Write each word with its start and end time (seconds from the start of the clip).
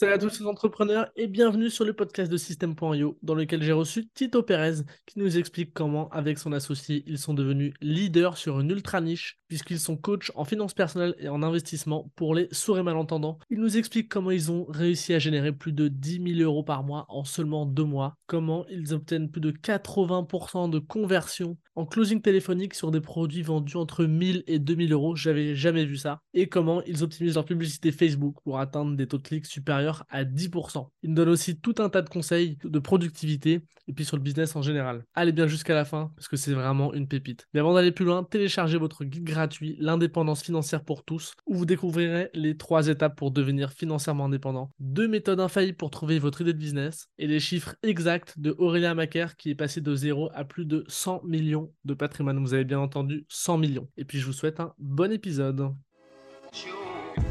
Salut 0.00 0.12
à 0.12 0.18
tous 0.18 0.38
les 0.38 0.46
entrepreneurs 0.46 1.10
et 1.16 1.26
bienvenue 1.26 1.70
sur 1.70 1.84
le 1.84 1.92
podcast 1.92 2.30
de 2.30 2.36
System.io 2.36 3.18
dans 3.20 3.34
lequel 3.34 3.64
j'ai 3.64 3.72
reçu 3.72 4.06
Tito 4.14 4.44
Pérez 4.44 4.84
qui 5.06 5.18
nous 5.18 5.38
explique 5.38 5.74
comment 5.74 6.08
avec 6.10 6.38
son 6.38 6.52
associé 6.52 7.02
ils 7.08 7.18
sont 7.18 7.34
devenus 7.34 7.74
leaders 7.80 8.36
sur 8.36 8.60
une 8.60 8.70
ultra 8.70 9.00
niche 9.00 9.40
puisqu'ils 9.48 9.80
sont 9.80 9.96
coachs 9.96 10.30
en 10.36 10.44
finance 10.44 10.72
personnelle 10.72 11.16
et 11.18 11.28
en 11.28 11.42
investissement 11.42 12.12
pour 12.14 12.36
les 12.36 12.46
sourds 12.52 12.78
et 12.78 12.84
malentendants. 12.84 13.40
Il 13.50 13.58
nous 13.58 13.76
explique 13.76 14.08
comment 14.08 14.30
ils 14.30 14.52
ont 14.52 14.66
réussi 14.68 15.14
à 15.14 15.18
générer 15.18 15.50
plus 15.50 15.72
de 15.72 15.88
10 15.88 16.36
000 16.36 16.48
euros 16.48 16.62
par 16.62 16.84
mois 16.84 17.04
en 17.08 17.24
seulement 17.24 17.66
deux 17.66 17.82
mois, 17.82 18.14
comment 18.28 18.66
ils 18.68 18.94
obtiennent 18.94 19.32
plus 19.32 19.40
de 19.40 19.50
80% 19.50 20.70
de 20.70 20.78
conversion 20.78 21.56
en 21.78 21.86
closing 21.86 22.20
téléphonique 22.20 22.74
sur 22.74 22.90
des 22.90 23.00
produits 23.00 23.42
vendus 23.42 23.76
entre 23.76 24.04
1000 24.04 24.42
et 24.48 24.58
2000 24.58 24.92
euros, 24.92 25.14
j'avais 25.14 25.54
jamais 25.54 25.84
vu 25.84 25.96
ça, 25.96 26.20
et 26.34 26.48
comment 26.48 26.82
ils 26.88 27.04
optimisent 27.04 27.36
leur 27.36 27.44
publicité 27.44 27.92
Facebook 27.92 28.34
pour 28.42 28.58
atteindre 28.58 28.96
des 28.96 29.06
taux 29.06 29.18
de 29.18 29.22
clics 29.22 29.46
supérieurs 29.46 30.04
à 30.08 30.24
10%. 30.24 30.88
Ils 31.04 31.10
nous 31.10 31.14
donnent 31.14 31.28
aussi 31.28 31.60
tout 31.60 31.76
un 31.78 31.88
tas 31.88 32.02
de 32.02 32.08
conseils 32.08 32.58
de 32.64 32.78
productivité 32.80 33.62
et 33.88 33.92
puis 33.92 34.04
sur 34.04 34.16
le 34.16 34.22
business 34.22 34.54
en 34.54 34.62
général. 34.62 35.04
Allez 35.14 35.32
bien 35.32 35.46
jusqu'à 35.46 35.74
la 35.74 35.84
fin 35.84 36.12
parce 36.14 36.28
que 36.28 36.36
c'est 36.36 36.52
vraiment 36.52 36.92
une 36.94 37.08
pépite. 37.08 37.46
Mais 37.54 37.60
avant 37.60 37.74
d'aller 37.74 37.90
plus 37.90 38.04
loin, 38.04 38.22
téléchargez 38.22 38.76
votre 38.76 39.04
guide 39.04 39.24
gratuit 39.24 39.76
L'indépendance 39.80 40.42
financière 40.42 40.84
pour 40.84 41.04
tous 41.04 41.34
où 41.46 41.54
vous 41.54 41.64
découvrirez 41.64 42.28
les 42.34 42.56
trois 42.56 42.88
étapes 42.88 43.16
pour 43.16 43.30
devenir 43.30 43.70
financièrement 43.70 44.26
indépendant, 44.26 44.70
deux 44.78 45.08
méthodes 45.08 45.40
infaillibles 45.40 45.76
pour 45.76 45.90
trouver 45.90 46.18
votre 46.18 46.42
idée 46.42 46.52
de 46.52 46.58
business 46.58 47.08
et 47.18 47.26
les 47.26 47.40
chiffres 47.40 47.76
exacts 47.82 48.38
de 48.38 48.54
Aurélien 48.58 48.94
Macaire 48.94 49.36
qui 49.36 49.50
est 49.50 49.54
passé 49.54 49.80
de 49.80 49.94
0 49.94 50.28
à 50.34 50.44
plus 50.44 50.66
de 50.66 50.84
100 50.88 51.22
millions 51.24 51.67
de 51.84 51.94
patrimoine. 51.94 52.38
Vous 52.40 52.54
avez 52.54 52.64
bien 52.64 52.78
entendu 52.78 53.24
100 53.28 53.58
millions. 53.58 53.88
Et 53.96 54.04
puis 54.04 54.18
je 54.18 54.26
vous 54.26 54.32
souhaite 54.32 54.60
un 54.60 54.74
bon 54.78 55.12
épisode. 55.12 55.72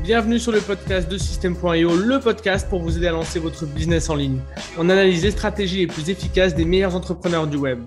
Bienvenue 0.03 0.39
sur 0.39 0.51
le 0.51 0.61
podcast 0.61 1.09
de 1.09 1.17
System.io, 1.17 1.95
le 1.95 2.19
podcast 2.19 2.69
pour 2.69 2.81
vous 2.81 2.97
aider 2.97 3.07
à 3.07 3.11
lancer 3.11 3.39
votre 3.39 3.65
business 3.65 4.09
en 4.09 4.15
ligne. 4.15 4.39
On 4.77 4.89
analyse 4.89 5.23
les 5.23 5.31
stratégies 5.31 5.79
les 5.79 5.87
plus 5.87 6.09
efficaces 6.09 6.55
des 6.55 6.65
meilleurs 6.65 6.95
entrepreneurs 6.95 7.47
du 7.47 7.57
web. 7.57 7.83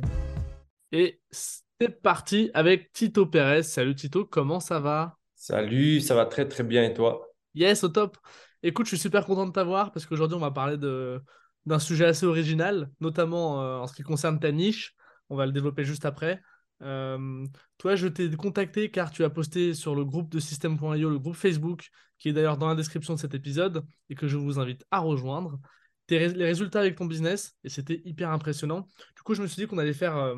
Et 0.92 1.20
c'est 1.30 2.02
parti 2.02 2.50
avec 2.52 2.92
Tito 2.92 3.26
Pérez. 3.26 3.62
Salut 3.62 3.94
Tito, 3.94 4.24
comment 4.24 4.60
ça 4.60 4.80
va? 4.80 5.16
Salut, 5.34 6.00
ça 6.00 6.14
va 6.14 6.26
très 6.26 6.48
très 6.48 6.64
bien 6.64 6.84
et 6.84 6.92
toi? 6.92 7.28
Yes, 7.54 7.84
au 7.84 7.88
top. 7.88 8.18
Écoute, 8.62 8.86
je 8.86 8.90
suis 8.90 8.98
super 8.98 9.24
content 9.24 9.46
de 9.46 9.52
t'avoir 9.52 9.92
parce 9.92 10.04
qu'aujourd'hui 10.04 10.36
on 10.36 10.40
va 10.40 10.50
parler 10.50 10.76
de, 10.76 11.22
d'un 11.66 11.78
sujet 11.78 12.06
assez 12.06 12.26
original, 12.26 12.90
notamment 13.00 13.62
euh, 13.62 13.78
en 13.78 13.86
ce 13.86 13.94
qui 13.94 14.02
concerne 14.02 14.38
ta 14.38 14.52
niche 14.52 14.94
on 15.30 15.36
va 15.36 15.46
le 15.46 15.52
développer 15.52 15.84
juste 15.84 16.04
après. 16.04 16.42
Euh, 16.82 17.46
toi, 17.78 17.94
je 17.94 18.08
t'ai 18.08 18.30
contacté 18.36 18.90
car 18.90 19.10
tu 19.10 19.24
as 19.24 19.30
posté 19.30 19.74
sur 19.74 19.94
le 19.94 20.04
groupe 20.04 20.30
de 20.30 20.38
System.io, 20.38 21.10
le 21.10 21.18
groupe 21.18 21.36
Facebook, 21.36 21.90
qui 22.18 22.28
est 22.28 22.32
d'ailleurs 22.32 22.58
dans 22.58 22.68
la 22.68 22.74
description 22.74 23.14
de 23.14 23.18
cet 23.18 23.34
épisode 23.34 23.84
et 24.08 24.14
que 24.14 24.28
je 24.28 24.36
vous 24.36 24.58
invite 24.58 24.84
à 24.90 24.98
rejoindre. 24.98 25.58
Tes, 26.06 26.28
les 26.28 26.44
résultats 26.44 26.80
avec 26.80 26.96
ton 26.96 27.06
business 27.06 27.56
et 27.64 27.68
c'était 27.68 28.02
hyper 28.04 28.30
impressionnant. 28.30 28.88
Du 29.16 29.22
coup, 29.22 29.34
je 29.34 29.42
me 29.42 29.46
suis 29.46 29.62
dit 29.62 29.66
qu'on 29.68 29.78
allait 29.78 29.92
faire 29.92 30.16
euh, 30.16 30.36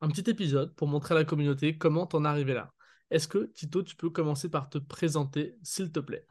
un 0.00 0.08
petit 0.08 0.28
épisode 0.30 0.74
pour 0.74 0.88
montrer 0.88 1.14
à 1.14 1.18
la 1.18 1.24
communauté 1.24 1.76
comment 1.76 2.06
t'en 2.06 2.24
es 2.24 2.28
arrivé 2.28 2.54
là. 2.54 2.72
Est-ce 3.10 3.28
que 3.28 3.50
Tito, 3.54 3.82
tu 3.82 3.96
peux 3.96 4.10
commencer 4.10 4.48
par 4.48 4.70
te 4.70 4.78
présenter, 4.78 5.56
s'il 5.62 5.92
te 5.92 6.00
plaît? 6.00 6.26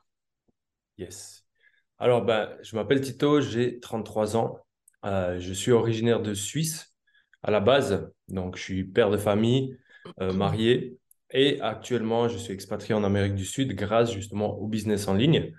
Yes. 0.98 1.46
Alors, 2.00 2.26
ben, 2.26 2.50
je 2.64 2.76
m'appelle 2.76 3.02
Tito, 3.02 3.42
j'ai 3.42 3.80
33 3.80 4.36
ans. 4.36 4.58
Euh, 5.06 5.40
je 5.40 5.54
suis 5.54 5.72
originaire 5.72 6.22
de 6.22 6.34
Suisse 6.34 6.91
à 7.44 7.52
la 7.52 7.60
base. 7.60 8.12
Donc, 8.28 8.58
je 8.58 8.62
suis 8.62 8.84
père 8.84 9.10
de 9.10 9.18
famille, 9.18 9.78
euh, 10.22 10.34
marié. 10.34 10.98
Et 11.32 11.62
actuellement, 11.62 12.28
je 12.28 12.38
suis 12.38 12.54
expatrié 12.54 12.94
en 12.94 13.04
Amérique 13.04 13.36
du 13.36 13.46
Sud 13.46 13.74
grâce 13.74 14.12
justement 14.12 14.58
au 14.58 14.68
business 14.68 15.08
en 15.08 15.14
ligne. 15.14 15.54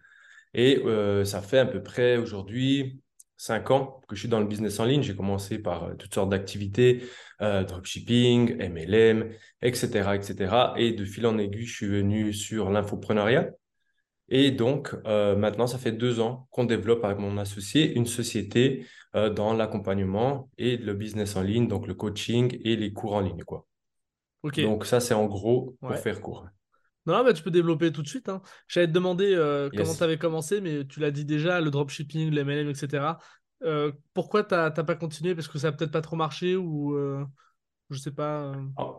Et 0.55 0.83
euh, 0.85 1.25
ça 1.25 1.41
fait 1.41 1.59
à 1.59 1.67
peu 1.67 1.83
près 1.83 2.19
aujourd'hui 2.19 3.01
cinq 3.39 3.71
ans 3.71 4.01
que 4.07 4.15
je 4.15 4.21
suis 4.21 4.29
dans 4.29 4.41
le 4.41 4.47
business 4.47 4.79
en 4.81 4.85
ligne. 4.85 5.03
J'ai 5.03 5.17
commencé 5.17 5.59
par 5.59 5.85
euh, 5.85 5.95
toutes 5.95 6.15
sortes 6.15 6.31
d'activités, 6.31 7.03
dropshipping, 7.41 8.57
MLM, 8.57 9.31
etc., 9.63 10.11
etc. 10.15 10.55
Et 10.77 10.93
de 10.93 11.05
fil 11.05 11.27
en 11.27 11.39
aiguille, 11.39 11.67
je 11.67 11.75
suis 11.75 11.89
venu 11.89 12.33
sur 12.33 12.71
l'infoprenariat. 12.71 13.51
Et 14.35 14.51
donc, 14.51 14.95
maintenant, 15.05 15.67
ça 15.67 15.77
fait 15.77 15.93
deux 15.93 16.19
ans 16.19 16.49
qu'on 16.51 16.65
développe 16.65 17.05
avec 17.05 17.19
mon 17.19 17.37
associé 17.37 17.93
une 17.95 18.07
société 18.07 18.87
euh, 19.15 19.29
dans 19.29 19.53
l'accompagnement 19.53 20.49
et 20.57 20.79
le 20.79 20.95
business 20.95 21.37
en 21.37 21.43
ligne, 21.43 21.69
donc 21.69 21.87
le 21.87 21.93
coaching 21.93 22.59
et 22.65 22.77
les 22.77 22.95
cours 22.95 23.13
en 23.13 23.21
ligne. 23.21 23.43
Quoi. 23.45 23.67
Donc 24.57 24.87
ça, 24.87 25.01
c'est 25.01 25.13
en 25.13 25.27
gros 25.27 25.77
pour 25.83 25.95
faire 25.97 26.23
court. 26.23 26.47
Non, 27.05 27.23
mais 27.23 27.35
tu 27.35 27.43
peux 27.43 27.51
développer 27.51 27.93
tout 27.93 28.01
de 28.01 28.09
suite. 28.09 28.31
Hein. 28.31 28.41
J'allais 28.69 28.87
te 28.87 28.93
demander 28.93 29.35
euh, 29.35 29.69
comment 29.77 29.95
tu 29.95 30.03
avais 30.03 30.17
commencé, 30.17 30.63
mais 30.63 30.87
tu 30.87 31.01
l'as 31.01 31.11
dit 31.11 31.27
déjà, 31.27 31.61
le 31.61 31.71
dropshipping, 31.71 32.31
les 32.31 32.43
MLM, 32.43 32.71
etc. 32.71 33.19
Euh, 33.65 33.93
pourquoi 34.15 34.45
tu 34.45 34.55
n'as 34.55 34.71
pas 34.71 34.95
continué? 34.95 35.35
Parce 35.35 35.49
que 35.49 35.59
ça 35.59 35.71
n'a 35.71 35.77
peut-être 35.77 35.93
pas 35.93 36.01
trop 36.01 36.17
marché 36.17 36.57
ou 36.57 36.97
je 37.91 37.99
sais 37.99 38.13
pas. 38.13 38.55
Ah, 38.79 38.93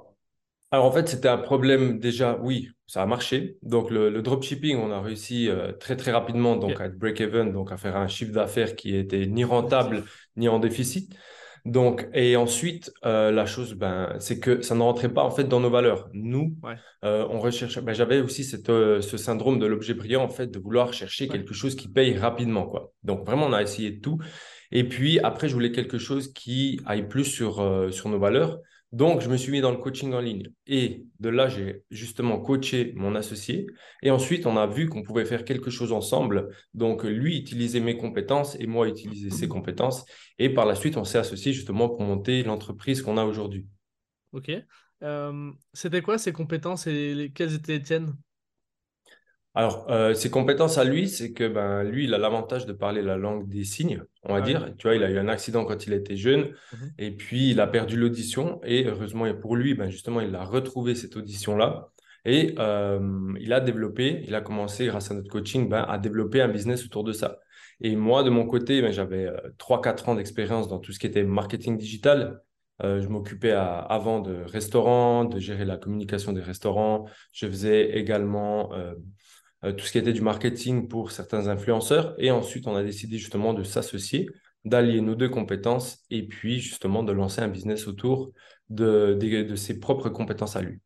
alors 0.73 0.85
en 0.85 0.91
fait, 0.91 1.07
c'était 1.07 1.27
un 1.27 1.37
problème 1.37 1.99
déjà, 1.99 2.39
oui, 2.41 2.71
ça 2.87 3.03
a 3.03 3.05
marché. 3.05 3.57
Donc 3.61 3.91
le, 3.91 4.09
dropshipping, 4.23 4.75
on 4.75 4.89
a 4.89 4.99
réussi 5.01 5.47
euh, 5.47 5.71
très 5.71 5.95
très 5.95 6.11
rapidement 6.11 6.55
donc 6.55 6.81
à 6.81 6.85
être 6.85 6.97
break-even, 6.97 7.51
donc 7.51 7.71
à 7.71 7.77
faire 7.77 7.95
un 7.95 8.07
chiffre 8.07 8.31
d'affaires 8.31 8.75
qui 8.75 8.95
était 8.95 9.27
ni 9.27 9.43
rentable 9.43 10.03
ni 10.35 10.49
en 10.49 10.57
déficit. 10.57 11.15
Donc 11.63 12.07
et 12.15 12.35
ensuite 12.37 12.91
euh, 13.05 13.29
la 13.29 13.45
chose, 13.45 13.75
ben, 13.75 14.15
c'est 14.17 14.39
que 14.39 14.63
ça 14.63 14.73
ne 14.73 14.81
rentrait 14.81 15.13
pas 15.13 15.21
en 15.21 15.29
fait 15.29 15.43
dans 15.43 15.59
nos 15.59 15.69
valeurs. 15.69 16.09
Nous, 16.11 16.55
euh, 17.05 17.27
on 17.29 17.39
recherche. 17.39 17.79
Ben, 17.79 17.93
j'avais 17.93 18.19
aussi 18.19 18.43
cette, 18.43 18.65
ce 18.65 19.17
syndrome 19.17 19.59
de 19.59 19.67
l'objet 19.67 19.93
brillant 19.93 20.23
en 20.23 20.29
fait, 20.29 20.47
de 20.47 20.57
vouloir 20.57 20.91
chercher 20.91 21.27
quelque 21.27 21.53
chose 21.53 21.75
qui 21.75 21.87
paye 21.87 22.17
rapidement 22.17 22.65
quoi. 22.65 22.93
Donc 23.03 23.27
vraiment, 23.27 23.45
on 23.45 23.53
a 23.53 23.61
essayé 23.61 23.91
de 23.91 24.01
tout. 24.01 24.17
Et 24.71 24.89
puis 24.89 25.19
après, 25.19 25.47
je 25.47 25.53
voulais 25.53 25.71
quelque 25.71 25.99
chose 25.99 26.33
qui 26.33 26.81
aille 26.87 27.07
plus 27.07 27.25
sur 27.25 27.57
sur 27.91 28.09
nos 28.09 28.17
valeurs. 28.17 28.59
Donc, 28.93 29.21
je 29.21 29.27
me 29.27 29.37
suis 29.37 29.51
mis 29.51 29.59
dans 29.59 29.71
le 29.71 29.77
coaching 29.77 30.13
en 30.13 30.19
ligne. 30.19 30.49
Et 30.67 31.07
de 31.19 31.29
là, 31.29 31.49
j'ai 31.49 31.81
justement 31.89 32.39
coaché 32.39 32.93
mon 32.95 33.15
associé. 33.15 33.65
Et 34.03 34.11
ensuite, 34.11 34.45
on 34.45 34.55
a 34.55 34.67
vu 34.67 34.87
qu'on 34.87 35.01
pouvait 35.01 35.25
faire 35.25 35.45
quelque 35.45 35.71
chose 35.71 35.91
ensemble. 35.91 36.49
Donc, 36.75 37.03
lui 37.03 37.39
utilisait 37.39 37.79
mes 37.79 37.97
compétences 37.97 38.55
et 38.59 38.67
moi 38.67 38.87
utiliser 38.87 39.31
ses 39.31 39.47
compétences. 39.47 40.05
Et 40.37 40.53
par 40.53 40.67
la 40.67 40.75
suite, 40.75 40.95
on 40.95 41.05
s'est 41.05 41.17
associé 41.17 41.53
justement 41.53 41.89
pour 41.89 42.01
monter 42.01 42.43
l'entreprise 42.43 43.01
qu'on 43.01 43.17
a 43.17 43.25
aujourd'hui. 43.25 43.65
Ok. 44.31 44.51
Euh, 45.01 45.51
c'était 45.73 46.03
quoi 46.03 46.19
ces 46.19 46.31
compétences 46.31 46.85
et 46.85 47.31
quelles 47.33 47.55
étaient 47.55 47.73
les 47.73 47.81
tiennes? 47.81 48.15
Alors, 49.55 49.85
euh, 49.91 50.15
ses 50.15 50.31
compétences 50.31 50.79
à 50.79 50.83
lui, 50.83 51.07
c'est 51.07 51.31
que 51.31 51.47
ben, 51.47 51.83
lui, 51.83 52.05
il 52.05 52.13
a 52.15 52.17
l'avantage 52.17 52.65
de 52.65 52.73
parler 52.73 53.03
la 53.03 53.17
langue 53.17 53.47
des 53.47 53.63
signes, 53.63 54.03
on 54.23 54.33
va 54.33 54.41
dire. 54.41 54.73
Tu 54.77 54.87
vois, 54.87 54.95
il 54.95 55.03
a 55.03 55.11
eu 55.11 55.19
un 55.19 55.27
accident 55.27 55.63
quand 55.63 55.85
il 55.85 55.93
était 55.93 56.15
jeune 56.15 56.53
mhm. 56.71 56.91
et 56.97 57.11
puis 57.11 57.51
il 57.51 57.59
a 57.59 57.67
perdu 57.67 57.95
l'audition. 57.95 58.59
Et 58.63 58.85
heureusement 58.85 59.31
pour 59.35 59.55
lui, 59.55 59.75
ben, 59.75 59.89
justement, 59.91 60.21
il 60.21 60.33
a 60.35 60.43
retrouvé 60.43 60.95
cette 60.95 61.15
audition-là. 61.17 61.89
Et 62.25 62.55
euh, 62.57 62.99
il 63.39 63.53
a 63.53 63.59
développé, 63.59 64.23
il 64.25 64.33
a 64.33 64.41
commencé, 64.41 64.87
grâce 64.87 65.11
à 65.11 65.13
notre 65.13 65.29
coaching, 65.29 65.69
ben, 65.69 65.85
à 65.87 65.99
développer 65.99 66.41
un 66.41 66.47
business 66.47 66.83
autour 66.85 67.03
de 67.03 67.11
ça. 67.11 67.37
Et 67.79 67.95
moi, 67.95 68.23
de 68.23 68.31
mon 68.31 68.47
côté, 68.47 68.81
ben, 68.81 68.91
j'avais 68.91 69.29
3-4 69.59 70.07
euh, 70.07 70.11
ans 70.11 70.15
d'expérience 70.15 70.67
dans 70.67 70.79
tout 70.79 70.93
ce 70.93 70.99
qui 70.99 71.05
était 71.05 71.23
marketing 71.23 71.77
digital. 71.77 72.41
je 72.81 73.07
m'occupais 73.07 73.51
avant 73.51 74.19
de 74.19 74.43
restaurants, 74.45 75.25
de 75.25 75.39
gérer 75.39 75.63
la 75.63 75.77
communication 75.77 76.33
des 76.33 76.41
restaurants. 76.41 77.05
Je 77.31 77.45
faisais 77.45 77.97
également 77.97 78.73
euh, 78.73 78.95
tout 79.71 79.85
ce 79.85 79.91
qui 79.91 79.97
était 79.97 80.13
du 80.13 80.21
marketing 80.21 80.87
pour 80.87 81.11
certains 81.11 81.47
influenceurs. 81.47 82.15
Et 82.17 82.31
ensuite, 82.31 82.67
on 82.67 82.75
a 82.75 82.83
décidé 82.83 83.17
justement 83.17 83.53
de 83.53 83.63
s'associer, 83.63 84.29
d'allier 84.65 85.01
nos 85.01 85.15
deux 85.15 85.29
compétences 85.29 85.99
et 86.09 86.27
puis 86.27 86.59
justement 86.59 87.03
de 87.03 87.11
lancer 87.11 87.41
un 87.41 87.47
business 87.47 87.87
autour 87.87 88.31
de, 88.69 89.17
de, 89.19 89.55
ses 89.55 89.79
propres 89.79 90.09
compétences 90.09 90.55
à 90.55 90.61
lui. 90.61 90.79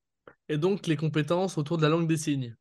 Et 0.49 0.57
donc 0.57 0.87
les 0.87 0.95
compétences 0.95 1.57
autour 1.57 1.77
de 1.77 1.83
la 1.83 1.89
langue 1.89 2.07
des 2.07 2.17
signes. 2.17 2.55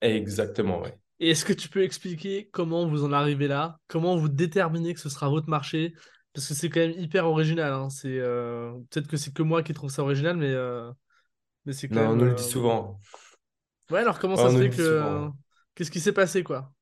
Exactement, 0.00 0.82
oui. 0.82 0.90
Et 1.18 1.30
est-ce 1.30 1.44
que 1.44 1.54
tu 1.54 1.68
peux 1.68 1.82
expliquer 1.82 2.48
comment 2.52 2.86
vous 2.86 3.04
en 3.04 3.12
arrivez 3.12 3.48
là? 3.48 3.78
Comment 3.88 4.16
vous 4.16 4.28
déterminez 4.28 4.92
que 4.92 5.00
ce 5.00 5.08
sera 5.08 5.28
votre 5.30 5.48
marché? 5.48 5.94
Parce 6.34 6.48
que 6.48 6.54
c'est 6.54 6.68
quand 6.68 6.80
même 6.80 6.98
hyper 6.98 7.26
original. 7.26 7.72
Hein. 7.72 7.88
C'est 7.88 8.18
euh, 8.18 8.72
Peut-être 8.90 9.08
que 9.08 9.16
c'est 9.16 9.32
que 9.32 9.42
moi 9.42 9.62
qui 9.62 9.72
trouve 9.72 9.90
ça 9.90 10.02
original, 10.02 10.36
mais, 10.36 10.50
euh, 10.50 10.90
mais 11.64 11.72
c'est 11.72 11.88
quand 11.88 12.04
non, 12.04 12.10
on 12.10 12.16
nous 12.16 12.24
le 12.26 12.34
dit 12.34 12.42
souvent. 12.42 13.00
Ouais, 13.90 14.00
alors 14.00 14.18
comment 14.18 14.36
ça 14.36 14.50
se 14.50 14.58
fait 14.58 14.68
que. 14.68 15.30
Qu'est-ce 15.76 15.90
qui 15.90 16.00
s'est 16.00 16.12
passé, 16.12 16.42
quoi? 16.42 16.72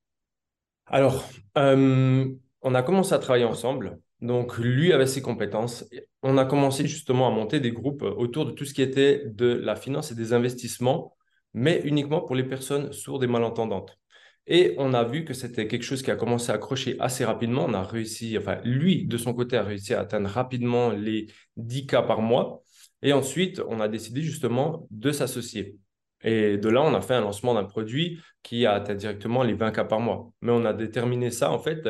Alors, 0.87 1.27
euh, 1.57 2.25
on 2.61 2.75
a 2.75 2.81
commencé 2.81 3.13
à 3.13 3.19
travailler 3.19 3.43
ensemble. 3.43 3.99
Donc, 4.21 4.57
lui 4.57 4.93
avait 4.93 5.05
ses 5.05 5.21
compétences. 5.21 5.83
On 6.23 6.37
a 6.37 6.45
commencé 6.45 6.87
justement 6.87 7.27
à 7.27 7.31
monter 7.31 7.59
des 7.59 7.71
groupes 7.71 8.03
autour 8.03 8.45
de 8.45 8.51
tout 8.51 8.63
ce 8.63 8.73
qui 8.73 8.81
était 8.81 9.23
de 9.25 9.47
la 9.47 9.75
finance 9.75 10.11
et 10.11 10.15
des 10.15 10.31
investissements, 10.31 11.13
mais 11.53 11.81
uniquement 11.83 12.21
pour 12.21 12.35
les 12.35 12.45
personnes 12.45 12.93
sourdes 12.93 13.25
et 13.25 13.27
malentendantes. 13.27 13.99
Et 14.47 14.75
on 14.77 14.93
a 14.93 15.03
vu 15.03 15.25
que 15.25 15.33
c'était 15.33 15.67
quelque 15.67 15.83
chose 15.83 16.01
qui 16.01 16.11
a 16.11 16.15
commencé 16.15 16.51
à 16.51 16.55
accrocher 16.55 16.95
assez 16.99 17.25
rapidement. 17.25 17.65
On 17.67 17.73
a 17.73 17.83
réussi, 17.83 18.37
enfin, 18.37 18.61
lui, 18.63 19.05
de 19.05 19.17
son 19.17 19.33
côté, 19.33 19.57
a 19.57 19.63
réussi 19.63 19.93
à 19.93 19.99
atteindre 19.99 20.29
rapidement 20.29 20.91
les 20.91 21.27
10 21.57 21.85
cas 21.85 22.01
par 22.01 22.21
mois. 22.21 22.63
Et 23.01 23.11
ensuite, 23.11 23.61
on 23.67 23.81
a 23.81 23.89
décidé 23.89 24.21
justement 24.21 24.87
de 24.89 25.11
s'associer. 25.11 25.79
Et 26.23 26.57
de 26.57 26.69
là, 26.69 26.81
on 26.81 26.93
a 26.93 27.01
fait 27.01 27.13
un 27.13 27.21
lancement 27.21 27.53
d'un 27.53 27.65
produit 27.65 28.19
qui 28.41 28.65
a 28.65 28.73
atteint 28.73 28.95
directement 28.95 29.43
les 29.43 29.53
20 29.53 29.71
cas 29.71 29.83
par 29.83 29.99
mois. 29.99 30.31
Mais 30.41 30.51
on 30.51 30.65
a 30.65 30.73
déterminé 30.73 31.29
ça, 31.31 31.51
en 31.51 31.59
fait, 31.59 31.87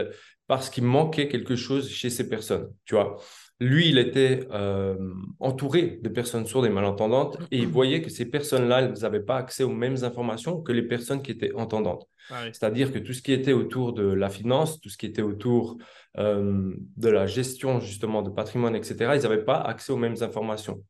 parce 0.48 0.70
qu'il 0.70 0.84
manquait 0.84 1.28
quelque 1.28 1.56
chose 1.56 1.90
chez 1.90 2.10
ces 2.10 2.28
personnes. 2.28 2.70
Tu 2.86 2.96
vois, 2.96 3.18
lui, 3.62 3.88
il 3.88 3.98
était 3.98 4.46
euh, 4.52 4.98
entouré 5.40 6.00
de 6.02 6.10
personnes 6.10 6.46
sourdes 6.46 6.66
et 6.66 6.70
malentendantes 6.70 7.38
et 7.52 7.60
il 7.60 7.68
voyait 7.68 8.02
que 8.02 8.10
ces 8.10 8.26
personnes-là, 8.26 8.82
elles 8.82 9.00
n'avaient 9.02 9.24
pas 9.24 9.38
accès 9.38 9.64
aux 9.64 9.72
mêmes 9.72 10.04
informations 10.04 10.62
que 10.62 10.74
les 10.74 10.84
personnes 10.84 11.22
qui 11.22 11.32
étaient 11.32 11.54
entendantes. 11.54 12.06
Ah 12.30 12.44
C'est-à-dire 12.52 12.92
que 12.92 13.00
tout 13.00 13.14
ce 13.14 13.22
qui 13.22 13.32
était 13.32 13.54
autour 13.54 13.94
de 13.94 14.04
la 14.04 14.30
finance, 14.30 14.82
tout 14.82 14.90
ce 14.90 14.98
qui 14.98 15.06
était 15.06 15.22
autour 15.22 15.78
euh, 16.18 16.74
de 16.98 17.10
la 17.10 17.28
gestion 17.28 17.80
justement 17.80 18.22
de 18.24 18.30
patrimoine, 18.30 18.76
etc., 18.76 18.96
ils 19.16 19.22
n'avaient 19.22 19.46
pas 19.46 19.62
accès 19.62 19.94
aux 19.94 19.98
mêmes 19.98 20.22
informations. 20.22 20.84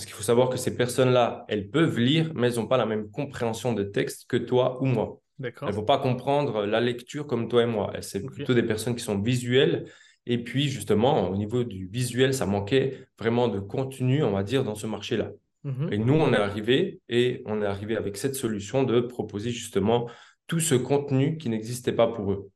Parce 0.00 0.06
qu'il 0.06 0.14
faut 0.14 0.22
savoir 0.22 0.48
que 0.48 0.56
ces 0.56 0.78
personnes-là, 0.78 1.44
elles 1.46 1.68
peuvent 1.68 1.98
lire, 1.98 2.32
mais 2.34 2.46
elles 2.46 2.54
n'ont 2.54 2.66
pas 2.66 2.78
la 2.78 2.86
même 2.86 3.10
compréhension 3.10 3.74
de 3.74 3.82
texte 3.82 4.24
que 4.26 4.38
toi 4.38 4.82
ou 4.82 4.86
moi. 4.86 5.20
Elles 5.42 5.52
ne 5.60 5.72
vont 5.72 5.84
pas 5.84 5.98
comprendre 5.98 6.64
la 6.64 6.80
lecture 6.80 7.26
comme 7.26 7.48
toi 7.48 7.64
et 7.64 7.66
moi. 7.66 7.92
C'est 8.00 8.24
plutôt 8.24 8.54
des 8.54 8.62
personnes 8.62 8.96
qui 8.96 9.04
sont 9.04 9.20
visuelles. 9.20 9.84
Et 10.24 10.42
puis, 10.42 10.70
justement, 10.70 11.28
au 11.28 11.36
niveau 11.36 11.64
du 11.64 11.86
visuel, 11.86 12.32
ça 12.32 12.46
manquait 12.46 13.06
vraiment 13.18 13.48
de 13.48 13.60
contenu, 13.60 14.24
on 14.24 14.30
va 14.30 14.42
dire, 14.42 14.64
dans 14.64 14.74
ce 14.74 14.86
marché-là. 14.86 15.32
Mhm. 15.64 15.92
Et 15.92 15.98
nous, 15.98 16.14
on 16.14 16.32
est 16.32 16.38
arrivé 16.38 17.02
et 17.10 17.42
on 17.44 17.60
est 17.60 17.66
arrivé 17.66 17.94
avec 17.94 18.16
cette 18.16 18.36
solution 18.36 18.84
de 18.84 19.00
proposer 19.00 19.50
justement 19.50 20.08
tout 20.46 20.60
ce 20.60 20.76
contenu 20.76 21.36
qui 21.36 21.50
n'existait 21.50 21.92
pas 21.92 22.06
pour 22.06 22.32
eux. 22.32 22.48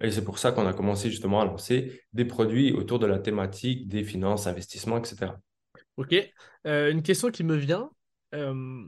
Et 0.00 0.10
c'est 0.10 0.24
pour 0.24 0.40
ça 0.40 0.50
qu'on 0.50 0.66
a 0.66 0.72
commencé 0.72 1.10
justement 1.10 1.42
à 1.42 1.44
lancer 1.44 2.02
des 2.12 2.24
produits 2.24 2.72
autour 2.72 2.98
de 2.98 3.06
la 3.06 3.20
thématique 3.20 3.86
des 3.86 4.02
finances, 4.02 4.48
investissements, 4.48 4.98
etc. 4.98 5.34
Ok. 5.98 6.14
Euh, 6.66 6.92
une 6.92 7.02
question 7.02 7.30
qui 7.30 7.42
me 7.42 7.56
vient. 7.56 7.90
Euh, 8.32 8.84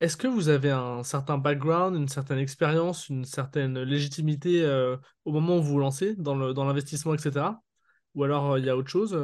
est-ce 0.00 0.16
que 0.16 0.26
vous 0.26 0.48
avez 0.48 0.70
un 0.70 1.02
certain 1.02 1.36
background, 1.36 1.94
une 1.96 2.08
certaine 2.08 2.38
expérience, 2.38 3.10
une 3.10 3.26
certaine 3.26 3.78
légitimité 3.82 4.62
euh, 4.62 4.96
au 5.26 5.32
moment 5.32 5.58
où 5.58 5.62
vous 5.62 5.72
vous 5.72 5.78
lancez 5.78 6.14
dans 6.16 6.34
l'investissement, 6.34 7.12
etc. 7.12 7.46
Ou 8.14 8.24
alors 8.24 8.56
il 8.58 8.64
y 8.64 8.70
a 8.70 8.76
autre 8.76 8.88
chose 8.88 9.14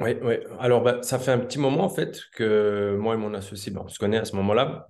Oui, 0.00 0.10
oui. 0.22 0.34
Alors, 0.60 0.82
bah, 0.82 1.02
ça 1.02 1.18
fait 1.18 1.32
un 1.32 1.38
petit 1.38 1.58
moment 1.58 1.84
en 1.84 1.88
fait 1.88 2.20
que 2.34 2.96
moi 3.00 3.14
et 3.14 3.18
mon 3.18 3.32
associé, 3.32 3.72
bah, 3.72 3.80
on 3.82 3.88
se 3.88 3.98
connaît 3.98 4.18
à 4.18 4.26
ce 4.26 4.36
moment-là. 4.36 4.88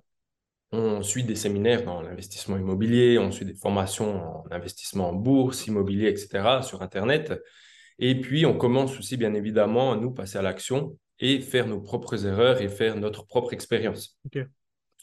On 0.73 1.01
suit 1.03 1.23
des 1.23 1.35
séminaires 1.35 1.85
dans 1.85 2.01
l'investissement 2.01 2.57
immobilier, 2.57 3.17
on 3.17 3.31
suit 3.31 3.45
des 3.45 3.55
formations 3.55 4.41
en 4.41 4.43
investissement 4.51 5.09
en 5.09 5.13
bourse, 5.13 5.67
immobilier, 5.67 6.09
etc. 6.09 6.63
sur 6.63 6.81
Internet. 6.81 7.31
Et 7.99 8.19
puis, 8.19 8.45
on 8.45 8.57
commence 8.57 8.97
aussi, 8.99 9.17
bien 9.17 9.33
évidemment, 9.33 9.93
à 9.93 9.97
nous 9.97 10.11
passer 10.11 10.37
à 10.37 10.41
l'action 10.41 10.97
et 11.19 11.39
faire 11.39 11.67
nos 11.67 11.79
propres 11.79 12.25
erreurs 12.25 12.61
et 12.61 12.67
faire 12.67 12.97
notre 12.97 13.25
propre 13.25 13.53
expérience. 13.53 14.19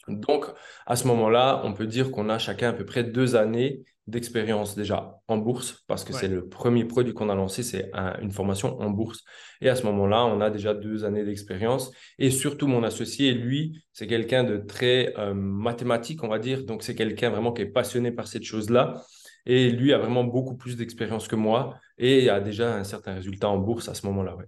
Donc, 0.07 0.45
à 0.85 0.95
ce 0.95 1.07
moment-là, 1.07 1.61
on 1.63 1.73
peut 1.73 1.87
dire 1.87 2.11
qu'on 2.11 2.29
a 2.29 2.37
chacun 2.37 2.69
à 2.69 2.73
peu 2.73 2.85
près 2.85 3.03
deux 3.03 3.35
années 3.35 3.83
d'expérience 4.05 4.75
déjà 4.75 5.21
en 5.29 5.37
bourse, 5.37 5.81
parce 5.87 6.03
que 6.03 6.11
c'est 6.11 6.27
le 6.27 6.49
premier 6.49 6.83
produit 6.83 7.13
qu'on 7.13 7.29
a 7.29 7.35
lancé, 7.35 7.63
c'est 7.63 7.89
une 8.21 8.31
formation 8.31 8.77
en 8.81 8.89
bourse. 8.89 9.23
Et 9.61 9.69
à 9.69 9.75
ce 9.75 9.83
moment-là, 9.83 10.25
on 10.25 10.41
a 10.41 10.49
déjà 10.49 10.73
deux 10.73 11.05
années 11.05 11.23
d'expérience. 11.23 11.89
Et 12.19 12.29
surtout, 12.29 12.67
mon 12.67 12.83
associé, 12.83 13.33
lui, 13.33 13.81
c'est 13.93 14.07
quelqu'un 14.07 14.43
de 14.43 14.57
très 14.57 15.13
euh, 15.17 15.33
mathématique, 15.33 16.21
on 16.23 16.27
va 16.27 16.37
dire. 16.39 16.65
Donc, 16.65 16.83
c'est 16.83 16.95
quelqu'un 16.95 17.29
vraiment 17.29 17.53
qui 17.53 17.61
est 17.61 17.67
passionné 17.71 18.11
par 18.11 18.27
cette 18.27 18.43
chose-là. 18.43 19.01
Et 19.45 19.71
lui 19.71 19.93
a 19.93 19.97
vraiment 19.97 20.23
beaucoup 20.23 20.55
plus 20.55 20.77
d'expérience 20.77 21.27
que 21.27 21.35
moi 21.35 21.77
et 21.97 22.29
a 22.29 22.39
déjà 22.39 22.75
un 22.75 22.83
certain 22.83 23.15
résultat 23.15 23.49
en 23.49 23.57
bourse 23.57 23.89
à 23.89 23.93
ce 23.93 24.05
moment-là. 24.05 24.35
Ouais. 24.35 24.45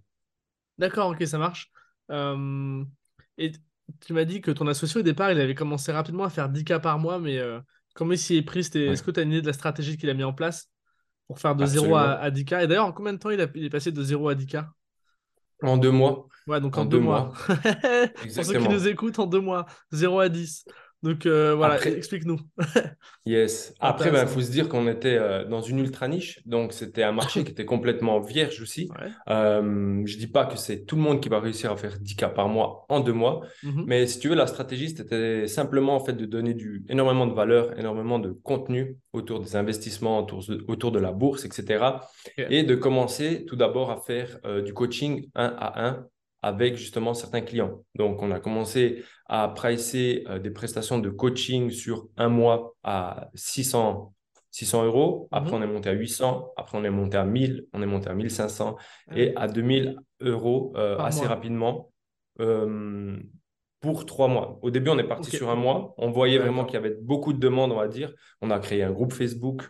D'accord, 0.77 1.09
ok, 1.11 1.25
ça 1.25 1.37
marche. 1.37 1.71
Euh, 2.11 2.83
et 3.37 3.51
tu 4.05 4.13
m'as 4.13 4.25
dit 4.25 4.41
que 4.41 4.51
ton 4.51 4.67
associé 4.67 4.99
au 4.99 5.03
départ, 5.03 5.31
il 5.31 5.39
avait 5.39 5.55
commencé 5.55 5.91
rapidement 5.91 6.23
à 6.23 6.29
faire 6.29 6.49
10 6.49 6.63
cas 6.63 6.79
par 6.79 6.99
mois, 6.99 7.19
mais 7.19 7.37
euh, 7.37 7.59
comment 7.93 8.13
il 8.13 8.17
s'y 8.17 8.37
est 8.37 8.41
pris? 8.41 8.59
Est-ce 8.59 9.03
que 9.03 9.11
tu 9.11 9.19
as 9.19 9.23
une 9.23 9.31
idée 9.31 9.41
de 9.41 9.47
la 9.47 9.53
stratégie 9.53 9.97
qu'il 9.97 10.09
a 10.09 10.13
mis 10.13 10.23
en 10.23 10.33
place 10.33 10.69
pour 11.27 11.39
faire 11.39 11.55
de 11.55 11.65
0 11.65 11.95
à, 11.95 12.31
10 12.31 12.45
cas? 12.45 12.63
Et 12.63 12.67
d'ailleurs, 12.67 12.85
en 12.85 12.91
combien 12.91 13.13
de 13.13 13.19
temps 13.19 13.29
il, 13.29 13.39
est 13.39 13.69
passé 13.69 13.91
de 13.91 14.03
0 14.03 14.29
à 14.29 14.35
10 14.35 14.45
cas? 14.47 14.69
En 15.61 15.77
deux 15.77 15.91
mois. 15.91 16.27
Ouais, 16.47 16.59
donc 16.59 16.77
en, 16.77 16.85
deux, 16.85 16.99
mois. 16.99 17.33
pour 17.47 18.45
ceux 18.45 18.59
qui 18.59 18.69
nous 18.69 18.87
écoutent, 18.87 19.19
en 19.19 19.25
deux 19.25 19.39
mois, 19.39 19.65
0 19.91 20.19
à 20.19 20.29
10. 20.29 20.65
Donc 21.05 21.27
euh, 21.27 21.53
voilà, 21.53 21.79
explique-nous. 21.85 22.39
yes. 23.27 23.75
Après, 23.79 24.09
il 24.09 24.11
ben, 24.11 24.25
faut 24.25 24.41
se 24.41 24.49
dire 24.49 24.67
qu'on 24.67 24.87
était 24.87 25.17
euh, 25.19 25.45
dans 25.45 25.61
une 25.61 25.77
ultra 25.77 26.07
niche, 26.07 26.41
donc 26.47 26.73
c'était 26.73 27.03
un 27.03 27.11
marché 27.11 27.43
qui 27.43 27.51
était 27.51 27.63
complètement 27.63 28.19
vierge 28.19 28.59
aussi. 28.59 28.89
Euh, 29.29 30.01
je 30.03 30.17
dis 30.17 30.25
pas 30.25 30.47
que 30.47 30.57
c'est 30.57 30.83
tout 30.85 30.95
le 30.95 31.03
monde 31.03 31.21
qui 31.21 31.29
va 31.29 31.39
réussir 31.39 31.71
à 31.71 31.77
faire 31.77 31.99
10 31.99 32.15
cas 32.15 32.29
par 32.29 32.49
mois 32.49 32.87
en 32.89 33.01
deux 33.01 33.13
mois, 33.13 33.41
mhm. 33.61 33.83
mais 33.85 34.07
si 34.07 34.17
tu 34.17 34.29
veux, 34.29 34.35
la 34.35 34.47
stratégie, 34.47 34.89
c'était 34.89 35.45
simplement 35.45 35.95
en 35.95 35.99
fait 35.99 36.13
de 36.13 36.25
donner 36.25 36.55
du, 36.55 36.83
énormément 36.89 37.27
de 37.27 37.35
valeur, 37.35 37.77
énormément 37.77 38.17
de 38.17 38.31
contenu 38.31 38.97
autour 39.13 39.41
des 39.41 39.55
investissements, 39.55 40.17
autour 40.17 40.43
de, 40.47 40.65
autour 40.67 40.91
de 40.91 40.97
la 40.97 41.11
bourse, 41.11 41.45
etc. 41.45 41.85
Et 42.49 42.63
de 42.63 42.73
commencer 42.73 43.45
tout 43.45 43.55
d'abord 43.55 43.91
à 43.91 43.97
faire 43.97 44.39
euh, 44.43 44.63
du 44.63 44.73
coaching 44.73 45.29
un 45.35 45.53
à 45.55 45.87
un 45.87 46.07
avec 46.45 46.75
justement 46.75 47.15
certains 47.15 47.41
clients. 47.41 47.83
Donc, 47.95 48.21
on 48.21 48.29
a 48.29 48.39
commencé 48.39 49.03
à 49.25 49.47
pricer 49.47 50.23
euh, 50.29 50.37
des 50.37 50.51
prestations 50.51 50.99
de 50.99 51.09
coaching 51.09 51.71
sur 51.71 52.07
un 52.17 52.29
mois 52.29 52.75
à 52.83 53.31
600, 53.33 54.13
600 54.51 54.85
euros. 54.85 55.27
Après, 55.31 55.57
mhm. 55.57 55.57
on 55.57 55.63
est 55.63 55.73
monté 55.73 55.89
à 55.89 55.93
800. 55.93 56.53
Après, 56.55 56.77
on 56.77 56.83
est 56.83 56.91
monté 56.91 57.17
à 57.17 57.25
1000. 57.25 57.65
On 57.73 57.81
est 57.81 57.87
monté 57.87 58.09
à 58.11 58.13
1500 58.13 58.75
et 59.15 59.35
à 59.35 59.47
2000 59.47 59.97
euros 60.21 60.71
euh, 60.75 60.99
assez 60.99 61.25
rapidement 61.25 61.91
euh, 62.39 63.17
pour 63.79 64.05
trois 64.05 64.27
mois. 64.27 64.59
Au 64.61 64.69
début, 64.69 64.91
on 64.91 64.99
est 64.99 65.07
parti 65.07 65.31
sur 65.31 65.49
un 65.49 65.55
mois. 65.55 65.95
On 65.97 66.11
voyait 66.11 66.37
vraiment 66.37 66.65
qu'il 66.65 66.75
y 66.75 66.77
avait 66.77 66.95
beaucoup 67.01 67.33
de 67.33 67.39
demandes, 67.39 67.71
on 67.71 67.77
va 67.77 67.87
dire. 67.87 68.13
On 68.41 68.51
a 68.51 68.59
créé 68.59 68.83
un 68.83 68.91
groupe 68.91 69.13
Facebook. 69.13 69.63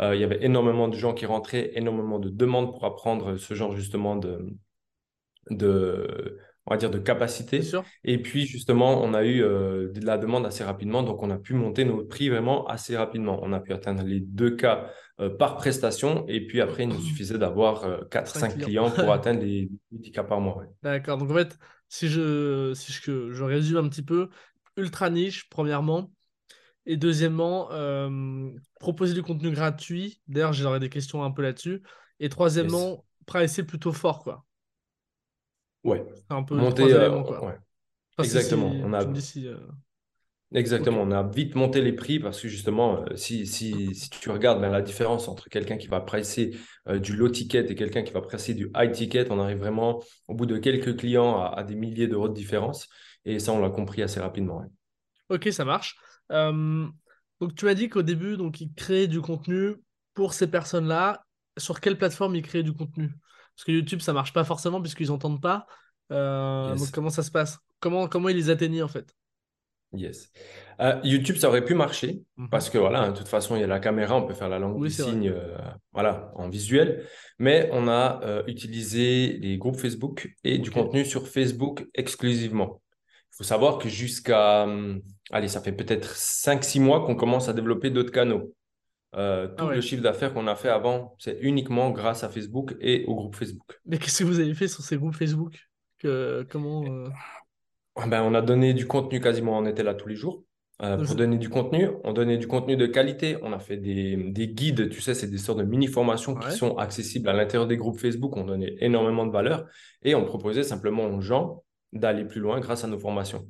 il 0.00 0.20
y 0.20 0.24
avait 0.24 0.44
énormément 0.44 0.86
de 0.86 0.94
gens 0.94 1.12
qui 1.12 1.26
rentraient, 1.26 1.72
énormément 1.74 2.20
de 2.20 2.28
demandes 2.28 2.70
pour 2.70 2.84
apprendre 2.84 3.36
ce 3.36 3.54
genre 3.54 3.74
justement 3.74 4.14
de, 4.14 4.56
de, 5.48 6.38
on 6.66 6.74
va 6.74 6.76
dire, 6.76 6.90
de 6.90 6.98
capacité. 6.98 7.62
Et 8.04 8.22
puis, 8.22 8.46
justement, 8.46 9.02
on 9.02 9.14
a 9.14 9.24
eu 9.24 9.42
euh, 9.42 9.90
de 9.92 10.04
la 10.04 10.18
demande 10.18 10.46
assez 10.46 10.62
rapidement. 10.62 11.02
Donc, 11.02 11.22
on 11.22 11.30
a 11.30 11.38
pu 11.38 11.54
monter 11.54 11.84
nos 11.84 12.04
prix 12.04 12.28
vraiment 12.28 12.66
assez 12.66 12.96
rapidement. 12.96 13.40
On 13.42 13.52
a 13.52 13.60
pu 13.60 13.72
atteindre 13.72 14.02
les 14.04 14.20
deux 14.20 14.54
cas 14.54 14.90
euh, 15.20 15.30
par 15.30 15.56
prestation. 15.56 16.24
Et 16.28 16.46
puis, 16.46 16.60
après, 16.60 16.84
il 16.84 16.90
nous 16.90 17.00
suffisait 17.00 17.38
d'avoir 17.38 18.04
4-5 18.08 18.52
euh, 18.52 18.64
clients. 18.64 18.90
pour 18.90 19.12
atteindre 19.12 19.40
les 19.42 19.70
10 19.90 20.12
cas 20.12 20.22
par 20.22 20.40
mois. 20.40 20.62
D'accord. 20.82 21.18
Donc, 21.18 21.30
en 21.30 21.34
fait, 21.34 21.58
si 21.88 22.08
je, 22.08 22.72
si 22.74 22.92
je, 22.92 23.32
je, 23.32 23.44
résume 23.44 23.78
un 23.78 23.88
petit 23.88 24.04
peu, 24.04 24.28
ultra 24.76 25.10
niche, 25.10 25.48
premièrement. 25.48 26.12
Et 26.86 26.96
deuxièmement, 26.96 27.68
proposer 28.78 29.14
du 29.14 29.22
contenu 29.22 29.50
gratuit. 29.50 30.20
D'ailleurs, 30.28 30.52
j'aurais 30.52 30.80
des 30.80 30.88
questions 30.88 31.22
un 31.22 31.30
peu 31.30 31.42
là-dessus. 31.42 31.82
Et 32.20 32.28
troisièmement, 32.28 33.04
yes. 33.34 33.60
plutôt 33.62 33.92
fort, 33.92 34.22
quoi. 34.22 34.44
Ouais. 35.84 36.04
Un 36.28 36.42
peu 36.42 36.56
monter, 36.56 36.92
euh, 36.92 37.22
quoi. 37.22 37.54
Exactement. 38.18 38.70
on 38.84 38.92
a... 38.92 39.04
Euh, 39.04 39.56
Exactement, 40.52 41.02
on 41.02 41.12
a 41.12 41.22
vite 41.22 41.54
monté 41.54 41.80
les 41.80 41.92
prix 41.92 42.18
parce 42.18 42.40
que 42.40 42.48
justement, 42.48 43.04
euh, 43.04 43.14
si, 43.14 43.46
si, 43.46 43.94
si 43.94 44.10
tu 44.10 44.30
regardes 44.30 44.60
ben, 44.60 44.70
la 44.70 44.82
différence 44.82 45.28
entre 45.28 45.48
quelqu'un 45.48 45.76
qui 45.76 45.86
va 45.86 46.00
presser 46.00 46.56
du 46.92 47.14
low 47.14 47.28
ticket 47.28 47.70
et 47.70 47.74
quelqu'un 47.76 48.02
qui 48.02 48.12
va 48.12 48.20
presser 48.20 48.54
du 48.54 48.68
high 48.76 48.90
ticket, 48.90 49.30
on 49.30 49.38
arrive 49.38 49.58
vraiment 49.58 50.02
au 50.26 50.34
bout 50.34 50.46
de 50.46 50.58
quelques 50.58 50.96
clients 50.96 51.40
à, 51.40 51.62
des 51.62 51.76
milliers 51.76 52.08
d'euros 52.08 52.28
de 52.28 52.34
différence. 52.34 52.88
Et 53.24 53.38
ça, 53.38 53.52
on 53.52 53.60
l'a 53.60 53.70
compris 53.70 54.02
assez 54.02 54.18
rapidement. 54.18 54.64
Ok, 55.28 55.48
ça 55.52 55.64
marche. 55.64 55.96
donc, 56.28 57.54
tu 57.54 57.64
m'as 57.64 57.74
dit 57.74 57.88
qu'au 57.88 58.02
début, 58.02 58.36
donc, 58.36 58.60
il 58.60 58.72
crée 58.74 59.06
du 59.06 59.20
contenu 59.20 59.76
pour 60.14 60.34
ces 60.34 60.48
personnes-là. 60.48 61.24
Sur 61.58 61.80
quelle 61.80 61.96
plateforme 61.96 62.34
il 62.34 62.42
crée 62.42 62.64
du 62.64 62.72
contenu? 62.72 63.10
Parce 63.60 63.66
que 63.66 63.72
YouTube, 63.72 64.00
ça 64.00 64.14
marche 64.14 64.32
pas 64.32 64.42
forcément 64.42 64.80
puisqu'ils 64.80 65.08
n'entendent 65.08 65.42
pas. 65.42 65.66
Euh, 66.12 66.74
donc, 66.74 66.90
comment 66.92 67.10
ça 67.10 67.22
se 67.22 67.30
passe? 67.30 67.58
Comment, 67.78 68.08
comment 68.08 68.30
ils 68.30 68.36
les 68.36 68.48
atteignent 68.48 68.82
en 68.82 68.88
fait? 68.88 69.14
Yes. 69.92 70.32
Euh, 70.80 70.98
YouTube, 71.04 71.36
ça 71.36 71.48
aurait 71.48 71.62
pu 71.62 71.74
marcher 71.74 72.22
mhm. 72.38 72.48
parce 72.48 72.70
que 72.70 72.78
voilà, 72.78 73.10
de 73.10 73.18
toute 73.18 73.28
façon, 73.28 73.56
il 73.56 73.60
y 73.60 73.62
a 73.62 73.66
la 73.66 73.78
caméra, 73.78 74.16
on 74.16 74.26
peut 74.26 74.32
faire 74.32 74.48
la 74.48 74.58
langue 74.58 74.82
des 74.82 74.88
signes 74.88 75.28
euh, 75.28 75.58
voilà, 75.92 76.32
en 76.36 76.48
visuel. 76.48 77.04
Mais 77.38 77.68
on 77.74 77.86
a 77.86 78.22
utilisé 78.46 79.36
les 79.42 79.58
groupes 79.58 79.76
Facebook 79.76 80.34
et 80.42 80.56
du 80.56 80.70
contenu 80.70 81.04
sur 81.04 81.28
Facebook 81.28 81.86
exclusivement. 81.92 82.80
Il 83.34 83.36
faut 83.36 83.44
savoir 83.44 83.76
que 83.76 83.90
jusqu'à, 83.90 84.62
hum, 84.62 85.02
allez, 85.30 85.48
ça 85.48 85.60
fait 85.60 85.72
peut-être 85.72 86.16
5-6 86.16 86.80
mois 86.80 87.04
qu'on 87.04 87.14
commence 87.14 87.50
à 87.50 87.52
développer 87.52 87.90
d'autres 87.90 88.10
canaux. 88.10 88.54
Euh, 89.16 89.48
tout 89.48 89.66
ah 89.68 89.74
le 89.74 89.80
chiffre 89.80 90.02
d'affaires 90.02 90.32
qu'on 90.32 90.46
a 90.46 90.54
fait 90.54 90.68
avant, 90.68 91.16
c'est 91.18 91.38
uniquement 91.40 91.90
grâce 91.90 92.22
à 92.22 92.28
Facebook 92.28 92.76
et 92.80 93.04
au 93.06 93.14
groupe 93.16 93.34
Facebook. 93.34 93.80
Mais 93.86 93.98
qu'est-ce 93.98 94.20
que 94.20 94.24
vous 94.24 94.38
avez 94.38 94.54
fait 94.54 94.68
sur 94.68 94.84
ces 94.84 94.96
groupes 94.96 95.14
Facebook 95.14 95.68
que, 95.98 96.46
comment, 96.48 96.84
euh 96.84 97.08
ah 97.96 98.06
ben, 98.06 98.22
On 98.22 98.34
a 98.34 98.42
donné 98.42 98.72
du 98.72 98.86
contenu 98.86 99.20
quasiment, 99.20 99.58
on 99.58 99.66
était 99.66 99.82
là 99.82 99.94
tous 99.94 100.08
les 100.08 100.16
jours. 100.16 100.44
Euh, 100.82 100.96
pour 101.04 101.14
donner 101.14 101.36
du 101.36 101.50
contenu, 101.50 101.90
on 102.04 102.14
donnait 102.14 102.38
du 102.38 102.46
contenu 102.46 102.74
de 102.74 102.86
qualité. 102.86 103.36
On 103.42 103.52
a 103.52 103.58
fait 103.58 103.76
des, 103.76 104.16
des 104.16 104.48
guides, 104.48 104.88
tu 104.88 105.02
sais, 105.02 105.12
c'est 105.12 105.26
des 105.26 105.36
sortes 105.36 105.58
de 105.58 105.64
mini-formations 105.64 106.34
qui 106.34 106.52
sont 106.52 106.78
accessibles 106.78 107.28
à 107.28 107.34
l'intérieur 107.34 107.66
des 107.66 107.76
groupes 107.76 107.98
Facebook. 107.98 108.34
On 108.36 108.44
donnait 108.44 108.76
énormément 108.78 109.26
de 109.26 109.32
valeur 109.32 109.66
et 110.02 110.14
on 110.14 110.24
proposait 110.24 110.62
simplement 110.62 111.04
aux 111.04 111.20
gens 111.20 111.64
d'aller 111.92 112.24
plus 112.24 112.40
loin 112.40 112.60
grâce 112.60 112.82
à 112.84 112.86
nos 112.86 112.98
formations. 112.98 113.46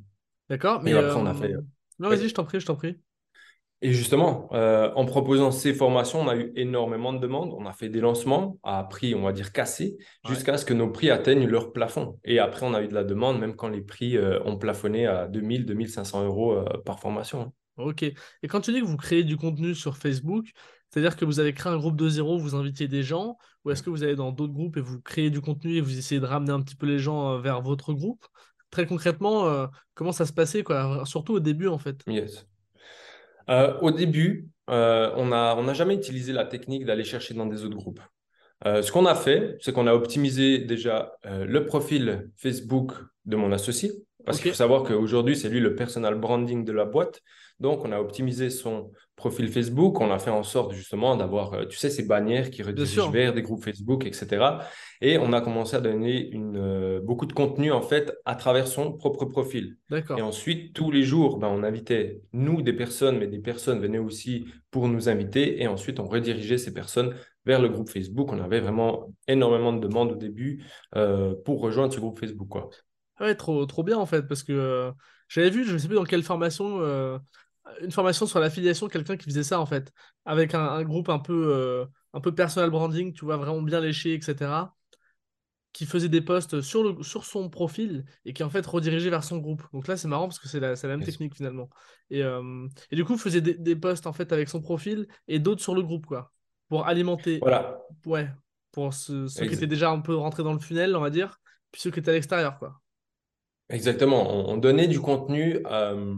D'accord, 0.49 0.81
Et 0.81 0.85
mais... 0.85 0.93
après, 0.93 1.11
euh, 1.11 1.15
on 1.15 1.25
a 1.25 1.33
fait. 1.33 1.53
Non, 1.99 2.09
vas-y, 2.09 2.27
je 2.27 2.33
t'en 2.33 2.43
prie, 2.43 2.59
je 2.59 2.65
t'en 2.65 2.75
prie. 2.75 2.97
Et 3.83 3.93
justement, 3.93 4.47
euh, 4.53 4.91
en 4.95 5.05
proposant 5.05 5.49
ces 5.51 5.73
formations, 5.73 6.21
on 6.21 6.27
a 6.27 6.35
eu 6.35 6.51
énormément 6.55 7.13
de 7.13 7.19
demandes. 7.19 7.51
On 7.57 7.65
a 7.65 7.73
fait 7.73 7.89
des 7.89 7.99
lancements 7.99 8.59
à 8.63 8.83
prix, 8.83 9.15
on 9.15 9.23
va 9.23 9.33
dire, 9.33 9.51
cassés, 9.51 9.97
Ouais. 10.23 10.35
jusqu'à 10.35 10.57
ce 10.57 10.65
que 10.65 10.73
nos 10.73 10.89
prix 10.91 11.09
atteignent 11.09 11.47
leur 11.47 11.73
plafond. 11.73 12.19
Et 12.23 12.37
après, 12.37 12.65
on 12.65 12.73
a 12.75 12.83
eu 12.83 12.87
de 12.87 12.93
la 12.93 13.03
demande, 13.03 13.39
même 13.39 13.55
quand 13.55 13.69
les 13.69 13.81
prix 13.81 14.17
euh, 14.17 14.39
ont 14.45 14.57
plafonné 14.57 15.07
à 15.07 15.27
2000, 15.27 15.65
2500 15.65 16.23
euros 16.25 16.53
euh, 16.53 16.65
par 16.85 16.99
formation. 16.99 17.53
Ok. 17.77 18.03
Et 18.03 18.13
quand 18.47 18.61
tu 18.61 18.71
dis 18.71 18.81
que 18.81 18.85
vous 18.85 18.97
créez 18.97 19.23
du 19.23 19.35
contenu 19.37 19.73
sur 19.73 19.97
Facebook, 19.97 20.51
c'est-à-dire 20.91 21.15
que 21.15 21.25
vous 21.25 21.39
avez 21.39 21.53
créé 21.53 21.71
un 21.73 21.77
groupe 21.77 21.95
de 21.95 22.07
zéro, 22.07 22.37
vous 22.37 22.53
invitez 22.53 22.87
des 22.87 23.01
gens, 23.01 23.37
ou 23.65 23.71
est-ce 23.71 23.81
que 23.81 23.89
vous 23.89 24.03
allez 24.03 24.15
dans 24.15 24.31
d'autres 24.31 24.53
groupes 24.53 24.77
et 24.77 24.81
vous 24.81 25.01
créez 25.01 25.31
du 25.31 25.41
contenu 25.41 25.77
et 25.77 25.81
vous 25.81 25.97
essayez 25.97 26.21
de 26.21 26.25
ramener 26.27 26.51
un 26.51 26.61
petit 26.61 26.75
peu 26.75 26.85
les 26.85 26.99
gens 26.99 27.39
vers 27.39 27.61
votre 27.61 27.93
groupe? 27.93 28.23
Très 28.69 28.85
concrètement, 28.85 29.67
comment 29.95 30.11
ça 30.11 30.25
se 30.25 30.33
passait, 30.33 30.63
quoi? 30.63 31.03
Surtout 31.05 31.33
au 31.33 31.39
début, 31.39 31.67
en 31.67 31.77
fait. 31.77 32.03
Yes. 32.07 32.45
Euh, 33.51 33.77
au 33.81 33.91
début, 33.91 34.47
euh, 34.69 35.11
on 35.17 35.25
n'a 35.25 35.73
jamais 35.73 35.95
utilisé 35.95 36.31
la 36.31 36.45
technique 36.45 36.85
d'aller 36.85 37.03
chercher 37.03 37.33
dans 37.33 37.45
des 37.45 37.65
autres 37.65 37.75
groupes. 37.75 37.99
Euh, 38.65 38.81
ce 38.81 38.91
qu'on 38.91 39.05
a 39.05 39.15
fait, 39.15 39.57
c'est 39.59 39.73
qu'on 39.73 39.87
a 39.87 39.93
optimisé 39.93 40.59
déjà 40.59 41.13
le 41.25 41.65
profil 41.65 42.29
Facebook 42.37 42.93
de 43.25 43.35
mon 43.35 43.51
associé, 43.51 43.91
parce 44.25 44.39
qu'il 44.39 44.51
faut 44.51 44.57
savoir 44.57 44.83
qu'aujourd'hui, 44.83 45.35
c'est 45.35 45.49
lui 45.49 45.59
le 45.59 45.75
personal 45.75 46.15
branding 46.15 46.63
de 46.63 46.71
la 46.71 46.85
boîte. 46.85 47.21
Donc, 47.59 47.83
on 47.85 47.91
a 47.91 47.99
optimisé 47.99 48.49
son 48.49 48.91
profil 49.21 49.49
Facebook. 49.49 50.01
On 50.01 50.11
a 50.11 50.17
fait 50.17 50.31
en 50.31 50.41
sorte 50.41 50.73
justement 50.73 51.15
d'avoir, 51.15 51.53
euh, 51.53 51.65
tu 51.65 51.77
sais, 51.77 51.91
ces 51.91 52.03
bannières 52.03 52.49
qui 52.49 52.63
redirigent 52.63 53.11
vers 53.11 53.33
des 53.33 53.43
groupes 53.43 53.63
Facebook, 53.63 54.05
etc. 54.05 54.27
Et 54.99 55.19
on 55.19 55.31
a 55.31 55.41
commencé 55.41 55.75
à 55.75 55.79
donner 55.79 56.27
une, 56.31 56.57
euh, 56.57 56.99
beaucoup 57.01 57.27
de 57.27 57.33
contenu 57.33 57.71
en 57.71 57.83
fait 57.83 58.11
à 58.25 58.35
travers 58.35 58.67
son 58.67 58.93
propre 58.93 59.25
profil. 59.25 59.77
Et 60.17 60.21
ensuite, 60.21 60.73
tous 60.73 60.89
les 60.89 61.03
jours, 61.03 61.37
ben, 61.37 61.47
on 61.47 61.63
invitait 61.63 62.21
nous 62.33 62.63
des 62.63 62.73
personnes, 62.73 63.19
mais 63.19 63.27
des 63.27 63.39
personnes 63.39 63.79
venaient 63.79 63.99
aussi 63.99 64.47
pour 64.71 64.87
nous 64.87 65.07
inviter. 65.07 65.61
Et 65.61 65.67
ensuite, 65.67 65.99
on 65.99 66.05
redirigeait 66.05 66.57
ces 66.57 66.73
personnes 66.73 67.13
vers 67.45 67.61
le 67.61 67.69
groupe 67.69 67.89
Facebook. 67.89 68.31
On 68.33 68.41
avait 68.41 68.59
vraiment 68.59 69.13
énormément 69.27 69.71
de 69.71 69.79
demandes 69.87 70.13
au 70.13 70.15
début 70.15 70.63
euh, 70.95 71.35
pour 71.45 71.61
rejoindre 71.61 71.93
ce 71.93 71.99
groupe 71.99 72.19
Facebook, 72.19 72.49
quoi. 72.49 72.69
Ouais, 73.19 73.35
trop, 73.35 73.65
trop 73.67 73.83
bien, 73.83 73.97
en 73.97 74.07
fait, 74.07 74.23
parce 74.27 74.41
que 74.41 74.53
euh, 74.53 74.91
j'avais 75.27 75.51
vu, 75.51 75.63
je 75.63 75.73
ne 75.73 75.77
sais 75.77 75.87
plus 75.87 75.95
dans 75.95 76.05
quelle 76.05 76.23
formation, 76.23 76.79
une 77.81 77.91
formation 77.91 78.25
sur 78.25 78.39
l'affiliation, 78.39 78.87
quelqu'un 78.87 79.17
qui 79.17 79.25
faisait 79.25 79.43
ça, 79.43 79.59
en 79.59 79.65
fait, 79.65 79.91
avec 80.25 80.53
un, 80.55 80.61
un 80.65 80.83
groupe 80.83 81.09
un 81.09 81.19
peu, 81.19 81.53
euh, 81.53 81.85
un 82.13 82.21
peu 82.21 82.33
personal 82.33 82.69
branding, 82.69 83.13
tu 83.13 83.25
vois, 83.25 83.37
vraiment 83.37 83.61
bien 83.61 83.79
léché, 83.81 84.13
etc. 84.15 84.75
qui 85.73 85.85
faisait 85.85 86.09
des 86.09 86.21
posts 86.21 86.61
sur, 86.61 86.83
le, 86.83 87.03
sur 87.03 87.25
son 87.25 87.49
profil 87.49 88.05
et 88.25 88.33
qui 88.33 88.43
en 88.43 88.49
fait 88.49 88.65
redirigeait 88.65 89.09
vers 89.09 89.23
son 89.23 89.37
groupe. 89.37 89.63
Donc 89.73 89.87
là, 89.87 89.95
c'est 89.97 90.07
marrant 90.09 90.27
parce 90.27 90.39
que 90.39 90.49
c'est 90.49 90.59
la, 90.59 90.73
la 90.75 90.89
même 90.89 91.01
Yes. 91.01 91.01
technique 91.03 91.35
finalement. 91.35 91.69
Et, 92.09 92.23
euh, 92.23 92.67
et 92.91 92.95
du 92.97 93.05
coup, 93.05 93.17
faisait 93.17 93.41
des, 93.41 93.53
des 93.55 93.75
posts 93.75 94.05
en 94.07 94.13
fait 94.13 94.33
avec 94.33 94.49
son 94.49 94.61
profil 94.61 95.07
et 95.29 95.39
d'autres 95.39 95.61
sur 95.61 95.73
le 95.75 95.81
groupe, 95.83 96.05
quoi. 96.05 96.33
Pour 96.69 96.87
alimenter, 96.87 97.41
Voilà, 97.41 97.81
ouais, 98.05 98.29
pour 98.71 98.93
ceux, 98.93 99.27
ceux 99.29 99.45
qui 99.45 99.55
étaient 99.55 99.67
déjà 99.67 99.91
un 99.91 100.01
peu 100.01 100.15
rentrés 100.15 100.43
dans 100.43 100.53
le 100.53 100.59
funnel, 100.59 100.95
on 100.95 101.01
va 101.01 101.09
dire, 101.09 101.39
puis 101.71 101.81
ceux 101.81 101.91
qui 101.91 101.99
étaient 101.99 102.11
à 102.11 102.13
l'extérieur, 102.15 102.59
quoi. 102.59 102.81
exactement. 103.69 104.29
On, 104.31 104.53
on 104.53 104.57
donnait 104.57 104.87
du 104.87 104.99
contenu 104.99 105.59
euh, 105.65 106.15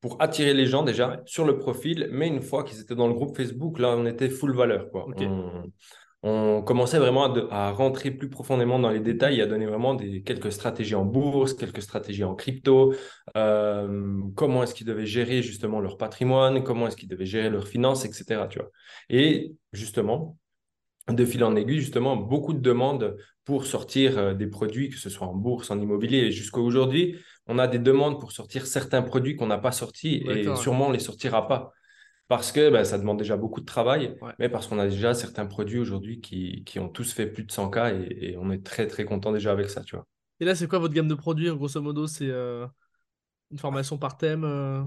pour 0.00 0.20
attirer 0.22 0.54
les 0.54 0.66
gens 0.66 0.82
déjà 0.84 1.20
sur 1.26 1.44
le 1.44 1.58
profil, 1.58 2.08
mais 2.12 2.28
une 2.28 2.42
fois 2.42 2.64
qu'ils 2.64 2.80
étaient 2.80 2.94
dans 2.94 3.08
le 3.08 3.14
groupe 3.14 3.36
Facebook, 3.36 3.78
là, 3.78 3.94
on 3.96 4.06
était 4.06 4.28
full 4.30 4.54
valeur, 4.54 4.90
quoi. 4.90 5.06
On, 5.26 5.62
on 6.22 6.62
commençait 6.62 6.98
vraiment 6.98 7.24
à, 7.24 7.28
de- 7.28 7.46
à 7.50 7.70
rentrer 7.70 8.10
plus 8.10 8.28
profondément 8.28 8.78
dans 8.80 8.90
les 8.90 8.98
détails 9.00 9.38
et 9.38 9.42
à 9.42 9.46
donner 9.46 9.66
vraiment 9.66 9.94
des, 9.94 10.22
quelques 10.22 10.50
stratégies 10.52 10.96
en 10.96 11.04
bourse, 11.04 11.54
quelques 11.54 11.82
stratégies 11.82 12.24
en 12.24 12.34
crypto, 12.34 12.92
euh, 13.36 14.20
comment 14.34 14.62
est-ce 14.64 14.74
qu'ils 14.74 14.86
devaient 14.86 15.06
gérer 15.06 15.42
justement 15.42 15.80
leur 15.80 15.96
patrimoine, 15.96 16.64
comment 16.64 16.88
est-ce 16.88 16.96
qu'ils 16.96 17.08
devaient 17.08 17.24
gérer 17.26 17.50
leurs 17.50 17.68
finances, 17.68 18.04
etc. 18.04 18.42
Tu 18.50 18.58
vois. 18.58 18.70
Et 19.08 19.52
justement, 19.72 20.36
de 21.08 21.24
fil 21.24 21.42
en 21.44 21.54
aiguille, 21.56 21.80
justement, 21.80 22.16
beaucoup 22.16 22.52
de 22.52 22.60
demandes 22.60 23.16
pour 23.44 23.64
sortir 23.64 24.18
euh, 24.18 24.34
des 24.34 24.46
produits, 24.48 24.90
que 24.90 24.98
ce 24.98 25.08
soit 25.08 25.26
en 25.26 25.34
bourse, 25.34 25.70
en 25.70 25.80
immobilier. 25.80 26.18
Et 26.18 26.32
jusqu'à 26.32 26.60
aujourd'hui, 26.60 27.16
on 27.48 27.58
a 27.58 27.66
des 27.66 27.78
demandes 27.78 28.20
pour 28.20 28.32
sortir 28.32 28.66
certains 28.66 29.02
produits 29.02 29.36
qu'on 29.36 29.46
n'a 29.46 29.58
pas 29.58 29.72
sortis 29.72 30.16
et 30.16 30.54
sûrement 30.56 30.88
on 30.88 30.90
les 30.92 30.98
sortira 31.00 31.48
pas. 31.48 31.72
Parce 32.28 32.52
que 32.52 32.68
ben, 32.70 32.84
ça 32.84 32.98
demande 32.98 33.18
déjà 33.18 33.36
beaucoup 33.38 33.60
de 33.60 33.66
travail. 33.66 34.14
Ouais. 34.20 34.32
mais 34.38 34.48
parce 34.50 34.66
qu'on 34.66 34.78
a 34.78 34.86
déjà 34.86 35.14
certains 35.14 35.46
produits 35.46 35.78
aujourd'hui 35.78 36.20
qui, 36.20 36.62
qui 36.64 36.78
ont 36.78 36.88
tous 36.90 37.12
fait 37.12 37.26
plus 37.26 37.44
de 37.44 37.50
100K 37.52 37.90
et, 37.90 38.32
et 38.32 38.36
on 38.36 38.50
est 38.50 38.64
très, 38.64 38.86
très 38.86 39.04
content 39.06 39.32
déjà 39.32 39.50
avec 39.52 39.70
ça, 39.70 39.82
tu 39.82 39.96
vois. 39.96 40.06
Et 40.40 40.44
là, 40.44 40.54
c'est 40.54 40.68
quoi 40.68 40.78
votre 40.78 40.94
gamme 40.94 41.08
de 41.08 41.14
produits? 41.14 41.48
Grosso 41.50 41.80
modo, 41.80 42.06
c'est 42.06 42.28
euh, 42.28 42.66
une 43.50 43.58
formation 43.58 43.98
par 43.98 44.18
thème. 44.18 44.44
euh, 44.44 44.84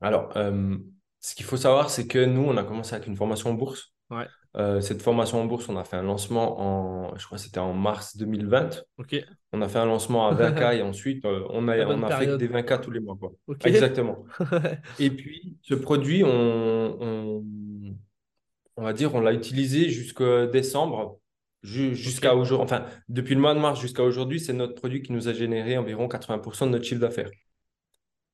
Alors, 0.00 0.36
euh, 0.36 0.76
ce 1.20 1.34
qu'il 1.34 1.46
faut 1.46 1.56
savoir, 1.56 1.90
c'est 1.90 2.06
que 2.06 2.24
nous, 2.24 2.42
on 2.42 2.56
a 2.56 2.64
commencé 2.64 2.94
avec 2.94 3.06
une 3.08 3.16
formation 3.16 3.50
en 3.50 3.54
bourse. 3.54 3.92
Ouais, 4.10 4.26
Euh, 4.56 4.80
cette 4.80 5.02
formation 5.02 5.40
en 5.40 5.44
bourse, 5.46 5.68
on 5.68 5.76
a 5.76 5.84
fait 5.84 5.96
un 5.96 6.02
lancement 6.02 6.60
en, 6.60 7.16
je 7.18 7.26
crois 7.26 7.36
que 7.38 7.44
c'était 7.44 7.58
en 7.60 7.74
mars 7.74 8.16
2020. 8.16 8.70
ok. 8.98 9.16
On 9.52 9.60
a 9.62 9.68
fait 9.68 9.78
un 9.78 9.86
lancement 9.86 10.28
à 10.28 10.32
20K 10.34 10.76
et 10.78 10.82
ensuite, 10.90 11.24
euh, 11.24 11.44
on 11.50 11.68
a, 11.68 11.76
on 11.86 12.02
a 12.02 12.10
fait 12.10 12.36
des 12.36 12.48
période. 12.48 12.66
20K 12.66 12.80
tous 12.80 12.90
les 12.90 13.00
mois, 13.00 13.16
quoi. 13.16 13.32
Ok. 13.46 13.66
Exactement. 13.66 14.24
Et 14.98 15.10
puis, 15.10 15.56
ce 15.62 15.74
produit, 15.74 16.22
on, 16.24 16.28
on, 16.30 17.44
on 18.76 18.82
va 18.82 18.92
dire, 18.92 19.14
on 19.14 19.20
l'a 19.20 19.32
utilisé 19.32 19.88
jusqu'à 19.90 20.46
décembre, 20.46 21.18
ju- 21.62 21.94
jusqu'à 21.94 22.34
aujourd'hui. 22.34 22.64
Enfin, 22.64 22.86
depuis 23.08 23.34
le 23.34 23.40
mois 23.40 23.54
de 23.54 23.60
mars 23.60 23.80
jusqu'à 23.80 24.02
aujourd'hui, 24.04 24.40
c'est 24.40 24.52
notre 24.52 24.74
produit 24.74 25.02
qui 25.02 25.12
nous 25.12 25.28
a 25.28 25.32
généré 25.32 25.76
environ 25.78 26.08
80% 26.08 26.66
de 26.66 26.70
notre 26.72 26.84
chiffre 26.84 27.00
d'affaires. 27.00 27.30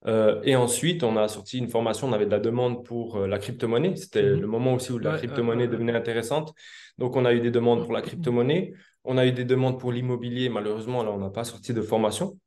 Euh, 0.06 0.40
et 0.42 0.56
ensuite, 0.56 1.04
on 1.04 1.16
a 1.16 1.28
sorti 1.28 1.58
une 1.58 1.68
formation, 1.68 2.08
on 2.08 2.12
avait 2.12 2.26
de 2.26 2.30
la 2.30 2.40
demande 2.40 2.84
pour 2.84 3.16
euh, 3.16 3.26
la 3.26 3.38
crypto-monnaie. 3.38 3.94
C'était 3.96 4.22
Mhm. 4.22 4.40
le 4.40 4.46
moment 4.46 4.74
aussi 4.74 4.92
où 4.92 4.98
la 4.98 5.12
Ouais, 5.12 5.18
crypto-monnaie 5.18 5.62
ouais, 5.64 5.68
devenait 5.68 5.94
intéressante. 5.94 6.52
Donc, 6.98 7.16
on 7.16 7.24
a 7.24 7.32
eu 7.32 7.40
des 7.40 7.50
demandes 7.50 7.84
pour 7.84 7.92
la 7.92 8.00
ouais. 8.00 8.06
crypto-monnaie. 8.06 8.72
On 9.04 9.16
a 9.16 9.26
eu 9.26 9.32
des 9.32 9.44
demandes 9.44 9.78
pour 9.78 9.92
l'immobilier. 9.92 10.48
Malheureusement, 10.48 11.02
là, 11.04 11.10
on 11.12 11.18
n'a 11.18 11.30
pas 11.30 11.44
sorti 11.44 11.72
de 11.72 11.82
formation. 11.82 12.38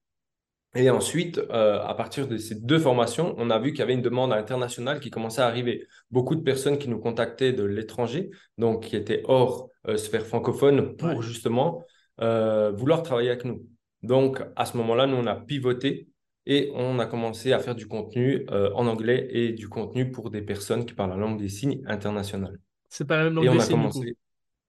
Et 0.76 0.90
ensuite, 0.90 1.38
euh, 1.38 1.82
à 1.82 1.94
partir 1.94 2.28
de 2.28 2.36
ces 2.38 2.56
deux 2.56 2.80
formations, 2.80 3.34
on 3.38 3.50
a 3.50 3.60
vu 3.60 3.72
qu'il 3.72 3.80
y 3.80 3.84
avait 3.84 3.94
une 3.94 4.02
demande 4.02 4.34
internationale 4.34 5.00
qui 5.00 5.10
commençait 5.10 5.42
à 5.42 5.48
arriver. 5.48 5.88
Beaucoup 6.12 6.36
de 6.36 6.42
personnes 6.42 6.78
qui 6.78 6.90
nous 6.90 7.00
contactaient 7.00 7.54
de 7.54 7.64
l'étranger, 7.64 8.30
donc 8.58 8.84
qui 8.84 8.98
étaient 8.98 9.24
hors 9.26 9.70
sphère 9.96 10.26
francophone, 10.26 10.98
pour 10.98 11.22
justement 11.22 11.84
vouloir 12.20 13.04
travailler 13.04 13.30
avec 13.30 13.46
nous. 13.46 13.66
Donc, 14.04 14.44
à 14.58 14.66
ce 14.66 14.76
moment-là, 14.78 15.08
nous, 15.08 15.16
on 15.16 15.28
a 15.28 15.36
pivoté 15.36 16.08
et 16.46 16.72
on 16.76 17.00
a 17.00 17.06
commencé 17.08 17.54
à 17.54 17.60
faire 17.60 17.76
du 17.76 17.88
contenu 17.88 18.46
euh, 18.52 18.72
en 18.74 18.88
anglais 18.88 19.28
et 19.32 19.52
du 19.54 19.70
contenu 19.70 20.12
pour 20.12 20.30
des 20.30 20.42
personnes 20.42 20.86
qui 20.86 20.94
parlent 20.94 21.12
la 21.12 21.18
langue 21.18 21.40
des 21.40 21.50
signes 21.50 21.82
internationale. 21.88 22.60
C'est 22.90 23.06
pas 23.06 23.18
la 23.18 23.26
même 23.26 23.36
Et 23.40 23.48
langue 23.48 23.50
on 23.50 23.58
des 23.58 23.60
a 23.60 23.68
signes, 23.68 23.82
du 23.82 23.90
coup? 23.90 24.10
commencé. 24.10 24.18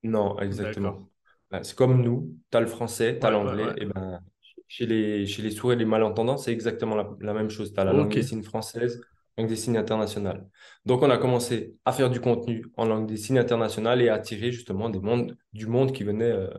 Non, 0.02 0.38
exactement. 0.40 1.10
Ben, 1.50 1.62
c'est 1.62 1.76
comme 1.76 2.02
nous, 2.02 2.36
tu 2.50 2.56
as 2.56 2.60
le 2.60 2.66
français, 2.66 3.18
tu 3.20 3.26
as 3.26 3.30
Ouais, 3.30 3.32
l'anglais. 3.32 3.74
ouais. 3.74 3.76
Et 3.78 3.86
ben, 3.86 4.20
chez 4.68 4.86
les, 4.86 5.26
chez 5.26 5.42
les 5.42 5.50
sourds 5.52 5.72
et 5.72 5.76
les 5.76 5.84
malentendants, 5.84 6.36
c'est 6.38 6.52
exactement 6.52 6.96
la, 6.96 7.08
la 7.20 7.34
même 7.34 7.50
chose. 7.50 7.72
Tu 7.72 7.80
as 7.80 7.84
la 7.84 7.92
langue 7.92 8.12
des 8.12 8.22
signes 8.22 8.42
française, 8.42 9.00
langue 9.38 9.48
des 9.48 9.56
signes 9.56 9.76
internationale. 9.78 10.48
Donc, 10.84 11.02
on 11.02 11.10
a 11.10 11.18
commencé 11.18 11.76
à 11.84 11.92
faire 11.92 12.10
du 12.10 12.20
contenu 12.20 12.66
en 12.76 12.86
langue 12.86 13.06
des 13.08 13.16
signes 13.16 13.38
internationale 13.38 14.02
et 14.02 14.08
à 14.08 14.14
attirer 14.14 14.52
justement 14.52 14.90
des 14.90 15.00
mondes, 15.00 15.36
du 15.52 15.66
monde 15.66 15.92
qui 15.92 16.04
venait 16.04 16.30
euh, 16.32 16.50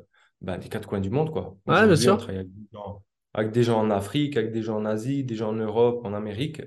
ben, 0.41 0.57
des 0.57 0.69
quatre 0.69 0.87
coins 0.87 0.99
du 1.01 1.09
monde. 1.09 1.31
Quoi. 1.31 1.57
Ouais, 1.67 1.85
bien 1.87 1.95
on 2.05 2.15
sûr. 2.15 2.17
travaille 2.17 2.37
avec 2.37 2.53
des, 2.53 2.67
gens, 2.73 3.03
avec 3.37 3.51
des 3.53 3.63
gens 3.63 3.79
en 3.79 3.89
Afrique, 3.91 4.35
avec 4.35 4.51
des 4.51 4.63
gens 4.63 4.77
en 4.77 4.85
Asie, 4.85 5.23
des 5.23 5.35
gens 5.35 5.51
en 5.51 5.53
Europe, 5.53 6.01
en 6.05 6.13
Amérique. 6.13 6.61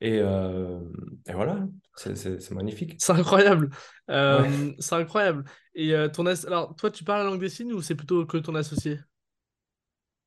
Et, 0.00 0.18
euh, 0.20 0.80
et 1.28 1.32
voilà, 1.32 1.66
c'est 1.96 2.50
magnifique. 2.50 2.96
C'est 2.98 3.12
incroyable. 3.12 3.70
Ouais. 4.08 4.14
Euh, 4.14 4.72
c'est 4.80 4.96
incroyable. 4.96 5.44
Et 5.74 5.94
euh, 5.94 6.08
ton 6.08 6.26
as- 6.26 6.44
alors, 6.46 6.76
toi, 6.76 6.90
tu 6.90 7.04
parles 7.04 7.20
la 7.24 7.30
langue 7.30 7.40
des 7.40 7.48
signes 7.48 7.72
ou 7.72 7.80
c'est 7.82 7.94
plutôt 7.94 8.26
que 8.26 8.36
ton 8.38 8.54
associé? 8.56 8.98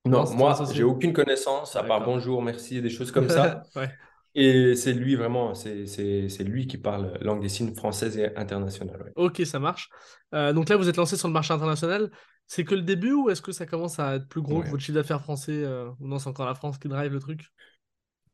Non, 0.06 0.24
Non, 0.24 0.36
moi, 0.36 0.56
j'ai 0.72 0.84
aucune 0.84 1.14
connaissance 1.14 1.76
à 1.76 1.84
part 1.84 2.04
bonjour, 2.06 2.42
merci 2.42 2.82
des 2.82 2.90
choses 2.90 3.12
comme 3.12 3.30
ça. 3.30 3.64
Ouais. 3.76 3.90
Et 4.38 4.76
c'est 4.76 4.92
lui 4.92 5.16
vraiment, 5.16 5.56
c'est 5.56 6.44
lui 6.44 6.68
qui 6.68 6.78
parle 6.78 7.18
langue 7.22 7.42
des 7.42 7.48
signes 7.48 7.74
française 7.74 8.18
et 8.18 8.36
internationale. 8.36 9.02
ouais. 9.02 9.12
Ok, 9.16 9.42
ça 9.46 9.60
marche. 9.60 9.90
Euh, 10.34 10.52
donc 10.52 10.68
là, 10.68 10.76
vous 10.76 10.90
êtes 10.90 10.98
lancé 10.98 11.16
sur 11.16 11.30
le 11.30 11.34
marché 11.34 11.54
international. 11.54 12.12
C'est 12.46 12.66
que 12.66 12.76
le 12.76 12.82
début 12.82 13.14
ou 13.14 13.30
est-ce 13.30 13.42
que 13.42 13.54
ça 13.54 13.66
commence 13.66 13.98
à 13.98 14.16
être 14.16 14.28
plus 14.28 14.42
gros 14.42 14.62
que 14.62 14.68
votre 14.68 14.84
chiffre 14.84 14.98
d'affaires 14.98 15.22
français 15.22 15.64
euh, 15.64 15.90
Ou 16.00 16.08
non, 16.08 16.20
c'est 16.20 16.30
encore 16.30 16.46
la 16.46 16.54
France 16.54 16.78
qui 16.78 16.90
drive 16.90 17.12
le 17.12 17.20
truc? 17.20 17.46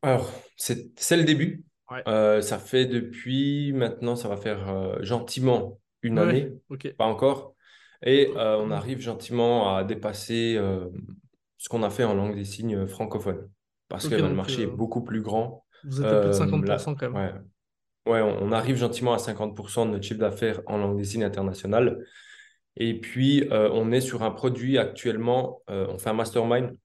Alors, 0.02 0.30
c'est 0.56 1.16
le 1.16 1.24
début. 1.24 1.64
Ouais. 1.90 2.02
Euh, 2.08 2.40
ça 2.42 2.58
fait 2.58 2.86
depuis 2.86 3.72
maintenant, 3.72 4.16
ça 4.16 4.28
va 4.28 4.36
faire 4.36 4.68
euh, 4.68 4.96
gentiment 5.02 5.78
une 6.02 6.18
année, 6.18 6.50
pas 6.98 7.06
encore. 7.06 7.54
Et 8.04 8.32
on 8.34 8.72
arrive 8.72 9.00
gentiment 9.00 9.76
à 9.76 9.84
dépasser 9.84 10.58
ce 11.58 11.68
qu'on 11.68 11.84
a 11.84 11.90
fait 11.90 12.02
en 12.02 12.14
langue 12.14 12.34
des 12.34 12.44
signes 12.44 12.88
francophone. 12.88 13.48
Parce 13.86 14.08
que 14.08 14.16
le 14.16 14.34
marché 14.34 14.62
est 14.62 14.66
beaucoup 14.66 15.02
plus 15.02 15.22
grand. 15.22 15.64
Vous 15.84 16.00
êtes 16.02 16.12
à 16.12 16.16
plus 16.16 16.28
de 16.28 16.34
Euh, 16.34 16.64
là, 16.64 16.78
50% 16.78 16.94
quand 16.96 17.10
même. 17.10 17.42
ouais, 18.06 18.12
ouais, 18.12 18.20
on, 18.22 18.52
arrive 18.52 18.76
gentiment 18.76 19.14
à 19.14 19.18
50% 19.18 19.86
de 19.86 19.92
notre 19.92 20.04
chiffre 20.04 20.20
d'affaires 20.20 20.60
en 20.66 20.78
langue 20.78 20.96
des 20.98 21.04
signes 21.04 21.24
internationale. 21.24 22.04
Et 22.76 22.98
puis, 23.00 23.48
euh, 23.52 23.70
on 23.72 23.92
est 23.92 24.00
sur 24.00 24.22
un 24.22 24.30
produit 24.30 24.78
actuellement, 24.78 25.62
euh, 25.70 25.86
on 25.90 25.98
fait 25.98 26.10
un 26.10 26.14
mastermind 26.14 26.76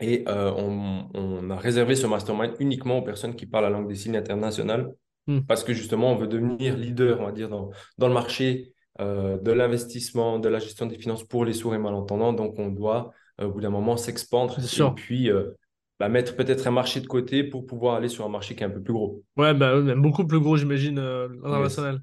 Et 0.00 0.24
euh, 0.28 0.52
on, 0.56 1.08
on 1.14 1.50
a 1.50 1.56
réservé 1.56 1.96
ce 1.96 2.06
mastermind 2.06 2.54
uniquement 2.60 2.98
aux 2.98 3.02
personnes 3.02 3.34
qui 3.36 3.46
parlent 3.46 3.64
la 3.64 3.70
langue 3.70 3.88
des 3.88 3.96
signes 3.96 4.16
internationale 4.16 4.92
Hmm. 5.28 5.40
parce 5.40 5.62
que 5.62 5.74
justement, 5.74 6.10
on 6.10 6.16
veut 6.16 6.26
devenir 6.26 6.74
leader, 6.74 7.20
on 7.20 7.26
va 7.26 7.32
dire, 7.32 7.50
dans, 7.50 7.68
dans 7.98 8.08
le 8.08 8.14
marché 8.14 8.72
euh, 8.98 9.36
de 9.38 9.52
l'investissement, 9.52 10.38
de 10.38 10.48
la 10.48 10.58
gestion 10.58 10.86
des 10.86 10.98
finances 10.98 11.22
pour 11.22 11.44
les 11.44 11.52
sourds 11.52 11.74
et 11.74 11.78
malentendants. 11.78 12.32
Donc, 12.32 12.58
on 12.58 12.68
doit, 12.68 13.12
euh, 13.38 13.44
au 13.44 13.52
bout 13.52 13.60
d'un 13.60 13.68
moment, 13.68 13.98
s'expandre 13.98 14.58
C'est 14.58 14.82
et 14.82 14.90
puis 14.92 15.30
euh, 15.30 15.50
bah, 15.98 16.08
mettre 16.08 16.36
peut-être 16.36 16.66
un 16.66 16.70
marché 16.70 17.00
de 17.00 17.06
côté 17.06 17.44
pour 17.44 17.66
pouvoir 17.66 17.96
aller 17.96 18.08
sur 18.08 18.24
un 18.24 18.28
marché 18.28 18.54
qui 18.56 18.62
est 18.62 18.66
un 18.66 18.70
peu 18.70 18.82
plus 18.82 18.92
gros. 18.92 19.24
Ouais, 19.36 19.54
bah, 19.54 19.80
même 19.80 20.02
beaucoup 20.02 20.26
plus 20.26 20.40
gros, 20.40 20.56
j'imagine, 20.56 20.98
euh, 20.98 21.28
Yes. 21.42 21.42
l'international. 21.42 22.02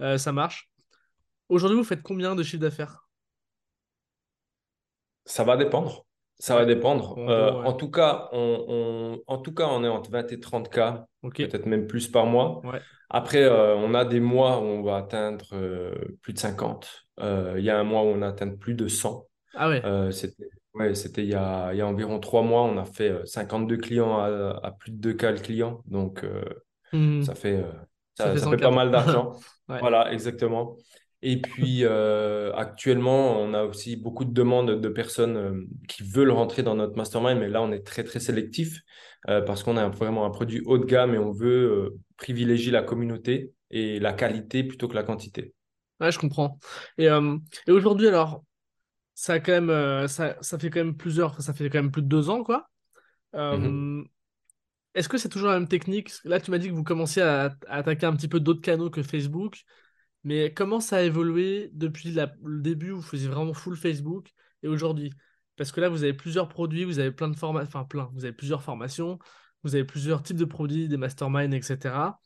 Euh, 0.00 0.18
ça 0.18 0.32
marche. 0.32 0.70
Aujourd'hui, 1.48 1.78
vous 1.78 1.84
faites 1.84 2.02
combien 2.02 2.34
de 2.36 2.42
chiffre 2.42 2.62
d'affaires? 2.62 3.06
Ça 5.24 5.44
va 5.44 5.56
dépendre. 5.56 6.04
Ça 6.38 6.56
va 6.56 6.64
dépendre. 6.64 7.16
en 7.18 7.28
Euh, 7.28 7.52
ouais. 7.52 7.66
en 7.68 7.72
tout 7.74 7.90
cas, 7.90 8.28
on, 8.32 8.64
on- 8.68 9.22
en 9.32 9.38
tout 9.38 9.54
cas, 9.54 9.66
on 9.68 9.84
est 9.84 9.88
entre 9.88 10.10
20 10.10 10.30
et 10.32 10.40
30 10.40 10.68
cas, 10.70 11.06
Ok. 11.22 11.36
peut-être 11.36 11.66
même 11.66 11.86
plus 11.86 12.08
par 12.08 12.26
mois. 12.26 12.60
Ouais. 12.64 12.82
Après, 13.10 13.42
euh, 13.44 13.76
on 13.76 13.94
a 13.94 14.04
des 14.04 14.20
mois 14.20 14.58
où 14.58 14.62
on 14.64 14.82
va 14.82 14.96
atteindre 14.96 15.44
euh, 15.52 15.94
plus 16.22 16.32
de 16.32 16.38
50. 16.38 17.04
Euh, 17.20 17.54
il 17.58 17.64
y 17.64 17.70
a 17.70 17.78
un 17.78 17.84
mois 17.84 18.02
où 18.02 18.06
on 18.06 18.22
a 18.22 18.28
atteint 18.28 18.48
plus 18.56 18.74
de 18.74 18.88
100. 18.88 19.26
Ah 19.54 19.68
ouais. 19.68 19.82
C'était 20.12 20.48
ouais, 20.74 20.94
c'était 20.94 21.22
il 21.24 21.30
y 21.30 21.34
a, 21.34 21.72
il 21.72 21.78
y 21.78 21.80
a 21.80 21.86
environ 21.86 22.18
trois 22.20 22.42
mois, 22.42 22.62
on 22.62 22.78
a 22.78 22.84
fait 22.84 23.10
euh, 23.10 23.24
52 23.26 23.76
clients 23.76 24.18
à, 24.18 24.60
à 24.62 24.70
plus 24.72 24.90
de 24.92 24.96
2 24.98 25.14
cas 25.14 25.30
le 25.32 25.38
client. 25.38 25.82
Donc, 25.86 26.24
euh, 26.24 26.44
ça 27.18 27.34
fait, 27.34 27.56
euh, 27.56 27.72
Ça 28.18 28.26
ça, 28.26 28.32
fait 28.32 28.38
ça 28.38 28.48
fait 28.48 28.58
pas 28.58 28.70
104. 28.70 28.72
mal 28.72 28.90
d'argent. 28.90 29.32
Ouais. 29.68 29.80
Voilà, 29.80 30.12
exactement. 30.12 30.76
Et 31.22 31.40
puis, 31.40 31.84
euh, 31.84 32.52
actuellement, 32.54 33.38
on 33.40 33.54
a 33.54 33.64
aussi 33.64 33.96
beaucoup 33.96 34.24
de 34.24 34.32
demandes 34.32 34.80
de 34.80 34.88
personnes 34.88 35.36
euh, 35.36 35.64
qui 35.88 36.02
veulent 36.04 36.30
rentrer 36.32 36.62
dans 36.62 36.74
notre 36.76 36.96
mastermind, 36.96 37.38
mais 37.40 37.48
là, 37.48 37.62
on 37.62 37.72
est 37.72 37.86
très, 37.86 38.04
très 38.04 38.20
sélectif 38.20 38.80
euh, 39.28 39.40
parce 39.42 39.62
qu'on 39.62 39.76
a 39.76 39.88
vraiment 39.88 40.24
un 40.26 40.30
produit 40.30 40.62
haut 40.66 40.78
de 40.78 40.84
gamme 40.86 41.14
et 41.14 41.18
on 41.18 41.32
veut 41.32 41.70
euh, 41.94 42.00
privilégier 42.16 42.72
la 42.72 42.82
communauté 42.82 43.52
et 43.70 44.00
la 44.00 44.12
qualité 44.12 44.64
plutôt 44.64 44.88
que 44.88 44.94
la 44.94 45.04
quantité. 45.04 45.54
Ouais, 46.00 46.10
je 46.10 46.18
comprends. 46.18 46.58
Et, 46.98 47.08
euh, 47.08 47.38
et 47.66 47.70
aujourd'hui, 47.70 48.08
alors, 48.08 48.42
ça 49.14 49.34
a 49.34 49.40
quand 49.40 49.52
même, 49.52 49.70
euh, 49.70 50.08
ça, 50.08 50.36
ça 50.40 50.58
fait 50.58 50.70
quand 50.70 50.80
même 50.80 50.96
plusieurs, 50.96 51.40
ça 51.40 51.52
fait 51.54 51.68
quand 51.70 51.78
même 51.78 51.90
plus 51.90 52.02
de 52.02 52.08
deux 52.08 52.30
ans, 52.30 52.42
quoi. 52.42 52.68
Mhm. 53.34 54.00
Euh, 54.00 54.04
est-ce 54.94 55.08
que 55.08 55.18
c'est 55.18 55.28
toujours 55.28 55.48
la 55.48 55.58
même 55.58 55.68
technique? 55.68 56.12
Là, 56.24 56.40
tu 56.40 56.50
m'as 56.50 56.58
dit 56.58 56.68
que 56.68 56.74
vous 56.74 56.84
commenciez 56.84 57.22
à, 57.22 57.56
à 57.66 57.76
attaquer 57.76 58.06
un 58.06 58.14
petit 58.14 58.28
peu 58.28 58.40
d'autres 58.40 58.60
canaux 58.60 58.90
que 58.90 59.02
Facebook, 59.02 59.62
mais 60.24 60.52
comment 60.52 60.80
ça 60.80 60.98
a 60.98 61.02
évolué 61.02 61.70
depuis 61.72 62.12
la- 62.12 62.32
le 62.44 62.60
début 62.60 62.92
où 62.92 62.96
vous 62.96 63.02
faisiez 63.02 63.28
vraiment 63.28 63.54
full 63.54 63.76
Facebook 63.76 64.30
et 64.62 64.68
aujourd'hui? 64.68 65.12
Parce 65.56 65.72
que 65.72 65.80
là, 65.80 65.88
vous 65.88 66.02
avez 66.02 66.14
plusieurs 66.14 66.48
produits, 66.48 66.84
vous 66.84 66.98
avez 66.98 67.10
plein 67.10 67.28
de 67.28 67.36
formations, 67.36 67.68
enfin 67.68 67.84
plein, 67.84 68.10
vous 68.14 68.24
avez 68.24 68.34
plusieurs 68.34 68.62
formations, 68.62 69.18
vous 69.62 69.74
avez 69.74 69.84
plusieurs 69.84 70.22
types 70.22 70.36
de 70.36 70.44
produits, 70.44 70.88
des 70.88 70.96
masterminds, 70.96 71.52
etc. 71.54 72.18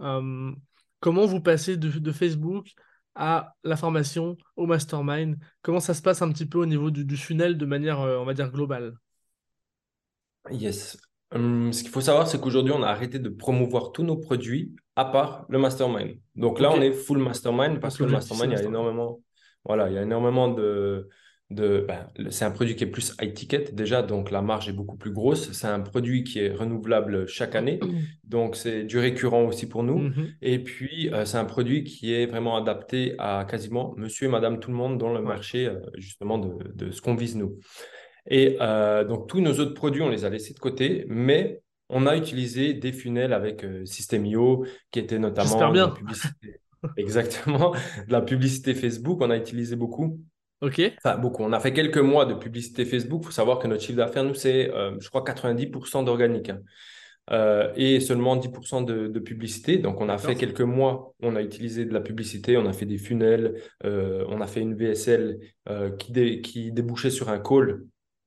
Euh, 0.00 0.52
comment 1.00 1.26
vous 1.26 1.40
passez 1.40 1.76
de, 1.76 1.88
de 1.90 2.12
Facebook 2.12 2.72
à 3.14 3.54
la 3.64 3.76
formation, 3.76 4.36
au 4.56 4.66
mastermind? 4.66 5.36
Comment 5.62 5.80
ça 5.80 5.94
se 5.94 6.02
passe 6.02 6.22
un 6.22 6.30
petit 6.32 6.46
peu 6.46 6.58
au 6.58 6.66
niveau 6.66 6.90
du, 6.90 7.04
du 7.04 7.16
funnel 7.16 7.58
de 7.58 7.66
manière, 7.66 8.00
euh, 8.00 8.18
on 8.18 8.24
va 8.24 8.34
dire, 8.34 8.50
globale? 8.50 8.94
Yes. 10.50 10.96
Hum, 11.34 11.72
ce 11.72 11.82
qu'il 11.82 11.92
faut 11.92 12.00
savoir, 12.00 12.28
c'est 12.28 12.40
qu'aujourd'hui, 12.40 12.74
on 12.76 12.82
a 12.82 12.88
arrêté 12.88 13.18
de 13.18 13.28
promouvoir 13.28 13.92
tous 13.92 14.02
nos 14.02 14.16
produits 14.16 14.74
à 14.96 15.04
part 15.04 15.46
le 15.48 15.58
mastermind. 15.58 16.18
Donc 16.34 16.60
là, 16.60 16.70
on 16.70 16.80
est 16.80 16.92
full 16.92 17.18
mastermind 17.18 17.80
parce 17.80 17.94
donc 17.94 18.08
que 18.08 18.12
le 18.12 18.18
mastermind, 18.18 18.52
il 18.52 18.58
y 18.58 18.60
a 18.60 18.64
énormément, 18.64 19.20
voilà, 19.64 19.88
il 19.88 19.94
y 19.94 19.98
a 19.98 20.02
énormément 20.02 20.48
de, 20.48 21.08
de, 21.54 21.84
ben, 21.86 22.08
c'est 22.30 22.44
un 22.44 22.50
produit 22.50 22.76
qui 22.76 22.84
est 22.84 22.88
plus 22.88 23.14
high 23.20 23.32
ticket 23.34 23.64
déjà, 23.72 24.02
donc 24.02 24.30
la 24.30 24.42
marge 24.42 24.68
est 24.68 24.72
beaucoup 24.72 24.96
plus 24.96 25.12
grosse. 25.12 25.52
C'est 25.52 25.66
un 25.66 25.80
produit 25.80 26.24
qui 26.24 26.40
est 26.40 26.52
renouvelable 26.52 27.26
chaque 27.28 27.54
année, 27.54 27.78
donc 28.24 28.56
c'est 28.56 28.84
du 28.84 28.98
récurrent 28.98 29.44
aussi 29.44 29.68
pour 29.68 29.82
nous. 29.82 29.98
Mhm, 29.98 30.34
Et 30.42 30.58
puis, 30.58 31.10
euh, 31.12 31.24
c'est 31.24 31.38
un 31.38 31.44
produit 31.44 31.84
qui 31.84 32.12
est 32.14 32.26
vraiment 32.26 32.56
adapté 32.56 33.14
à 33.18 33.46
quasiment 33.48 33.94
monsieur 33.96 34.26
et 34.26 34.30
madame 34.30 34.58
tout 34.60 34.70
le 34.70 34.76
monde 34.76 34.98
dans 34.98 35.12
le 35.12 35.22
marché, 35.22 35.66
euh, 35.66 35.80
justement, 35.96 36.38
de, 36.38 36.72
de 36.74 36.90
ce 36.90 37.00
qu'on 37.00 37.14
vise 37.14 37.36
nous. 37.36 37.58
Et 38.28 38.56
euh, 38.60 39.04
donc, 39.04 39.28
tous 39.28 39.40
nos 39.40 39.52
autres 39.58 39.74
produits, 39.74 40.02
on 40.02 40.08
les 40.08 40.24
a 40.24 40.30
laissés 40.30 40.54
de 40.54 40.58
côté, 40.58 41.04
mais 41.08 41.60
on 41.88 42.06
a 42.06 42.16
utilisé 42.16 42.72
des 42.74 42.92
funnels 42.92 43.32
avec 43.32 43.66
System.io, 43.84 44.64
qui 44.90 44.98
était 44.98 45.18
notamment 45.18 45.70
bien. 45.70 45.88
publicité. 45.88 46.60
Exactement, 46.96 47.70
de 47.72 47.76
la 48.12 48.22
publicité 48.22 48.74
Facebook, 48.74 49.20
on 49.20 49.30
a 49.30 49.36
utilisé 49.36 49.76
beaucoup. 49.76 50.20
Ok. 50.62 50.80
Enfin, 51.04 51.18
beaucoup. 51.18 51.42
On 51.42 51.52
a 51.52 51.60
fait 51.60 51.72
quelques 51.72 51.98
mois 51.98 52.24
de 52.24 52.34
publicité 52.34 52.84
Facebook. 52.84 53.22
Il 53.22 53.26
faut 53.26 53.32
savoir 53.32 53.58
que 53.58 53.66
notre 53.66 53.82
chiffre 53.82 53.96
d'affaires, 53.98 54.24
nous, 54.24 54.34
c'est, 54.34 54.70
euh, 54.72 54.92
je 55.00 55.08
crois, 55.08 55.22
90% 55.24 56.02
d'organique 56.04 56.50
hein. 56.50 56.60
Euh, 57.30 57.72
et 57.76 58.00
seulement 58.00 58.34
10% 58.36 58.82
de, 58.84 59.06
de 59.06 59.20
publicité. 59.20 59.78
Donc, 59.78 60.00
on 60.00 60.08
a 60.08 60.18
fait 60.18 60.34
quelques 60.34 60.60
mois, 60.60 61.14
on 61.22 61.36
a 61.36 61.42
utilisé 61.42 61.84
de 61.84 61.94
la 61.94 62.00
publicité, 62.00 62.56
on 62.56 62.66
a 62.66 62.72
fait 62.72 62.84
des 62.84 62.98
funnels, 62.98 63.54
euh, 63.84 64.24
on 64.28 64.40
a 64.40 64.48
fait 64.48 64.60
une 64.60 64.74
VSL 64.74 65.38
euh, 65.68 65.90
qui, 65.90 66.10
dé- 66.10 66.40
qui 66.40 66.72
débouchait 66.72 67.10
sur 67.10 67.28
un 67.28 67.38
call 67.38 67.82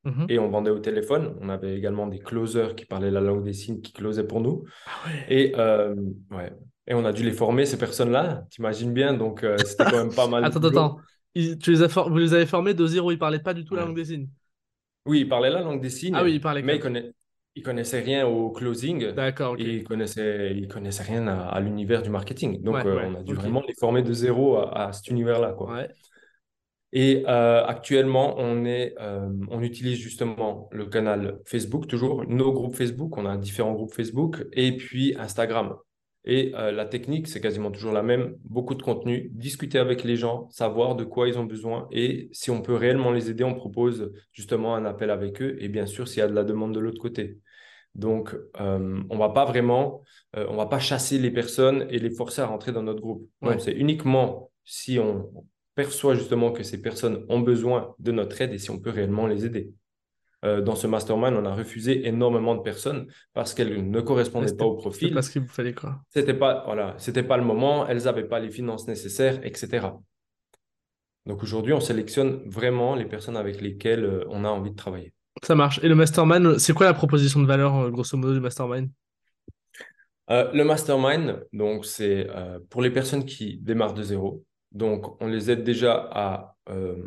Mhm. 0.05 0.27
et 0.29 0.37
on 0.39 0.49
vendait 0.49 0.69
au 0.71 0.79
téléphone. 0.79 1.35
On 1.41 1.49
avait 1.49 1.75
également 1.75 2.05
des 2.07 2.19
closers 2.19 2.75
qui 2.75 2.85
parlaient 2.85 3.11
la 3.11 3.21
langue 3.21 3.43
des 3.43 3.53
signes 3.53 3.81
qui 3.81 3.91
closaient 3.91 4.27
pour 4.27 4.39
nous. 4.39 4.63
Ah 4.85 4.91
ouais. 5.07 5.25
Et, 5.29 5.55
ouais. 5.55 6.53
et 6.87 6.93
on 6.93 7.03
a 7.05 7.11
dû 7.11 7.23
les 7.23 7.31
former, 7.31 7.65
ces 7.65 7.77
personnes-là, 7.77 8.45
t'imagines 8.51 8.93
bien. 8.93 9.13
Donc, 9.13 9.43
c'était 9.65 9.83
quand 9.85 9.97
même 10.05 10.13
pas 10.13 10.27
mal 10.29 10.45
Attends, 10.45 10.63
attends. 10.63 10.99
Ils- 11.35 11.57
tu 11.59 11.71
les 11.71 11.81
as 11.83 11.89
for- 11.89 12.09
Vous 12.09 12.17
les 12.17 12.33
avez 12.33 12.45
formés 12.45 12.73
de 12.73 12.85
zéro, 12.87 13.11
ils 13.11 13.19
parlaient 13.19 13.39
pas 13.39 13.53
du 13.53 13.65
tout 13.65 13.75
la 13.75 13.85
langue 13.85 13.95
des 13.95 14.05
signes. 14.05 14.29
Oui, 15.05 15.19
ils 15.21 15.29
parlaient 15.29 15.51
la 15.51 15.61
langue 15.61 15.81
des 15.81 15.87
Ah 15.87 16.23
oui, 16.23 16.29
signes, 16.31 16.35
ils 16.35 16.41
parlaient 16.41 16.61
mais 16.61 16.77
ils 16.77 16.81
conna- 16.81 17.03
ils 17.55 17.63
connaissaient 17.63 18.01
rien 18.01 18.25
au 18.25 18.49
closing 18.51 19.11
D'accord, 19.13 19.55
et 19.59 19.77
ils 19.77 19.83
connaissaient, 19.83 20.53
ils 20.55 20.67
connaissaient 20.67 21.03
rien 21.03 21.27
à, 21.27 21.35
à 21.43 21.59
l'univers 21.59 22.01
du 22.01 22.09
marketing. 22.09 22.61
Donc, 22.61 22.75
Ouais, 22.75 22.87
euh, 22.87 22.95
ouais, 22.97 23.05
on 23.07 23.15
a 23.15 23.23
dû 23.23 23.33
vraiment 23.33 23.61
les 23.67 23.73
former 23.75 24.01
de 24.01 24.11
zéro 24.13 24.57
à, 24.57 24.87
à 24.87 24.93
cet 24.93 25.07
univers-là, 25.09 25.53
quoi. 25.53 25.87
Et 26.91 27.23
euh, 27.27 27.65
actuellement, 27.65 28.35
on 28.37 28.63
est, 28.63 28.95
euh, 29.01 29.27
on 29.49 29.61
utilise 29.61 29.97
justement 29.97 30.69
le 30.71 30.85
canal 30.85 31.39
Facebook, 31.45 31.87
toujours 31.87 32.25
nos 32.25 32.53
groupes 32.53 32.75
Facebook. 32.75 33.17
On 33.17 33.25
a 33.25 33.35
différents 33.37 33.73
groupes 33.73 33.93
Facebook 33.93 34.45
et 34.53 34.77
puis 34.77 35.13
Instagram. 35.17 35.75
Et 36.25 36.53
euh, 36.55 36.71
la 36.71 36.85
technique, 36.85 37.27
c'est 37.27 37.39
quasiment 37.39 37.69
toujours 37.69 37.91
la 37.91 38.01
même. 38.01 38.35
Beaucoup 38.43 38.73
de 38.73 38.81
contenu, 38.81 39.29
discuter 39.31 39.77
avec 39.77 40.03
les 40.03 40.15
gens, 40.15 40.49
savoir 40.49 40.95
de 40.95 41.03
quoi 41.03 41.27
ils 41.27 41.37
ont 41.37 41.45
besoin 41.45 41.87
et 41.91 42.29
si 42.31 42.49
on 42.49 42.61
peut 42.61 42.73
réellement 42.73 43.11
les 43.11 43.29
aider, 43.29 43.43
on 43.43 43.53
propose 43.53 44.11
justement 44.33 44.75
un 44.75 44.85
appel 44.85 45.11
avec 45.11 45.41
eux. 45.41 45.55
Et 45.59 45.69
bien 45.69 45.85
sûr, 45.85 46.07
s'il 46.07 46.19
y 46.19 46.21
a 46.23 46.27
de 46.27 46.33
la 46.33 46.43
demande 46.43 46.73
de 46.73 46.79
l'autre 46.79 46.99
côté. 46.99 47.37
Donc, 47.93 48.35
euh, 48.59 48.99
on 49.09 49.17
va 49.17 49.29
pas 49.29 49.45
vraiment, 49.45 50.01
euh, 50.35 50.45
on 50.49 50.55
va 50.55 50.65
pas 50.65 50.79
chasser 50.79 51.17
les 51.19 51.31
personnes 51.31 51.85
et 51.89 51.99
les 51.99 52.09
forcer 52.09 52.41
à 52.41 52.47
rentrer 52.47 52.71
dans 52.71 52.83
notre 52.83 53.01
groupe. 53.01 53.29
Ouais. 53.41 53.59
c'est 53.59 53.71
uniquement 53.71 54.51
si 54.65 54.99
on 54.99 55.31
perçoit 55.75 56.15
justement 56.15 56.51
que 56.51 56.63
ces 56.63 56.81
personnes 56.81 57.25
ont 57.29 57.39
besoin 57.39 57.93
de 57.99 58.11
notre 58.11 58.41
aide 58.41 58.53
et 58.53 58.57
si 58.57 58.71
on 58.71 58.79
peut 58.79 58.89
réellement 58.89 59.27
les 59.27 59.45
aider. 59.45 59.71
Euh, 60.45 60.61
dans 60.61 60.75
ce 60.75 60.85
mastermind, 60.87 61.35
on 61.35 61.45
a 61.45 61.55
refusé 61.55 62.07
énormément 62.07 62.55
de 62.55 62.61
personnes 62.61 63.07
parce 63.33 63.53
qu'elles 63.53 63.89
ne 63.89 64.01
correspondaient 64.01 64.45
pas 64.45 64.49
c'était 64.51 64.63
au 64.65 64.91
c'était 64.91 65.09
pas 65.09 65.21
profil. 65.21 65.23
ce 65.23 65.29
qu'il 65.31 65.41
vous 65.41 65.47
fallait, 65.47 65.73
quoi. 65.73 66.01
C'était 66.09 66.33
pas, 66.35 66.63
voilà, 66.65 66.93
c'était 66.97 67.23
pas 67.23 67.37
le 67.37 67.43
moment, 67.43 67.87
elles 67.87 68.03
n'avaient 68.03 68.27
pas 68.27 68.39
les 68.39 68.51
finances 68.51 68.87
nécessaires, 68.87 69.39
etc. 69.43 69.87
Donc 71.25 71.41
aujourd'hui, 71.41 71.73
on 71.73 71.79
sélectionne 71.79 72.43
vraiment 72.45 72.95
les 72.95 73.05
personnes 73.05 73.37
avec 73.37 73.59
lesquelles 73.59 74.05
euh, 74.05 74.23
on 74.29 74.45
a 74.45 74.49
envie 74.49 74.71
de 74.71 74.75
travailler. 74.75 75.13
Ça 75.43 75.55
marche. 75.55 75.79
Et 75.83 75.87
le 75.89 75.95
mastermind, 75.95 76.59
c'est 76.59 76.73
quoi 76.73 76.85
la 76.85 76.93
proposition 76.93 77.41
de 77.41 77.47
valeur, 77.47 77.75
euh, 77.75 77.89
grosso 77.89 78.15
modo, 78.17 78.33
du 78.33 78.39
mastermind? 78.39 78.89
Euh, 80.31 80.51
le 80.53 80.63
mastermind, 80.63 81.45
donc 81.53 81.85
c'est 81.85 82.27
euh, 82.29 82.59
pour 82.69 82.81
les 82.81 82.89
personnes 82.89 83.25
qui 83.25 83.57
démarrent 83.57 83.93
de 83.93 84.03
zéro. 84.03 84.43
Donc, 84.71 85.21
on 85.21 85.27
les 85.27 85.51
aide 85.51 85.63
déjà 85.63 86.09
à 86.11 86.55
euh, 86.69 87.03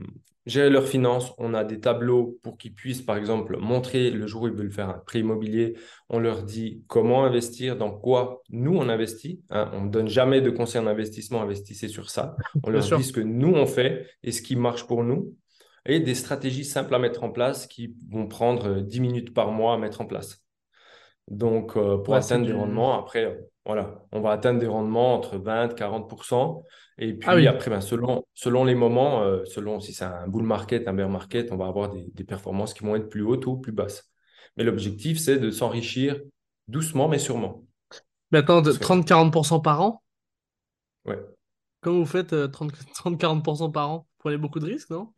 gérer 0.48 0.70
leurs 0.70 0.88
finances. 0.88 1.32
On 1.38 1.54
a 1.54 1.64
des 1.64 1.80
tableaux 1.80 2.38
pour 2.42 2.58
qu'ils 2.58 2.74
puissent, 2.74 3.02
par 3.02 3.16
exemple, 3.16 3.56
montrer 3.58 4.10
le 4.10 4.26
jour 4.26 4.42
où 4.42 4.48
ils 4.48 4.54
veulent 4.54 4.72
faire 4.72 4.88
un 4.90 4.98
prêt 5.06 5.20
immobilier. 5.20 5.76
On 6.08 6.18
leur 6.18 6.42
dit 6.42 6.84
comment 6.88 7.24
investir, 7.24 7.76
dans 7.76 7.90
quoi 7.92 8.42
nous 8.50 8.76
on 8.76 8.88
investit. 8.88 9.42
hein. 9.50 9.70
On 9.74 9.82
ne 9.84 9.90
donne 9.90 10.08
jamais 10.08 10.40
de 10.40 10.50
conseils 10.50 10.80
en 10.80 10.86
investissement, 10.86 11.42
investissez 11.42 11.88
sur 11.88 12.10
ça. 12.10 12.36
On 12.62 12.70
Bien 12.70 12.80
leur 12.80 12.88
dit 12.90 13.02
sûr. 13.02 13.04
ce 13.04 13.12
que 13.12 13.20
nous 13.20 13.52
on 13.54 13.66
fait 13.66 14.06
et 14.22 14.32
ce 14.32 14.42
qui 14.42 14.56
marche 14.56 14.86
pour 14.86 15.04
nous. 15.04 15.34
Et 15.86 16.00
des 16.00 16.14
stratégies 16.14 16.64
simples 16.64 16.94
à 16.94 16.98
mettre 16.98 17.24
en 17.24 17.30
place 17.30 17.66
qui 17.66 17.94
vont 18.10 18.26
prendre 18.26 18.68
euh, 18.68 18.80
10 18.82 19.00
minutes 19.00 19.32
par 19.34 19.50
mois 19.52 19.74
à 19.74 19.78
mettre 19.78 20.00
en 20.02 20.06
place. 20.06 20.44
Donc, 21.28 21.76
euh, 21.76 21.98
pour 21.98 22.14
Ouais, 22.14 22.20
atteindre 22.20 22.46
des 22.46 22.52
du. 22.52 22.52
rendements, 22.52 22.98
après, 22.98 23.24
euh, 23.26 23.34
voilà, 23.66 24.02
on 24.12 24.20
va 24.20 24.30
atteindre 24.32 24.60
des 24.60 24.66
rendements 24.66 25.14
entre 25.14 25.36
20 25.38 25.70
et 25.70 25.74
40%. 25.74 26.64
Et 26.98 27.14
Ah 27.24 27.34
puis, 27.34 27.36
oui. 27.36 27.48
après, 27.48 27.70
ben, 27.70 27.80
selon, 27.80 28.24
selon 28.34 28.64
les 28.64 28.74
moments, 28.74 29.22
euh, 29.22 29.44
selon 29.44 29.80
si 29.80 29.92
c'est 29.92 30.04
un 30.04 30.26
bull 30.26 30.42
market, 30.44 30.88
un 30.88 30.94
bear 30.94 31.08
market, 31.08 31.52
on 31.52 31.56
va 31.56 31.66
avoir 31.68 31.90
des, 31.90 32.04
des 32.14 32.24
performances 32.24 32.74
qui 32.74 32.84
vont 32.84 32.96
être 32.96 33.08
plus 33.08 33.22
hautes 33.22 33.46
ou 33.46 33.56
plus 33.58 33.72
basses. 33.72 34.10
Mais 34.56 34.64
l'objectif, 34.64 35.18
c'est 35.18 35.38
de 35.38 35.50
s'enrichir 35.50 36.20
doucement, 36.66 37.08
mais 37.08 37.18
sûrement. 37.18 37.64
Mais 38.32 38.38
attends, 38.38 38.62
de 38.62 38.72
Parce 38.72 38.78
que, 38.78 38.86
30-40% 38.86 39.60
par 39.60 39.82
an? 39.82 40.02
ouais. 41.04 41.38
Comment 41.80 41.98
vous 41.98 42.06
faites 42.06 42.34
euh, 42.34 42.46
30 42.46 42.72
30-40% 42.94 43.70
par 43.72 43.90
an? 43.90 43.98
Vous 43.98 44.06
prenez 44.18 44.36
beaucoup 44.38 44.60
de 44.60 44.66
risques, 44.66 44.90
non? 44.90 45.12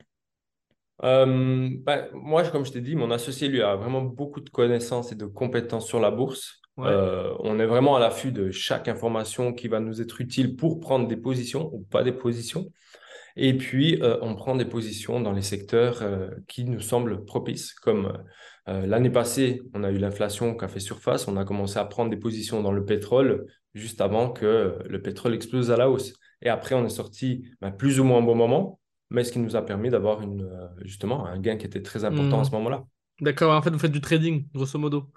Euh, 1.03 1.71
ben, 1.81 2.09
moi, 2.13 2.49
comme 2.51 2.65
je 2.67 2.73
t'ai 2.73 2.81
dit, 2.83 2.95
mon 2.95 3.11
associé, 3.11 3.49
lui, 3.49 3.63
a 3.63 3.75
vraiment 3.77 4.03
beaucoup 4.03 4.41
de 4.41 4.51
connaissances 4.51 5.13
et 5.13 5.15
de 5.15 5.25
compétences 5.27 5.87
sur 5.87 5.99
la 6.01 6.11
bourse. 6.11 6.61
Ouais, 6.77 6.89
Euh, 6.89 7.35
on 7.41 7.59
est 7.59 7.67
vraiment 7.67 7.97
à 7.97 8.01
l'affût 8.01 8.33
de 8.33 8.51
chaque 8.51 8.89
information 8.89 9.53
qui 9.53 9.69
va 9.69 9.81
nous 9.81 10.01
être 10.01 10.21
utile 10.21 10.57
pour 10.57 10.81
prendre 10.81 11.07
des 11.09 11.17
positions 11.17 11.71
ou 11.73 11.81
pas 11.81 12.03
des 12.03 12.13
positions. 12.13 12.73
Et 13.37 13.57
puis, 13.57 14.03
euh, 14.03 14.19
on 14.23 14.35
prend 14.35 14.57
des 14.57 14.65
positions 14.65 15.21
dans 15.21 15.33
les 15.33 15.43
secteurs 15.43 16.03
euh, 16.03 16.31
qui 16.49 16.65
nous 16.65 16.81
semblent 16.81 17.25
propices, 17.25 17.75
comme 17.75 18.13
l'année 18.67 19.11
passée, 19.11 19.63
on 19.75 19.83
a 19.83 19.91
eu 19.91 19.99
l'inflation 19.99 20.57
qui 20.57 20.65
a 20.65 20.69
fait 20.69 20.79
surface, 20.79 21.27
on 21.27 21.37
a 21.37 21.45
commencé 21.45 21.77
à 21.81 21.85
prendre 21.85 22.09
des 22.09 22.17
positions 22.17 22.63
dans 22.63 22.71
le 22.71 22.85
pétrole 22.85 23.47
juste 23.75 24.01
avant 24.01 24.31
que 24.31 24.79
le 24.87 25.03
pétrole 25.03 25.35
explose 25.35 25.73
à 25.73 25.77
la 25.77 25.91
hausse. 25.91 26.13
Et 26.41 26.49
après, 26.49 26.77
on 26.77 26.85
est 26.87 26.91
sorti 26.91 27.43
ben, 27.61 27.73
plus 27.73 27.99
ou 27.99 28.05
moins 28.05 28.19
au 28.19 28.23
bon 28.23 28.37
moment, 28.37 28.79
mais 29.11 29.25
ce 29.25 29.33
qui 29.33 29.41
nous 29.41 29.57
a 29.57 29.63
permis 29.63 29.91
d'avoir 29.91 30.21
justement 30.83 31.27
un 31.27 31.41
gain 31.41 31.57
qui 31.57 31.67
était 31.67 31.83
très 31.83 32.05
important 32.05 32.43
à 32.43 32.45
ce 32.45 32.53
moment-là. 32.53 32.85
D'accord, 33.21 33.57
en 33.57 33.61
fait, 33.61 33.71
vous 33.71 33.79
faites 33.81 33.91
du 33.91 34.01
trading, 34.01 34.47
grosso 34.55 34.79
modo. 34.79 35.11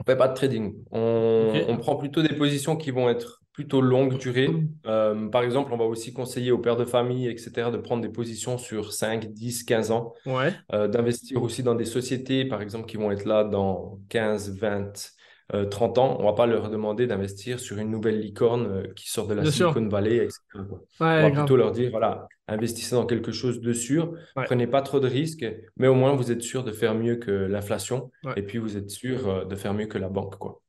On 0.00 0.04
fait 0.04 0.16
pas 0.16 0.28
de 0.28 0.34
trading. 0.34 0.74
On, 0.90 1.76
prend 1.78 1.96
plutôt 1.96 2.22
des 2.22 2.34
positions 2.34 2.76
qui 2.76 2.90
vont 2.90 3.08
être 3.08 3.42
plutôt 3.52 3.80
longue 3.80 4.16
durée. 4.18 4.48
Euh, 4.86 5.28
par 5.28 5.42
exemple, 5.42 5.72
on 5.72 5.76
va 5.76 5.84
aussi 5.84 6.12
conseiller 6.12 6.52
aux 6.52 6.58
pères 6.58 6.76
de 6.76 6.84
famille, 6.84 7.28
etc., 7.28 7.70
de 7.70 7.76
prendre 7.76 8.02
des 8.02 8.08
positions 8.08 8.58
sur 8.58 8.92
5, 8.92 9.26
10, 9.32 9.64
15 9.64 9.90
ans, 9.90 10.14
Ouais, 10.24 10.52
euh, 10.72 10.88
d'investir 10.88 11.42
aussi 11.42 11.62
dans 11.62 11.74
des 11.74 11.84
sociétés, 11.84 12.44
par 12.44 12.62
exemple, 12.62 12.86
qui 12.86 12.96
vont 12.96 13.10
être 13.10 13.24
là 13.24 13.44
dans 13.44 13.98
15, 14.08 14.56
20, 14.58 15.12
euh, 15.54 15.66
30 15.66 15.98
ans. 15.98 16.16
On 16.20 16.24
va 16.24 16.32
pas 16.32 16.46
leur 16.46 16.70
demander 16.70 17.06
d'investir 17.06 17.60
sur 17.60 17.78
une 17.78 17.90
nouvelle 17.90 18.20
licorne 18.20 18.66
euh, 18.66 18.92
qui 18.94 19.10
sort 19.10 19.26
de 19.26 19.34
la 19.34 19.42
bien 19.42 19.50
sûr. 19.50 19.72
Silicon 19.72 19.88
Valley, 19.88 20.16
etc. 20.16 20.40
On 20.54 21.04
va 21.04 21.30
grave. 21.30 21.44
plutôt 21.44 21.56
leur 21.56 21.72
dire, 21.72 21.90
voilà, 21.90 22.28
investissez 22.48 22.94
dans 22.94 23.06
quelque 23.06 23.32
chose 23.32 23.60
de 23.60 23.72
sûr, 23.72 24.14
Ouais, 24.36 24.44
prenez 24.44 24.66
pas 24.66 24.82
trop 24.82 25.00
de 25.00 25.08
risques, 25.08 25.46
mais 25.76 25.88
au 25.88 25.94
moins 25.94 26.14
vous 26.14 26.30
êtes 26.30 26.42
sûr 26.42 26.64
de 26.64 26.72
faire 26.72 26.94
mieux 26.94 27.16
que 27.16 27.30
l'inflation 27.30 28.10
ouais. 28.24 28.34
et 28.36 28.42
puis 28.42 28.58
vous 28.58 28.76
êtes 28.76 28.90
sûr 28.90 29.28
euh, 29.28 29.44
de 29.44 29.56
faire 29.56 29.74
mieux 29.74 29.86
que 29.86 29.98
la 29.98 30.08
banque, 30.08 30.36
quoi. 30.38 30.60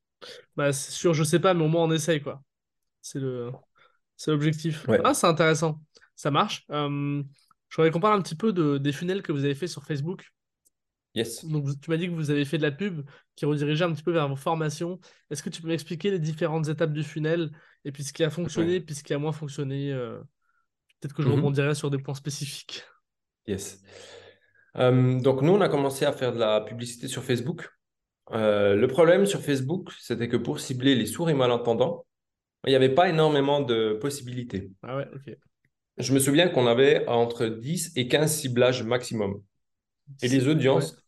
Bah, 0.55 0.71
c'est 0.71 0.91
sûr, 0.91 1.13
je 1.13 1.23
sais 1.23 1.39
pas, 1.39 1.53
mais 1.53 1.63
au 1.63 1.67
moins 1.67 1.83
on 1.83 1.91
essaye, 1.91 2.21
quoi. 2.21 2.41
C'est 3.01 3.19
le, 3.19 3.51
c'est 4.15 4.31
l'objectif. 4.31 4.85
Ah, 5.03 5.13
c'est 5.13 5.27
intéressant. 5.27 5.81
Ça 6.15 6.29
marche. 6.29 6.65
Euh, 6.69 7.23
je 7.69 7.75
voudrais 7.75 7.89
qu'on 7.89 7.99
parle 7.99 8.19
un 8.19 8.21
petit 8.21 8.35
peu 8.35 8.53
de, 8.53 8.77
des 8.77 8.91
funnels 8.91 9.23
que 9.23 9.31
vous 9.31 9.45
avez 9.45 9.55
fait 9.55 9.67
sur 9.67 9.83
Facebook. 9.83 10.31
Yes. 11.13 11.45
Donc, 11.45 11.67
tu 11.81 11.89
m'as 11.89 11.97
dit 11.97 12.07
que 12.07 12.13
vous 12.13 12.29
avez 12.31 12.45
fait 12.45 12.57
de 12.57 12.63
la 12.63 12.71
pub 12.71 13.01
qui 13.35 13.45
redirigeait 13.45 13.83
un 13.85 13.93
petit 13.93 14.03
peu 14.03 14.11
vers 14.13 14.29
vos 14.29 14.35
formations. 14.35 14.99
Est-ce 15.29 15.43
que 15.43 15.49
tu 15.49 15.61
peux 15.61 15.67
m'expliquer 15.67 16.11
les 16.11 16.19
différentes 16.19 16.67
étapes 16.69 16.93
du 16.93 17.03
funnel 17.03 17.51
et 17.83 17.91
puis 17.91 18.03
ce 18.03 18.13
qui 18.13 18.23
a 18.23 18.29
fonctionné, 18.29 18.79
puis 18.79 18.95
ce 18.95 19.03
qui 19.03 19.13
a 19.13 19.17
moins 19.19 19.31
fonctionné 19.33 19.91
euh, 19.91 20.19
Peut-être 20.99 21.15
que 21.15 21.23
je 21.23 21.27
Mhm. 21.27 21.35
rebondirai 21.35 21.75
sur 21.75 21.89
des 21.91 21.97
points 21.99 22.13
spécifiques. 22.15 22.83
Yes. 23.47 23.81
Euh, 24.77 25.19
donc 25.19 25.41
nous, 25.41 25.51
on 25.53 25.61
a 25.61 25.69
commencé 25.69 26.05
à 26.05 26.13
faire 26.13 26.33
de 26.33 26.39
la 26.39 26.61
publicité 26.61 27.07
sur 27.07 27.23
Facebook. 27.23 27.69
Euh, 28.31 28.75
le 28.75 28.87
problème 28.87 29.25
sur 29.25 29.41
Facebook, 29.41 29.91
c'était 29.99 30.29
que 30.29 30.37
pour 30.37 30.59
cibler 30.59 30.95
les 30.95 31.05
sourds 31.05 31.29
et 31.29 31.33
malentendants, 31.33 32.05
il 32.65 32.69
n'y 32.69 32.75
avait 32.75 32.93
pas 32.93 33.09
énormément 33.09 33.61
de 33.61 33.97
possibilités. 33.99 34.71
Ah 34.83 34.97
ouais, 34.97 35.07
ok. 35.13 35.35
Je 35.97 36.13
me 36.13 36.19
souviens 36.19 36.47
qu'on 36.49 36.67
avait 36.67 37.07
entre 37.07 37.47
10 37.47 37.91
et 37.95 38.07
15 38.07 38.33
ciblages 38.35 38.83
maximum. 38.83 39.41
Et 40.21 40.27
les 40.27 40.47
Ouais, 40.47 40.51
audiences, 40.51 41.00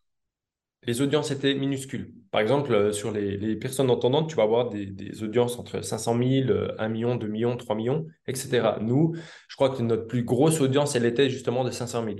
les 0.85 1.01
audiences 1.01 1.31
étaient 1.31 1.53
minuscules. 1.53 2.13
Par 2.31 2.41
exemple, 2.41 2.73
euh, 2.73 2.91
sur 2.91 3.11
les, 3.11 3.37
les 3.37 3.55
personnes 3.55 3.89
entendantes, 3.89 4.29
tu 4.29 4.35
vas 4.35 4.43
avoir 4.43 4.69
des, 4.69 4.85
des 4.85 5.23
audiences 5.23 5.59
entre 5.59 5.81
500 5.81 6.17
000, 6.17 6.49
euh, 6.49 6.75
1 6.79 6.89
million, 6.89 7.15
2 7.15 7.27
millions, 7.27 7.55
3 7.57 7.75
millions, 7.75 8.07
etc. 8.27 8.77
Nous, 8.81 9.15
je 9.47 9.55
crois 9.55 9.69
que 9.69 9.81
notre 9.81 10.07
plus 10.07 10.23
grosse 10.23 10.61
audience, 10.61 10.95
elle 10.95 11.05
était 11.05 11.29
justement 11.29 11.63
de 11.63 11.71
500 11.71 12.03
000. 12.03 12.17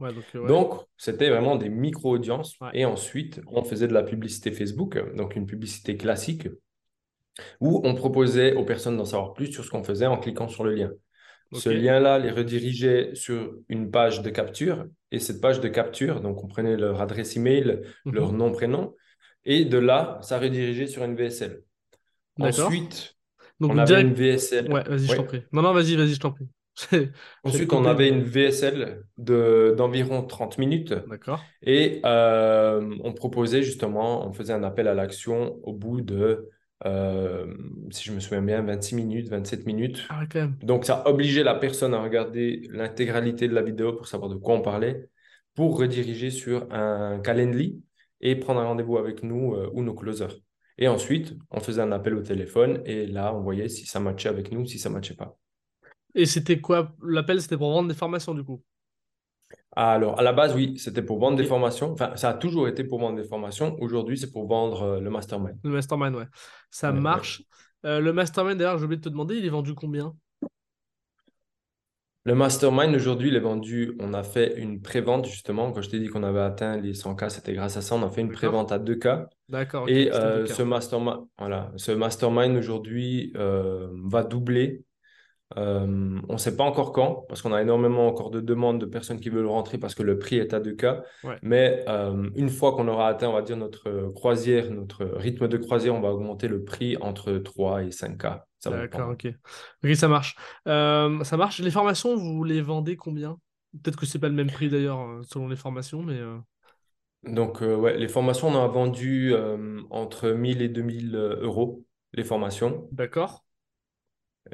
ouais, 0.00 0.12
donc 0.12 0.24
euh, 0.34 0.40
ouais. 0.40 0.48
Donc, 0.48 0.74
c'était 0.96 1.30
vraiment 1.30 1.56
des 1.56 1.68
micro-audiences. 1.68 2.58
Ouais, 2.60 2.70
Et 2.74 2.84
ensuite, 2.84 3.40
on 3.46 3.62
faisait 3.64 3.88
de 3.88 3.94
la 3.94 4.02
publicité 4.02 4.52
Facebook, 4.52 4.98
donc 5.14 5.36
une 5.36 5.46
publicité 5.46 5.96
classique, 5.96 6.48
où 7.60 7.80
on 7.84 7.94
proposait 7.94 8.54
aux 8.54 8.64
personnes 8.64 8.96
d'en 8.96 9.04
savoir 9.04 9.32
plus 9.34 9.52
sur 9.52 9.64
ce 9.64 9.70
qu'on 9.70 9.84
faisait 9.84 10.06
en 10.06 10.18
cliquant 10.18 10.48
sur 10.48 10.64
le 10.64 10.74
lien. 10.74 10.90
Ce 11.52 11.70
lien-là 11.70 12.18
les 12.18 12.30
redirigeait 12.30 13.14
sur 13.14 13.54
une 13.68 13.90
page 13.90 14.22
de 14.22 14.30
capture. 14.30 14.86
Et 15.10 15.18
cette 15.18 15.40
page 15.40 15.60
de 15.60 15.68
capture, 15.68 16.20
donc 16.20 16.44
on 16.44 16.48
prenait 16.48 16.76
leur 16.76 17.00
adresse 17.00 17.36
email, 17.36 17.80
leur 18.04 18.32
Mhm. 18.32 18.38
nom, 18.38 18.52
prénom. 18.52 18.94
Et 19.44 19.64
de 19.64 19.78
là, 19.78 20.18
ça 20.22 20.38
redirigeait 20.38 20.86
sur 20.86 21.04
une 21.04 21.14
VSL. 21.16 21.62
Ensuite, 22.38 23.16
Donc 23.60 23.72
on 23.72 23.78
avait 23.78 24.00
une. 24.02 24.12
VSL. 24.12 24.70
Ouais, 24.72 24.84
vas-y, 24.84 25.06
je 25.06 25.10
Oui. 25.12 25.16
t'en 25.16 25.24
prie. 25.24 25.42
Non, 25.52 25.62
non, 25.62 25.72
vas-y, 25.72 25.96
vas-y, 25.96 26.14
je 26.14 26.20
t'en 26.20 26.32
prie. 26.32 26.46
Ensuite, 27.42 27.72
on 27.72 27.84
avait 27.86 28.08
une 28.08 28.22
VSL 28.22 29.02
de, 29.16 29.74
d'environ 29.76 30.22
30 30.22 30.58
minutes. 30.58 30.94
D'accord. 31.08 31.42
Et 31.62 32.00
euh, 32.04 32.94
on 33.02 33.12
proposait 33.12 33.62
justement, 33.62 34.28
on 34.28 34.32
faisait 34.32 34.52
un 34.52 34.62
appel 34.62 34.86
à 34.86 34.94
l'action 34.94 35.58
au 35.64 35.72
bout 35.72 36.00
de, 36.02 36.48
euh, 36.86 37.54
si 37.90 38.04
je 38.04 38.12
me 38.12 38.20
souviens 38.20 38.42
bien, 38.42 38.62
26 38.62 38.94
minutes, 38.94 39.28
27 39.28 39.66
minutes. 39.66 40.04
Ah 40.08 40.20
ouais, 40.20 40.26
quand 40.30 40.40
même. 40.40 40.56
Donc, 40.62 40.84
ça 40.84 41.06
obligeait 41.08 41.44
la 41.44 41.54
personne 41.54 41.94
à 41.94 42.02
regarder 42.02 42.68
l'intégralité 42.70 43.48
de 43.48 43.54
la 43.54 43.62
vidéo 43.62 43.94
pour 43.94 44.06
savoir 44.06 44.30
de 44.30 44.36
quoi 44.36 44.54
on 44.54 44.62
parlait, 44.62 45.08
pour 45.54 45.78
rediriger 45.78 46.30
sur 46.30 46.72
un 46.72 47.20
Calendly 47.20 47.82
et 48.20 48.36
prendre 48.36 48.60
un 48.60 48.66
rendez-vous 48.66 48.98
avec 48.98 49.22
nous 49.22 49.54
euh, 49.54 49.70
ou 49.72 49.82
nos 49.82 49.94
closers. 49.94 50.40
Et 50.78 50.86
ensuite, 50.88 51.34
on 51.50 51.60
faisait 51.60 51.82
un 51.82 51.92
appel 51.92 52.14
au 52.14 52.22
téléphone 52.22 52.82
et 52.86 53.06
là, 53.06 53.34
on 53.34 53.40
voyait 53.40 53.68
si 53.68 53.84
ça 53.86 53.98
matchait 53.98 54.28
avec 54.28 54.52
nous, 54.52 54.64
si 54.66 54.78
ça 54.78 54.90
matchait 54.90 55.16
pas. 55.16 55.36
Et 56.14 56.26
c'était 56.26 56.60
quoi? 56.60 56.94
L'appel, 57.02 57.42
c'était 57.42 57.56
pour 57.56 57.70
vendre 57.70 57.88
des 57.88 57.94
formations, 57.94 58.34
du 58.34 58.44
coup? 58.44 58.62
Alors, 59.76 60.18
à 60.18 60.22
la 60.22 60.32
base, 60.32 60.54
oui, 60.54 60.76
c'était 60.78 61.02
pour 61.02 61.18
vendre 61.20 61.36
des 61.36 61.44
formations. 61.44 61.92
Enfin, 61.92 62.16
ça 62.16 62.30
a 62.30 62.34
toujours 62.34 62.66
été 62.68 62.84
pour 62.84 62.98
vendre 62.98 63.16
des 63.16 63.24
formations. 63.28 63.76
Aujourd'hui, 63.80 64.18
c'est 64.18 64.32
pour 64.32 64.46
vendre 64.48 64.82
euh, 64.82 65.00
le 65.00 65.10
mastermind. 65.10 65.56
Le 65.62 65.70
mastermind, 65.70 66.16
ouais. 66.16 66.26
Ça 66.70 66.88
Ouais, 66.88 66.94
ouais. 66.96 67.00
marche. 67.00 67.42
Euh, 67.84 68.00
le 68.00 68.12
mastermind, 68.12 68.58
d'ailleurs, 68.58 68.78
j'ai 68.78 68.84
oublié 68.84 68.98
de 68.98 69.04
te 69.04 69.08
demander, 69.08 69.36
il 69.36 69.44
est 69.46 69.50
vendu 69.50 69.74
combien? 69.74 70.14
Le 72.24 72.34
mastermind, 72.34 72.94
aujourd'hui, 72.94 73.28
il 73.28 73.36
est 73.36 73.40
vendu. 73.40 73.96
On 74.00 74.12
a 74.12 74.22
fait 74.22 74.58
une 74.58 74.82
pré-vente, 74.82 75.26
justement. 75.26 75.72
Quand 75.72 75.80
je 75.80 75.88
t'ai 75.88 75.98
dit 75.98 76.08
qu'on 76.08 76.24
avait 76.24 76.40
atteint 76.40 76.76
les 76.76 76.92
100K, 76.92 77.30
c'était 77.30 77.54
grâce 77.54 77.76
à 77.76 77.80
ça. 77.80 77.94
On 77.94 78.02
a 78.02 78.10
fait 78.10 78.20
une 78.20 78.30
pré-vente 78.32 78.70
à 78.72 78.78
2K. 78.78 79.28
D'accord. 79.48 79.88
Et 79.88 80.10
euh, 80.12 80.44
2K. 80.44 80.52
ce 80.52 80.62
mastermind, 80.62 81.20
voilà, 81.38 81.72
ce 81.76 81.92
mastermind 81.92 82.56
aujourd'hui 82.56 83.32
va 83.34 84.24
doubler. 84.24 84.82
Euh, 85.56 86.20
on 86.28 86.32
ne 86.34 86.38
sait 86.38 86.56
pas 86.56 86.64
encore 86.64 86.92
quand, 86.92 87.24
parce 87.28 87.40
qu'on 87.40 87.52
a 87.52 87.62
énormément 87.62 88.06
encore 88.06 88.30
de 88.30 88.40
demandes 88.40 88.78
de 88.78 88.86
personnes 88.86 89.18
qui 89.18 89.30
veulent 89.30 89.46
rentrer 89.46 89.78
parce 89.78 89.94
que 89.94 90.02
le 90.02 90.18
prix 90.18 90.36
est 90.36 90.52
à 90.52 90.60
2K. 90.60 91.02
Ouais. 91.24 91.38
Mais 91.42 91.84
euh, 91.88 92.28
une 92.34 92.50
fois 92.50 92.72
qu'on 92.72 92.86
aura 92.88 93.08
atteint, 93.08 93.28
on 93.28 93.32
va 93.32 93.42
dire, 93.42 93.56
notre 93.56 94.12
croisière, 94.14 94.70
notre 94.70 95.04
rythme 95.04 95.48
de 95.48 95.56
croisière, 95.56 95.94
on 95.94 96.00
va 96.00 96.10
augmenter 96.12 96.48
le 96.48 96.64
prix 96.64 96.96
entre 97.00 97.32
3 97.38 97.84
et 97.84 97.90
5K. 97.90 98.40
Ça 98.58 98.70
va 98.70 98.78
D'accord, 98.78 99.10
ok. 99.10 99.28
Ok, 99.84 99.94
ça 99.94 100.08
marche. 100.08 100.36
Euh, 100.66 101.22
ça 101.24 101.36
marche. 101.36 101.60
Les 101.60 101.70
formations, 101.70 102.16
vous 102.16 102.44
les 102.44 102.60
vendez 102.60 102.96
combien? 102.96 103.38
Peut-être 103.82 103.98
que 103.98 104.06
c'est 104.06 104.18
pas 104.18 104.28
le 104.28 104.34
même 104.34 104.50
prix 104.50 104.68
d'ailleurs, 104.68 105.20
selon 105.24 105.48
les 105.48 105.56
formations, 105.56 106.02
mais 106.02 106.20
Donc, 107.24 107.60
ouais, 107.60 107.96
les 107.96 108.08
formations, 108.08 108.48
on 108.48 108.54
en 108.54 108.64
a 108.64 108.68
vendu 108.68 109.34
entre 109.90 110.30
1000 110.30 110.60
et 110.60 110.68
2000 110.68 111.14
euros, 111.14 111.84
les 112.12 112.24
formations. 112.24 112.88
d'accord. 112.92 113.44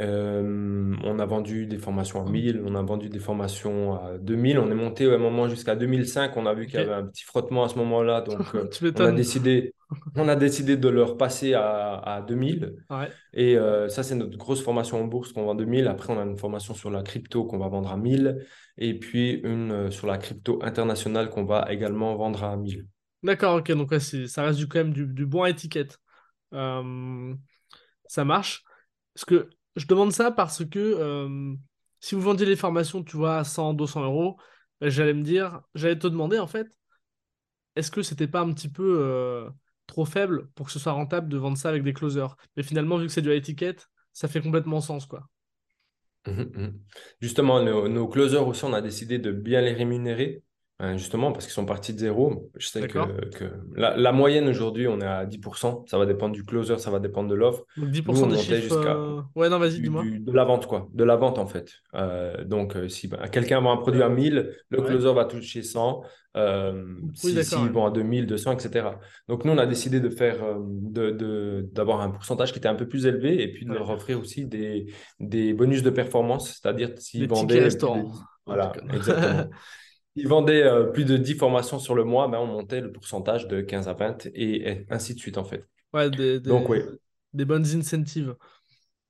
Euh, 0.00 0.96
on 1.04 1.18
a 1.18 1.26
vendu 1.26 1.66
des 1.66 1.78
formations 1.78 2.24
à 2.26 2.28
1000, 2.28 2.62
on 2.64 2.74
a 2.74 2.82
vendu 2.82 3.08
des 3.08 3.18
formations 3.20 3.94
à 3.94 4.18
2000. 4.18 4.58
On 4.58 4.70
est 4.70 4.74
monté 4.74 5.10
à 5.10 5.14
un 5.14 5.18
moment 5.18 5.48
jusqu'à 5.48 5.76
2005. 5.76 6.36
On 6.36 6.46
a 6.46 6.54
vu 6.54 6.66
qu'il 6.66 6.76
y 6.80 6.82
avait 6.82 6.92
un 6.94 7.06
petit 7.06 7.24
frottement 7.24 7.64
à 7.64 7.68
ce 7.68 7.76
moment-là. 7.78 8.20
Donc, 8.22 8.54
euh, 8.54 8.68
on 8.94 9.04
a 9.04 9.12
décidé, 9.12 9.74
on 10.16 10.28
a 10.28 10.36
décidé 10.36 10.76
de 10.76 10.88
leur 10.88 11.16
passer 11.16 11.54
à, 11.54 11.94
à 11.98 12.22
2000. 12.22 12.74
Ouais, 12.90 13.16
Et 13.32 13.56
euh, 13.56 13.88
ça, 13.88 14.02
c'est 14.02 14.14
notre 14.16 14.36
grosse 14.36 14.62
formation 14.62 15.00
en 15.00 15.04
bourse 15.04 15.32
qu'on 15.32 15.44
vend 15.44 15.54
2000. 15.54 15.86
Après, 15.86 16.12
on 16.12 16.18
a 16.18 16.24
une 16.24 16.38
formation 16.38 16.74
sur 16.74 16.90
la 16.90 17.02
crypto 17.02 17.44
qu'on 17.44 17.58
va 17.58 17.68
vendre 17.68 17.90
à 17.90 17.96
1000. 17.96 18.46
Et 18.76 18.98
puis 18.98 19.40
une 19.44 19.90
sur 19.92 20.06
la 20.08 20.18
crypto 20.18 20.58
internationale 20.62 21.30
qu'on 21.30 21.44
va 21.44 21.66
également 21.70 22.16
vendre 22.16 22.42
à 22.42 22.56
1000. 22.56 22.86
d'accord, 23.22 23.56
ok. 23.56 23.72
Donc, 23.72 23.90
ouais, 23.90 24.00
ça 24.00 24.42
reste 24.44 24.58
du, 24.58 24.68
quand 24.68 24.78
même 24.78 24.92
du, 24.92 25.06
du 25.06 25.26
bon 25.26 25.42
à 25.42 25.50
étiquette. 25.50 25.98
Euh, 26.52 27.34
ça 28.08 28.24
marche. 28.24 28.64
Parce 29.14 29.24
que 29.24 29.50
je 29.76 29.86
demande 29.86 30.12
ça 30.12 30.30
parce 30.30 30.64
que 30.64 30.78
euh, 30.78 31.54
si 32.00 32.14
vous 32.14 32.20
vendiez 32.20 32.46
les 32.46 32.56
formations, 32.56 33.02
tu 33.02 33.16
vois, 33.16 33.38
à 33.38 33.44
100, 33.44 33.74
200 33.74 34.04
euros, 34.04 34.36
bah, 34.80 34.88
j'allais 34.90 35.14
me 35.14 35.22
dire, 35.22 35.62
j'allais 35.74 35.98
te 35.98 36.06
demander 36.06 36.38
en 36.38 36.46
fait, 36.46 36.68
est-ce 37.76 37.90
que 37.90 38.02
c'était 38.02 38.28
pas 38.28 38.40
un 38.40 38.52
petit 38.52 38.68
peu 38.68 38.98
euh, 39.00 39.50
trop 39.86 40.04
faible 40.04 40.48
pour 40.54 40.66
que 40.66 40.72
ce 40.72 40.78
soit 40.78 40.92
rentable 40.92 41.28
de 41.28 41.36
vendre 41.36 41.58
ça 41.58 41.68
avec 41.68 41.82
des 41.82 41.92
closers? 41.92 42.36
Mais 42.56 42.62
finalement, 42.62 42.98
vu 42.98 43.06
que 43.06 43.12
c'est 43.12 43.22
du 43.22 43.30
à 43.30 43.34
étiquette, 43.34 43.88
ça 44.12 44.28
fait 44.28 44.40
complètement 44.40 44.80
sens, 44.80 45.06
quoi. 45.06 45.28
Mhm, 46.26 46.50
mhm. 46.54 46.80
Justement, 47.20 47.62
nos 47.62 48.08
closers 48.08 48.46
aussi, 48.46 48.64
on 48.64 48.72
a 48.72 48.80
décidé 48.80 49.18
de 49.18 49.30
bien 49.30 49.60
les 49.60 49.72
rémunérer. 49.72 50.42
Hein, 50.80 50.96
justement, 50.96 51.32
parce 51.32 51.44
qu'ils 51.44 51.54
sont 51.54 51.66
partis 51.66 51.92
de 51.92 51.98
zéro. 51.98 52.50
Je 52.56 52.66
sais 52.66 52.86
que, 52.86 53.28
que 53.30 53.44
la, 53.76 54.12
moyenne 54.12 54.48
aujourd'hui, 54.48 54.88
on 54.88 55.00
est 55.00 55.06
à 55.06 55.24
10%. 55.26 55.88
Ça 55.88 55.98
va 55.98 56.06
dépendre 56.06 56.34
du 56.34 56.44
closer, 56.44 56.78
ça 56.78 56.90
va 56.90 56.98
dépendre 56.98 57.28
de 57.28 57.34
l'offre. 57.34 57.64
Donc 57.76 57.90
10% 57.90 58.30
des 58.30 58.38
chiffres. 58.38 58.76
Euh, 58.86 59.20
Ouais, 59.34 59.48
non, 59.48 59.58
vas-y, 59.58 59.80
dis-moi. 59.80 60.04
De 60.04 60.32
la 60.32 60.44
vente, 60.44 60.66
quoi. 60.66 60.88
De 60.92 61.04
la 61.04 61.16
vente, 61.16 61.38
en 61.38 61.46
fait. 61.46 61.72
Euh, 61.94 62.44
donc, 62.44 62.76
euh, 62.76 62.88
si 62.88 63.08
bah, 63.08 63.28
quelqu'un 63.28 63.60
vend 63.60 63.72
un 63.72 63.76
produit 63.76 64.02
à 64.02 64.08
1000, 64.08 64.52
le 64.68 64.82
closer 64.82 65.12
va 65.12 65.24
toucher 65.24 65.62
100. 65.62 66.02
si, 67.14 67.44
si 67.44 67.68
vend 67.68 67.86
à 67.86 67.90
2000, 67.90 68.26
200, 68.26 68.52
etc. 68.52 68.88
Donc, 69.28 69.44
nous, 69.44 69.52
on 69.52 69.58
a 69.58 69.66
décidé 69.66 70.00
de 70.00 70.10
faire, 70.10 70.38
de, 70.60 71.68
d'avoir 71.72 72.00
un 72.00 72.10
pourcentage 72.10 72.52
qui 72.52 72.58
était 72.58 72.68
un 72.68 72.74
peu 72.74 72.88
plus 72.88 73.06
élevé 73.06 73.42
et 73.42 73.52
puis 73.52 73.64
de 73.64 73.72
leur 73.72 73.90
offrir 73.90 74.20
aussi 74.20 74.44
des, 74.46 74.86
des 75.20 75.52
bonus 75.54 75.82
de 75.82 75.90
performance, 75.90 76.60
c'est-à-dire 76.60 76.90
s'ils 76.98 77.28
vendaient. 77.28 77.68
Voilà, 78.46 78.72
exactement. 78.92 79.50
Ils 80.16 80.28
vendaient 80.28 80.62
euh, 80.62 80.84
plus 80.84 81.04
de 81.04 81.16
10 81.16 81.34
formations 81.34 81.78
sur 81.78 81.94
le 81.94 82.04
mois, 82.04 82.28
ben 82.28 82.38
on 82.38 82.46
montait 82.46 82.80
le 82.80 82.92
pourcentage 82.92 83.48
de 83.48 83.60
15 83.60 83.88
à 83.88 83.94
20 83.94 84.28
et, 84.34 84.86
ainsi 84.90 85.14
de 85.14 85.18
suite 85.18 85.38
en 85.38 85.44
fait. 85.44 85.66
Ouais, 85.92 86.10
des, 86.10 86.40
Donc, 86.40 86.68
oui. 86.68 86.80
des 87.32 87.44
bonnes 87.44 87.66
incentives. 87.66 88.34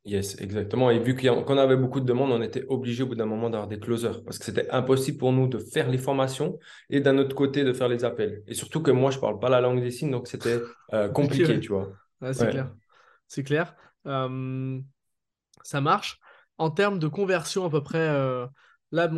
Yes, 0.06 0.38
exactement. 0.40 0.90
Et 0.90 0.98
vu 0.98 1.16
qu'on 1.16 1.56
avait 1.56 1.76
beaucoup 1.76 2.00
de 2.00 2.04
demandes, 2.04 2.30
on 2.30 2.42
était 2.42 2.64
obligé 2.68 3.02
au 3.02 3.06
bout 3.06 3.14
d'un 3.14 3.24
moment 3.24 3.48
d'avoir 3.48 3.68
des 3.68 3.78
closers 3.78 4.22
parce 4.22 4.38
que 4.38 4.44
c'était 4.44 4.68
impossible 4.70 5.16
pour 5.16 5.32
nous 5.32 5.46
de 5.46 5.58
faire 5.58 5.88
les 5.88 5.96
formations 5.96 6.58
et 6.90 7.00
d'un 7.00 7.16
autre 7.16 7.34
côté 7.34 7.64
de 7.64 7.72
faire 7.72 7.88
les 7.88 8.04
appels. 8.04 8.42
Et 8.46 8.52
surtout 8.52 8.82
que 8.82 8.90
moi, 8.90 9.10
je 9.10 9.16
ne 9.16 9.22
parle 9.22 9.38
pas 9.38 9.48
la 9.48 9.62
langue 9.62 9.80
des 9.80 9.90
signes, 9.90 10.10
donc 10.10 10.28
c'était 10.28 10.60
euh, 10.92 11.08
compliqué, 11.10 11.58
tu 11.58 11.68
vois. 11.68 11.90
c'est 12.32 12.50
clair. 12.50 12.70
C'est 13.28 13.44
clair. 13.44 13.74
Euh, 14.06 14.78
ça 15.62 15.80
marche. 15.80 16.20
En 16.58 16.70
termes 16.70 16.98
de 16.98 17.08
conversion, 17.08 17.64
à 17.64 17.70
peu 17.70 17.82
près, 17.82 18.06
là, 18.92 19.10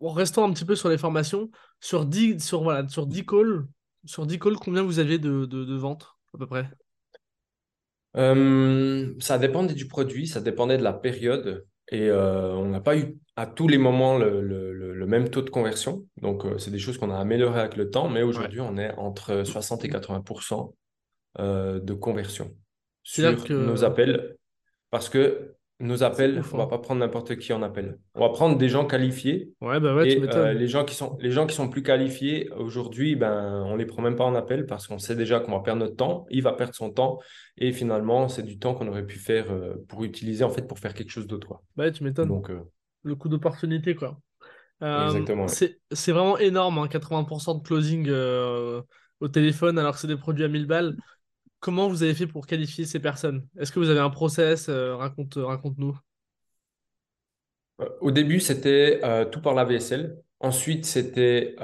en 0.00 0.12
restant 0.12 0.48
un 0.48 0.52
petit 0.52 0.64
peu 0.64 0.76
sur 0.76 0.88
les 0.88 0.98
formations, 0.98 1.50
sur 1.80 2.06
10, 2.06 2.40
sur, 2.44 2.62
voilà, 2.62 2.86
sur 2.88 3.06
10 3.06 3.24
calls, 3.26 3.66
sur 4.04 4.26
10 4.26 4.38
calls, 4.38 4.56
combien 4.56 4.82
vous 4.82 4.98
aviez 4.98 5.18
de, 5.18 5.46
de, 5.46 5.76
ventes 5.76 6.08
à 6.34 6.38
peu 6.38 6.46
près? 6.46 6.68
Euh, 8.16 9.14
Ça 9.20 9.38
dépendait 9.38 9.74
du 9.74 9.86
produit, 9.86 10.26
ça 10.26 10.40
dépendait 10.40 10.78
de 10.78 10.82
la 10.82 10.92
période. 10.92 11.66
Et 11.92 12.08
euh, 12.08 12.54
on 12.54 12.68
n'a 12.68 12.80
pas 12.80 12.96
eu 12.96 13.18
à 13.34 13.46
tous 13.46 13.66
les 13.66 13.78
moments 13.78 14.16
le, 14.16 14.40
le, 14.42 15.06
même 15.06 15.28
taux 15.28 15.42
de 15.42 15.50
conversion. 15.50 16.06
Donc, 16.18 16.44
euh, 16.44 16.56
c'est 16.56 16.70
des 16.70 16.78
choses 16.78 16.98
qu'on 16.98 17.10
a 17.10 17.18
améliorées 17.18 17.60
avec 17.60 17.76
le 17.76 17.90
temps. 17.90 18.08
Mais 18.08 18.22
aujourd'hui, 18.22 18.60
on 18.60 18.76
est 18.76 18.92
entre 18.96 19.42
60 19.44 19.84
et 19.84 19.88
80% 19.88 20.72
de 21.38 21.94
conversion 21.94 22.54
sur 23.02 23.50
nos 23.50 23.82
appels. 23.84 24.36
Parce 24.90 25.08
que 25.08 25.54
nos 25.80 26.02
appels, 26.02 26.42
on 26.52 26.56
va 26.56 26.64
hein. 26.64 26.66
pas 26.66 26.78
prendre 26.78 27.00
n'importe 27.00 27.36
qui 27.36 27.52
en 27.52 27.62
appel. 27.62 27.98
On 28.14 28.20
va 28.20 28.28
prendre 28.28 28.56
des 28.56 28.68
gens 28.68 28.86
qualifiés. 28.86 29.52
Ouais, 29.60 29.80
bah 29.80 29.94
ouais, 29.94 30.12
et 30.12 30.22
euh, 30.22 30.52
les 30.52 30.68
gens 30.68 30.84
qui 30.84 30.94
sont 30.94 31.16
les 31.20 31.30
gens 31.30 31.46
qui 31.46 31.54
sont 31.54 31.68
plus 31.68 31.82
qualifiés 31.82 32.50
aujourd'hui, 32.56 33.16
ben 33.16 33.64
on 33.66 33.76
les 33.76 33.86
prend 33.86 34.02
même 34.02 34.16
pas 34.16 34.24
en 34.24 34.34
appel 34.34 34.66
parce 34.66 34.86
qu'on 34.86 34.98
sait 34.98 35.16
déjà 35.16 35.40
qu'on 35.40 35.52
va 35.52 35.60
perdre 35.60 35.80
notre 35.80 35.96
temps. 35.96 36.26
Il 36.30 36.42
va 36.42 36.52
perdre 36.52 36.74
son 36.74 36.90
temps 36.90 37.18
et 37.56 37.72
finalement 37.72 38.28
c'est 38.28 38.42
du 38.42 38.58
temps 38.58 38.74
qu'on 38.74 38.88
aurait 38.88 39.06
pu 39.06 39.18
faire 39.18 39.50
euh, 39.50 39.74
pour 39.88 40.04
utiliser 40.04 40.44
en 40.44 40.50
fait 40.50 40.66
pour 40.66 40.78
faire 40.78 40.92
quelque 40.92 41.10
chose 41.10 41.26
d'autre. 41.26 41.60
Bah 41.76 41.90
tu 41.90 42.04
m'étonnes. 42.04 42.28
Donc 42.28 42.50
euh, 42.50 42.60
le 43.02 43.14
coup 43.16 43.28
d'opportunité 43.28 43.94
quoi. 43.94 44.18
Exactement. 44.82 45.46
C'est 45.48 46.12
vraiment 46.12 46.38
énorme, 46.38 46.86
80% 46.86 47.50
hein, 47.50 47.54
de 47.54 47.62
closing 47.62 48.10
au 49.20 49.28
téléphone 49.28 49.78
alors 49.78 49.94
que 49.94 50.00
c'est 50.00 50.06
des 50.06 50.16
produits 50.16 50.44
à 50.44 50.48
1000 50.48 50.66
balles. 50.66 50.96
Comment 51.60 51.88
vous 51.88 52.02
avez 52.02 52.14
fait 52.14 52.26
pour 52.26 52.46
qualifier 52.46 52.86
ces 52.86 53.00
personnes? 53.00 53.46
Est-ce 53.58 53.70
que 53.70 53.78
vous 53.78 53.90
avez 53.90 54.00
un 54.00 54.08
process 54.08 54.70
euh, 54.70 54.96
Raconte, 54.96 55.34
raconte-nous. 55.36 55.96
Euh, 57.82 57.88
au 58.00 58.10
début, 58.10 58.40
c'était 58.40 59.00
euh, 59.04 59.26
tout 59.26 59.42
par 59.42 59.52
la 59.52 59.66
VSL. 59.66 60.16
Ensuite, 60.42 60.86
c'était 60.86 61.54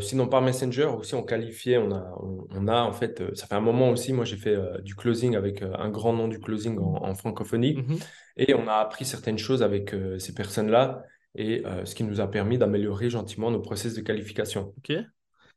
sinon 0.00 0.28
par 0.28 0.42
Messenger 0.42 0.84
aussi, 0.84 1.16
on 1.16 1.24
qualifiait. 1.24 1.76
On 1.76 1.90
a, 1.90 2.14
on, 2.50 2.68
a 2.68 2.82
en 2.82 2.92
fait, 2.92 3.20
ça 3.34 3.48
fait 3.48 3.56
un 3.56 3.60
moment 3.60 3.90
aussi. 3.90 4.12
Moi, 4.12 4.24
j'ai 4.24 4.36
fait 4.36 4.56
du 4.84 4.94
closing 4.94 5.34
avec 5.34 5.60
un 5.62 5.88
grand 5.88 6.12
nom 6.12 6.28
du 6.28 6.38
closing 6.38 6.78
en, 6.78 7.12
francophonie. 7.16 7.74
Mhm. 7.74 7.98
Et 8.36 8.54
on 8.54 8.68
a 8.68 8.74
appris 8.74 9.04
certaines 9.04 9.38
choses 9.38 9.64
avec 9.64 9.92
ces 10.20 10.34
personnes-là. 10.34 11.02
Et 11.34 11.64
ce 11.84 11.96
qui 11.96 12.04
nous 12.04 12.20
a 12.20 12.30
permis 12.30 12.58
d'améliorer 12.58 13.10
gentiment 13.10 13.50
nos 13.50 13.58
process 13.58 13.92
de 13.94 14.02
qualification. 14.02 14.72
Ok. 14.78 14.96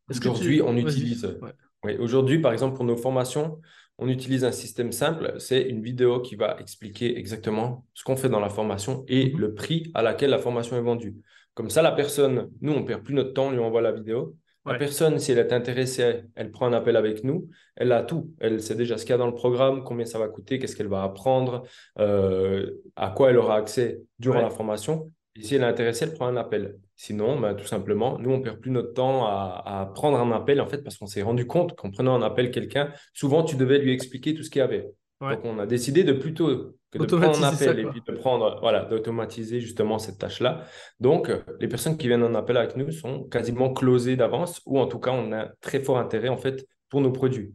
Aujourd'hui, 0.09 0.63
on 0.63 0.75
utilise. 0.75 1.37
Oui, 1.85 1.95
aujourd'hui, 1.97 2.39
par 2.39 2.51
exemple, 2.51 2.75
pour 2.75 2.83
nos 2.83 2.97
formations, 2.97 3.61
on 3.97 4.09
utilise 4.09 4.43
un 4.43 4.51
système 4.51 4.91
simple. 4.91 5.35
C'est 5.37 5.61
une 5.61 5.81
vidéo 5.81 6.19
qui 6.19 6.35
va 6.35 6.57
expliquer 6.59 7.17
exactement 7.17 7.85
ce 7.93 8.03
qu'on 8.03 8.15
fait 8.15 8.29
dans 8.29 8.39
la 8.39 8.49
formation 8.49 9.05
et 9.07 9.31
mhm. 9.31 9.39
le 9.39 9.53
prix 9.53 9.91
à 9.93 10.01
laquelle 10.01 10.31
la 10.31 10.39
formation 10.39 10.75
est 10.77 10.81
vendue. 10.81 11.15
Comme 11.53 11.69
ça, 11.69 11.81
la 11.81 11.91
personne, 11.91 12.49
nous, 12.61 12.73
on 12.73 12.81
ne 12.81 12.85
perd 12.85 13.03
plus 13.03 13.13
notre 13.13 13.33
temps, 13.33 13.47
on 13.47 13.51
lui 13.51 13.59
envoie 13.59 13.81
la 13.81 13.91
vidéo. 13.91 14.35
La 14.65 14.79
personne, 14.79 15.19
si 15.19 15.31
elle 15.31 15.37
est 15.37 15.53
intéressée, 15.53 16.23
elle 16.33 16.49
prend 16.49 16.65
un 16.65 16.73
appel 16.73 16.95
avec 16.95 17.23
nous. 17.23 17.47
Elle 17.75 17.91
a 17.91 18.01
tout. 18.01 18.33
Elle 18.39 18.59
sait 18.63 18.73
déjà 18.73 18.97
ce 18.97 19.03
qu'il 19.03 19.11
y 19.11 19.13
a 19.13 19.19
dans 19.19 19.27
le 19.27 19.35
programme, 19.35 19.83
combien 19.83 20.07
ça 20.07 20.17
va 20.17 20.27
coûter, 20.27 20.57
qu'est-ce 20.57 20.75
qu'elle 20.75 20.87
va 20.87 21.03
apprendre, 21.03 21.61
euh, 21.99 22.71
à 22.95 23.11
quoi 23.11 23.29
elle 23.29 23.37
aura 23.37 23.57
accès 23.57 24.01
durant 24.17 24.41
la 24.41 24.49
formation. 24.49 25.11
Et 25.35 25.43
si 25.43 25.53
elle 25.53 25.61
est 25.61 25.65
intéressée, 25.65 26.05
elle 26.05 26.15
prend 26.15 26.25
un 26.25 26.35
appel. 26.35 26.79
Sinon, 26.97 27.39
ben, 27.39 27.55
tout 27.55 27.65
simplement, 27.65 28.17
nous, 28.19 28.31
on 28.31 28.41
perd 28.41 28.59
plus 28.59 28.71
notre 28.71 28.93
temps 28.93 29.25
à, 29.25 29.91
prendre 29.93 30.17
un 30.17 30.31
appel, 30.31 30.61
en 30.61 30.67
fait, 30.67 30.81
parce 30.81 30.97
qu'on 30.97 31.07
s'est 31.07 31.21
rendu 31.21 31.45
compte 31.45 31.75
qu'en 31.75 31.91
prenant 31.91 32.15
un 32.15 32.21
appel 32.21 32.51
quelqu'un, 32.51 32.91
souvent, 33.13 33.43
tu 33.43 33.55
devais 33.55 33.79
lui 33.79 33.91
expliquer 33.91 34.33
tout 34.33 34.43
ce 34.43 34.49
qu'il 34.49 34.59
y 34.59 34.63
avait. 34.63 34.87
Donc, 35.21 35.39
on 35.43 35.59
a 35.59 35.65
décidé 35.65 36.03
de 36.03 36.13
plutôt 36.13 36.75
que 36.91 36.97
de 36.99 37.05
prendre 37.05 37.43
un 37.43 37.53
appel 37.53 37.79
et 37.79 37.85
puis 37.85 38.01
de 38.05 38.13
prendre, 38.13 38.59
voilà, 38.61 38.85
d'automatiser 38.85 39.59
justement 39.59 39.97
cette 39.97 40.19
tâche-là. 40.19 40.65
Donc, 40.99 41.31
les 41.59 41.67
personnes 41.67 41.97
qui 41.97 42.07
viennent 42.07 42.23
en 42.23 42.35
appel 42.35 42.57
avec 42.57 42.75
nous 42.75 42.91
sont 42.91 43.23
quasiment 43.23 43.73
closées 43.73 44.15
d'avance, 44.15 44.61
ou 44.65 44.79
en 44.79 44.87
tout 44.87 44.99
cas, 44.99 45.11
on 45.11 45.31
a 45.31 45.47
très 45.61 45.79
fort 45.79 45.97
intérêt, 45.97 46.29
en 46.29 46.37
fait, 46.37 46.65
pour 46.89 47.01
nos 47.01 47.11
produits. 47.11 47.53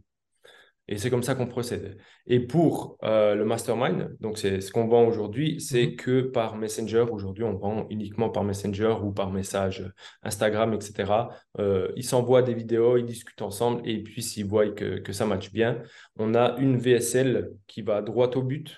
Et 0.91 0.97
c'est 0.97 1.09
comme 1.09 1.23
ça 1.23 1.35
qu'on 1.35 1.47
procède. 1.47 1.97
Et 2.27 2.41
pour 2.41 2.97
euh, 3.03 3.33
le 3.33 3.45
mastermind, 3.45 4.13
donc 4.19 4.37
c'est 4.37 4.59
ce 4.59 4.73
qu'on 4.73 4.87
vend 4.89 5.07
aujourd'hui, 5.07 5.61
c'est 5.61 5.87
mhm. 5.87 5.95
que 5.95 6.21
par 6.21 6.57
Messenger. 6.57 7.05
Aujourd'hui, 7.09 7.45
on 7.45 7.53
vend 7.53 7.87
uniquement 7.89 8.29
par 8.29 8.43
Messenger 8.43 8.95
ou 9.01 9.13
par 9.13 9.31
message 9.31 9.89
Instagram, 10.21 10.73
etc. 10.73 11.13
Euh, 11.59 11.87
ils 11.95 12.03
s'envoient 12.03 12.41
des 12.41 12.53
vidéos, 12.53 12.97
ils 12.97 13.05
discutent 13.05 13.41
ensemble 13.41 13.81
et 13.87 14.03
puis 14.03 14.21
s'ils 14.21 14.45
voient 14.45 14.67
que, 14.67 14.99
que 14.99 15.13
ça 15.13 15.25
matche 15.25 15.53
bien, 15.53 15.81
on 16.17 16.35
a 16.35 16.57
une 16.59 16.75
VSL 16.77 17.51
qui 17.67 17.83
va 17.83 18.01
droit 18.01 18.29
au 18.35 18.43
but. 18.43 18.77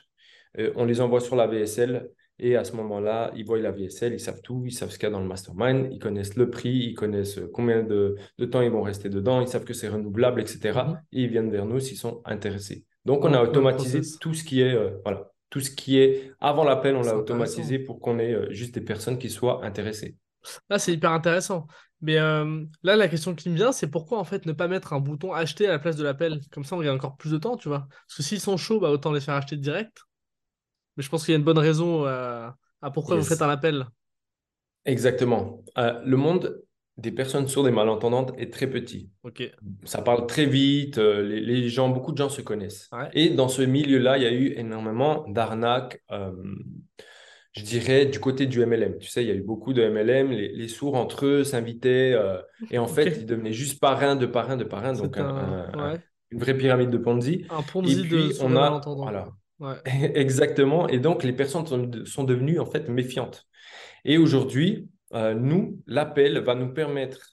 Euh, 0.59 0.71
on 0.75 0.85
les 0.85 1.01
envoie 1.01 1.19
sur 1.19 1.35
la 1.35 1.47
VSL 1.47 2.09
et 2.39 2.55
à 2.55 2.63
ce 2.63 2.75
moment-là, 2.75 3.31
ils 3.35 3.45
voient 3.45 3.59
la 3.59 3.71
VSL, 3.71 4.13
ils 4.13 4.19
savent 4.19 4.41
tout, 4.41 4.63
ils 4.65 4.71
savent 4.71 4.89
ce 4.89 4.97
qu'il 4.97 5.07
y 5.07 5.11
a 5.11 5.11
dans 5.11 5.21
le 5.21 5.27
mastermind, 5.27 5.87
ils 5.91 5.99
connaissent 5.99 6.35
le 6.35 6.49
prix, 6.49 6.71
ils 6.71 6.95
connaissent 6.95 7.39
combien 7.53 7.83
de, 7.83 8.15
temps 8.51 8.61
ils 8.61 8.71
vont 8.71 8.81
rester 8.81 9.09
dedans, 9.09 9.41
ils 9.41 9.47
savent 9.47 9.65
que 9.65 9.73
c'est 9.73 9.87
renouvelable, 9.87 10.41
etc. 10.41 10.83
Mhm. 10.87 11.01
Et 11.11 11.21
ils 11.23 11.29
viennent 11.29 11.51
vers 11.51 11.65
nous 11.65 11.79
s'ils 11.79 11.97
sont 11.97 12.21
intéressés. 12.25 12.85
Donc, 13.05 13.23
on 13.25 13.33
a 13.33 13.41
automatisé 13.41 14.01
tout 14.19 14.33
ce 14.33 14.43
qui 14.43 14.61
est, 14.61 14.73
euh, 14.73 14.91
voilà, 15.03 15.31
tout 15.49 15.59
ce 15.59 15.69
qui 15.69 15.99
est 15.99 16.31
avant 16.39 16.63
l'appel, 16.63 16.95
on 16.95 17.01
l'a 17.01 17.17
automatisé 17.17 17.77
pour 17.77 17.99
qu'on 17.99 18.17
ait 18.17 18.33
euh, 18.33 18.51
juste 18.51 18.73
des 18.73 18.81
personnes 18.81 19.17
qui 19.17 19.29
soient 19.29 19.63
intéressées. 19.63 20.17
Là, 20.69 20.79
c'est 20.79 20.93
hyper 20.93 21.11
intéressant. 21.11 21.67
Mais 22.01 22.17
euh, 22.17 22.65
là, 22.81 22.95
la 22.95 23.07
question 23.07 23.35
qui 23.35 23.49
me 23.49 23.55
vient, 23.55 23.71
c'est 23.71 23.87
pourquoi 23.87 24.19
en 24.19 24.25
fait 24.25 24.45
ne 24.45 24.51
pas 24.51 24.67
mettre 24.67 24.91
un 24.91 24.99
bouton 24.99 25.31
acheter 25.31 25.67
à 25.67 25.71
la 25.71 25.79
place 25.79 25.95
de 25.95 26.03
l'appel? 26.03 26.41
Comme 26.51 26.65
ça, 26.65 26.75
on 26.75 26.81
gagne 26.81 26.95
encore 26.95 27.15
plus 27.15 27.31
de 27.31 27.37
temps, 27.37 27.55
tu 27.55 27.69
vois. 27.69 27.87
Parce 28.07 28.17
que 28.17 28.23
s'ils 28.23 28.41
sont 28.41 28.57
chauds, 28.57 28.79
bah, 28.79 28.89
autant 28.89 29.13
les 29.13 29.21
faire 29.21 29.35
acheter 29.35 29.55
direct. 29.55 30.01
Mais 30.97 31.03
je 31.03 31.09
pense 31.09 31.25
qu'il 31.25 31.31
y 31.31 31.35
a 31.35 31.37
une 31.37 31.45
bonne 31.45 31.57
raison 31.57 32.05
euh, 32.05 32.47
à 32.81 32.91
pourquoi 32.91 33.15
vous 33.15 33.23
faites 33.23 33.41
un 33.41 33.49
appel. 33.49 33.85
Exactement. 34.85 35.63
Euh, 35.77 35.99
le 36.05 36.17
monde 36.17 36.61
des 36.97 37.11
personnes 37.11 37.47
sourdes 37.47 37.67
et 37.67 37.71
malentendantes 37.71 38.33
est 38.37 38.53
très 38.53 38.67
petit. 38.67 39.09
Ok. 39.23 39.43
Ça 39.83 40.03
parle 40.03 40.27
très 40.27 40.45
vite, 40.45 40.99
euh, 40.99 41.23
les, 41.23 41.67
gens, 41.69 41.89
beaucoup 41.89 42.11
de 42.11 42.17
gens 42.17 42.29
se 42.29 42.41
connaissent. 42.41 42.89
Et 43.13 43.29
dans 43.29 43.47
ce 43.47 43.63
milieu-là, 43.63 44.17
il 44.17 44.23
y 44.23 44.27
a 44.27 44.31
eu 44.31 44.53
énormément 44.57 45.25
d'arnaques, 45.27 46.03
je 46.11 47.63
dirais, 47.63 48.05
du 48.05 48.19
côté 48.19 48.45
du 48.45 48.63
MLM. 48.63 48.99
Tu 48.99 49.09
sais, 49.09 49.23
il 49.23 49.27
y 49.27 49.31
a 49.31 49.35
eu 49.35 49.41
beaucoup 49.41 49.73
de 49.73 49.87
MLM, 49.87 50.29
les, 50.29 50.67
sourds 50.67 50.95
entre 50.95 51.25
eux 51.25 51.43
s'invitaient, 51.43 52.15
et 52.69 52.77
en 52.77 52.87
fait, 52.87 53.17
ils 53.17 53.25
devenaient 53.25 53.53
juste 53.53 53.79
parrain 53.79 54.15
de 54.15 54.27
parrain 54.27 54.57
de 54.57 54.63
parrain, 54.63 54.93
donc 54.93 55.17
une 56.33 56.39
vraie 56.39 56.57
pyramide 56.57 56.89
de 56.89 56.97
Ponzi. 56.97 57.45
Un 57.49 57.61
Ponzi 57.61 57.99
et 57.99 58.01
puis, 58.03 58.29
de 58.29 58.43
on 58.43 58.55
a, 58.55 58.81
voilà, 58.85 59.29
Exactement. 59.85 60.87
Et 60.87 60.99
donc, 60.99 61.23
les 61.23 61.33
personnes 61.33 61.65
sont, 62.05 62.23
devenues 62.23 62.59
en 62.59 62.65
fait 62.65 62.89
méfiantes. 62.89 63.47
Et 64.05 64.17
aujourd'hui, 64.17 64.89
euh, 65.13 65.33
nous, 65.33 65.81
l'appel 65.87 66.39
va 66.39 66.55
nous 66.55 66.73
permettre 66.73 67.32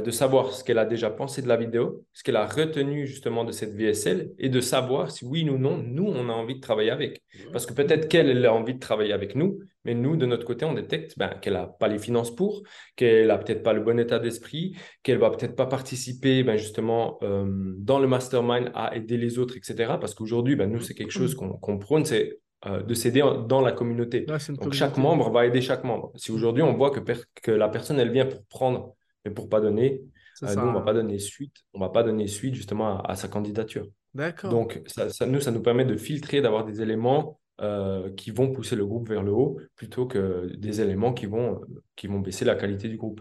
de 0.00 0.10
savoir 0.10 0.52
ce 0.52 0.64
qu'elle 0.64 0.78
a 0.78 0.86
déjà 0.86 1.10
pensé 1.10 1.42
de 1.42 1.48
la 1.48 1.56
vidéo, 1.56 2.04
ce 2.12 2.22
qu'elle 2.22 2.36
a 2.36 2.46
retenu 2.46 3.06
justement 3.06 3.44
de 3.44 3.52
cette 3.52 3.74
VSL 3.74 4.30
et 4.38 4.48
de 4.48 4.60
savoir 4.60 5.10
si 5.10 5.26
oui 5.26 5.48
ou 5.50 5.58
non, 5.58 5.76
nous, 5.76 6.06
on 6.06 6.30
a 6.30 6.32
envie 6.32 6.54
de 6.54 6.60
travailler 6.60 6.90
avec. 6.90 7.22
Parce 7.52 7.66
que 7.66 7.74
peut-être 7.74 8.08
qu'elle 8.08 8.46
a 8.46 8.54
envie 8.54 8.74
de 8.74 8.78
travailler 8.78 9.12
avec 9.12 9.34
nous, 9.34 9.58
mais 9.84 9.94
nous, 9.94 10.16
de 10.16 10.24
notre 10.24 10.46
côté, 10.46 10.64
on 10.64 10.72
détecte 10.72 11.18
ben, 11.18 11.28
qu'elle 11.42 11.54
n'a 11.54 11.66
pas 11.66 11.88
les 11.88 11.98
finances 11.98 12.34
pour, 12.34 12.62
qu'elle 12.96 13.26
n'a 13.26 13.36
peut-être 13.36 13.62
pas 13.62 13.72
le 13.74 13.82
bon 13.82 13.98
état 13.98 14.18
d'esprit, 14.18 14.76
qu'elle 15.02 15.18
va 15.18 15.30
peut-être 15.30 15.56
pas 15.56 15.66
participer 15.66 16.42
ben, 16.42 16.56
justement 16.56 17.18
euh, 17.22 17.44
dans 17.76 17.98
le 17.98 18.06
mastermind 18.06 18.70
à 18.74 18.96
aider 18.96 19.18
les 19.18 19.38
autres, 19.38 19.56
etc. 19.56 19.94
Parce 20.00 20.14
qu'aujourd'hui, 20.14 20.56
ben, 20.56 20.70
nous, 20.70 20.80
c'est 20.80 20.94
quelque 20.94 21.12
chose 21.12 21.34
qu'on 21.34 21.78
prône, 21.78 22.04
c'est 22.04 22.38
euh, 22.64 22.80
de 22.80 22.94
s'aider 22.94 23.24
dans 23.48 23.60
la 23.60 23.72
communauté. 23.72 24.24
Donc 24.60 24.72
chaque 24.72 24.96
membre 24.96 25.30
va 25.30 25.46
aider 25.46 25.60
chaque 25.60 25.82
membre. 25.82 26.12
Si 26.14 26.30
aujourd'hui 26.30 26.62
on 26.62 26.74
voit 26.74 26.90
que, 26.90 27.00
que 27.42 27.50
la 27.50 27.68
personne, 27.68 27.98
elle 27.98 28.12
vient 28.12 28.24
pour 28.26 28.44
prendre 28.44 28.94
mais 29.24 29.30
pour 29.30 29.48
pas 29.48 29.60
donner, 29.60 30.02
euh, 30.42 30.54
nous, 30.54 30.62
on 30.62 30.72
va 30.72 30.80
pas 30.80 30.92
rien. 30.92 31.02
donner 31.02 31.18
suite, 31.18 31.56
on 31.72 31.80
va 31.80 31.88
pas 31.90 32.02
donner 32.02 32.26
suite 32.26 32.54
justement 32.54 32.98
à, 33.00 33.12
à 33.12 33.16
sa 33.16 33.28
candidature. 33.28 33.86
D'accord. 34.14 34.50
Donc, 34.50 34.82
ça, 34.86 35.08
ça, 35.10 35.26
nous, 35.26 35.40
ça 35.40 35.50
nous 35.50 35.62
permet 35.62 35.84
de 35.84 35.96
filtrer, 35.96 36.40
d'avoir 36.40 36.64
des 36.64 36.82
éléments 36.82 37.40
euh, 37.60 38.12
qui 38.14 38.30
vont 38.30 38.52
pousser 38.52 38.76
le 38.76 38.84
groupe 38.84 39.08
vers 39.08 39.22
le 39.22 39.32
haut, 39.32 39.58
plutôt 39.76 40.06
que 40.06 40.50
des 40.56 40.80
éléments 40.80 41.12
qui 41.12 41.26
vont, 41.26 41.60
qui 41.96 42.08
vont 42.08 42.20
baisser 42.20 42.44
la 42.44 42.56
qualité 42.56 42.88
du 42.88 42.96
groupe. 42.96 43.20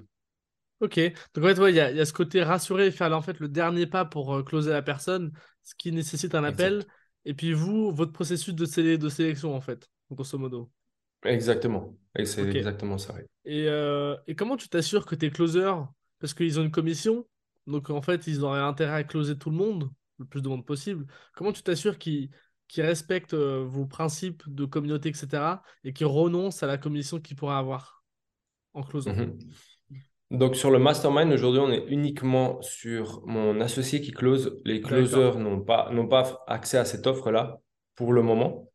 Ok. 0.80 1.00
Donc 1.34 1.46
en 1.46 1.48
fait, 1.48 1.60
ouais, 1.60 1.72
il 1.72 1.76
y 1.76 1.80
a, 1.80 1.92
il 1.92 1.98
y 1.98 2.02
a 2.02 2.06
ce 2.06 2.14
côté 2.14 2.42
rassurer 2.42 2.88
et 2.88 2.92
faire 2.92 3.16
en 3.16 3.22
fait 3.22 3.40
le 3.40 3.48
dernier 3.48 3.86
pas 3.86 4.04
pour 4.04 4.34
euh, 4.34 4.44
closer 4.44 4.72
la 4.72 4.82
personne, 4.82 5.32
ce 5.64 5.76
qui 5.76 5.92
nécessite 5.92 6.34
un 6.34 6.44
appel. 6.44 6.78
Exact. 6.78 6.90
Et 7.26 7.34
puis 7.36 7.54
vous, 7.54 7.92
votre 7.92 8.12
processus 8.12 8.56
de, 8.56 8.96
de 8.96 9.10
sélection 9.10 9.56
en 9.56 9.62
fait, 9.62 9.88
grosso 10.10 10.40
modo. 10.40 10.72
Exactement. 11.24 11.96
Et 12.18 12.26
c'est 12.26 12.48
exactement 12.56 12.98
ça. 12.98 13.16
Et, 13.46 13.68
euh, 13.68 14.16
et 14.28 14.36
comment 14.36 14.58
tu 14.58 14.68
t'assures 14.70 15.06
que 15.06 15.16
tes 15.16 15.30
closers, 15.30 15.88
parce 16.20 16.34
qu'ils 16.34 16.60
ont 16.60 16.64
une 16.64 16.72
commission, 16.72 17.28
donc 17.68 17.90
en 17.90 18.02
fait 18.02 18.28
ils 18.28 18.44
auraient 18.44 18.60
intérêt 18.60 18.96
à 18.96 19.04
closer 19.04 19.38
tout 19.38 19.50
le 19.50 19.56
monde, 19.56 19.90
le 20.20 20.26
plus 20.26 20.42
de 20.42 20.50
monde 20.50 20.66
possible. 20.66 21.06
Comment 21.34 21.52
tu 21.52 21.64
t'assures 21.64 21.98
qu'ils 21.98 22.30
qu'ils 22.72 22.84
respectent 22.84 23.34
euh, 23.34 23.66
vos 23.68 23.86
principes 23.86 24.44
de 24.48 24.64
communauté, 24.64 25.10
etc. 25.10 25.62
et 25.84 25.92
qu'ils 25.92 26.08
renoncent 26.08 26.64
à 26.64 26.68
la 26.68 26.78
commission 26.78 27.20
qu'ils 27.20 27.36
pourraient 27.36 27.56
avoir 27.56 28.02
en 28.74 28.82
closant? 28.82 29.14
Mhm. 29.14 29.38
Donc, 30.32 30.56
sur 30.56 30.72
le 30.72 30.80
mastermind, 30.80 31.34
aujourd'hui, 31.34 31.60
on 31.60 31.70
est 31.70 31.84
uniquement 31.90 32.62
sur 32.62 33.22
mon 33.26 33.60
associé 33.60 34.00
qui 34.00 34.12
close. 34.12 34.62
Les 34.64 34.80
closers 34.80 35.38
n'ont 35.38 35.60
pas, 35.60 35.92
n'ont 35.92 36.08
pas 36.08 36.42
accès 36.48 36.78
à 36.78 36.86
cette 36.86 37.06
offre-là 37.06 37.60
pour 37.96 38.14
le 38.14 38.22
moment. 38.22 38.71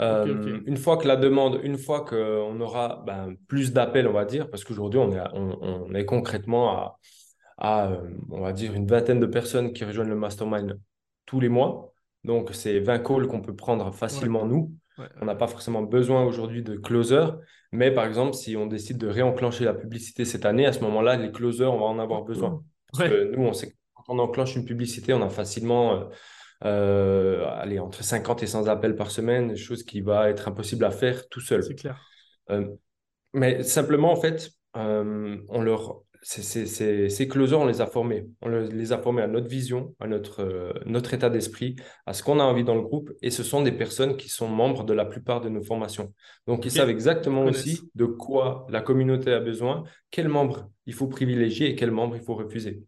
Euh, 0.00 0.60
une 0.66 0.76
fois 0.76 0.96
que 0.96 1.06
la 1.08 1.16
demande, 1.16 1.60
une 1.62 1.76
fois 1.76 2.04
qu'on 2.04 2.60
aura 2.60 3.02
ben, 3.06 3.34
plus 3.48 3.72
d'appels, 3.72 4.06
on 4.06 4.12
va 4.12 4.24
dire, 4.24 4.48
parce 4.48 4.64
qu'aujourd'hui, 4.64 5.00
on 5.00 5.12
est, 5.12 5.18
à- 5.18 5.30
on, 5.34 5.58
on 5.90 5.94
est 5.94 6.04
concrètement 6.04 6.70
à, 6.70 6.98
à, 7.58 7.88
euh, 7.90 8.08
on 8.30 8.40
va 8.40 8.52
dire, 8.52 8.72
une 8.72 8.86
vingtaine 8.86 9.20
de 9.20 9.26
personnes 9.26 9.72
qui 9.72 9.84
rejoignent 9.84 10.08
le 10.08 10.16
mastermind 10.16 10.78
tous 11.26 11.40
les 11.40 11.48
mois. 11.48 11.92
Donc, 12.24 12.50
c'est 12.52 12.80
20 12.80 12.98
calls 13.00 13.26
qu'on 13.26 13.40
peut 13.40 13.54
prendre 13.56 13.86
Ouais, 13.86 13.92
facilement, 13.92 14.46
nous. 14.46 14.72
ouais, 14.98 15.06
On 15.20 15.24
n'a 15.26 15.34
pas 15.34 15.46
forcément 15.48 15.82
besoin 15.82 16.24
aujourd'hui 16.24 16.62
de 16.62 16.76
closer, 16.76 17.24
mais 17.72 17.90
par 17.90 18.04
exemple, 18.06 18.34
si 18.34 18.56
on 18.56 18.66
décide 18.66 18.98
de 18.98 19.08
réenclencher 19.08 19.64
la 19.64 19.74
publicité 19.74 20.24
cette 20.24 20.44
année, 20.46 20.66
à 20.66 20.72
ce 20.72 20.80
moment-là, 20.80 21.16
les 21.16 21.32
closers, 21.32 21.72
on 21.72 21.78
va 21.78 21.86
en 21.86 21.98
avoir 21.98 22.22
besoin. 22.22 22.62
Parce 22.92 23.04
ouais. 23.04 23.10
que 23.10 23.36
nous, 23.36 23.42
on 23.46 23.52
sait 23.52 23.70
que 23.70 23.76
quand 23.94 24.04
on 24.08 24.18
enclenche 24.18 24.56
une 24.56 24.64
publicité, 24.64 25.12
on 25.14 25.22
a 25.22 25.28
facilement 25.30 26.08
euh, 26.64 27.46
allez, 27.56 27.78
entre 27.78 28.02
50 28.02 28.42
et 28.42 28.46
100 28.46 28.68
appels 28.68 28.96
par 28.96 29.10
semaine, 29.10 29.56
chose 29.56 29.82
qui 29.84 30.00
va 30.00 30.30
être 30.30 30.48
impossible 30.48 30.84
à 30.84 30.90
faire 30.90 31.28
tout 31.28 31.40
C'est 31.40 31.48
seul. 31.48 31.74
clair. 31.76 32.00
Euh, 32.50 32.66
mais 33.32 33.62
simplement, 33.62 34.12
en 34.12 34.16
fait, 34.16 34.50
euh, 34.76 35.36
on 35.48 35.62
leur, 35.62 36.02
ces, 36.22 37.28
closers, 37.28 37.58
on 37.60 37.66
les 37.66 37.80
a 37.80 37.86
formés. 37.86 38.26
On 38.42 38.48
le- 38.48 38.66
les 38.66 38.92
a 38.92 38.98
formés 38.98 39.22
à 39.22 39.26
notre 39.26 39.48
vision, 39.48 39.94
à 40.00 40.06
notre, 40.06 40.42
euh, 40.42 40.72
notre 40.84 41.14
état 41.14 41.30
d'esprit, 41.30 41.76
à 42.06 42.12
ce 42.12 42.22
qu'on 42.22 42.40
a 42.40 42.44
envie 42.44 42.64
dans 42.64 42.74
le 42.74 42.82
groupe. 42.82 43.10
Et 43.22 43.30
ce 43.30 43.42
sont 43.42 43.62
des 43.62 43.72
personnes 43.72 44.16
qui 44.16 44.28
sont 44.28 44.48
membres 44.48 44.84
de 44.84 44.92
la 44.92 45.04
plupart 45.04 45.40
de 45.40 45.48
nos 45.48 45.62
formations. 45.62 46.12
Donc, 46.46 46.64
ils 46.66 46.70
savent 46.70 46.90
exactement 46.90 47.44
aussi 47.44 47.90
de 47.94 48.04
quoi 48.04 48.66
la 48.68 48.80
communauté 48.82 49.32
a 49.32 49.40
besoin, 49.40 49.84
quel 50.10 50.28
membre 50.28 50.68
il 50.86 50.94
faut 50.94 51.06
privilégier 51.06 51.70
et 51.70 51.74
quel 51.76 51.90
membre 51.90 52.16
il 52.16 52.22
faut 52.22 52.34
refuser. 52.34 52.82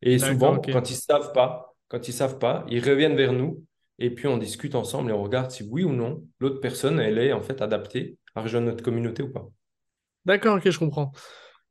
Et 0.00 0.18
souvent, 0.18 0.58
quand 0.58 0.90
ils 0.90 0.94
savent 0.96 1.32
pas, 1.32 1.67
quand 1.88 2.08
ils 2.08 2.12
savent 2.12 2.38
pas, 2.38 2.64
ils 2.68 2.84
reviennent 2.86 3.16
vers 3.16 3.32
nous 3.32 3.64
et 3.98 4.10
puis 4.10 4.26
on 4.26 4.38
discute 4.38 4.74
ensemble 4.74 5.10
et 5.10 5.14
on 5.14 5.22
regarde 5.22 5.50
si 5.50 5.64
oui 5.64 5.84
ou 5.84 5.92
non 5.92 6.24
l'autre 6.40 6.60
personne, 6.60 7.00
elle 7.00 7.18
est 7.18 7.32
en 7.32 7.42
fait 7.42 7.60
adaptée 7.62 8.18
à 8.34 8.42
rejoindre 8.42 8.66
notre 8.66 8.84
communauté 8.84 9.22
ou 9.22 9.32
pas. 9.32 9.48
D'accord, 10.24 10.56
ok, 10.56 10.70
je 10.70 10.78
comprends. 10.78 11.12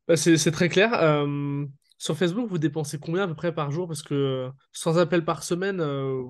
Bah, 0.07 0.17
c'est 0.17 0.51
très 0.51 0.69
clair. 0.69 0.93
Euh, 0.95 1.65
sur 1.97 2.17
Facebook, 2.17 2.49
vous 2.49 2.57
dépensez 2.57 2.99
combien 2.99 3.23
à 3.23 3.27
peu 3.27 3.35
près 3.35 3.53
par 3.53 3.71
jour? 3.71 3.87
Parce 3.87 4.01
que 4.01 4.49
sans 4.71 4.97
appel 4.97 5.23
par 5.25 5.43
semaine, 5.43 5.79
euh, 5.79 6.23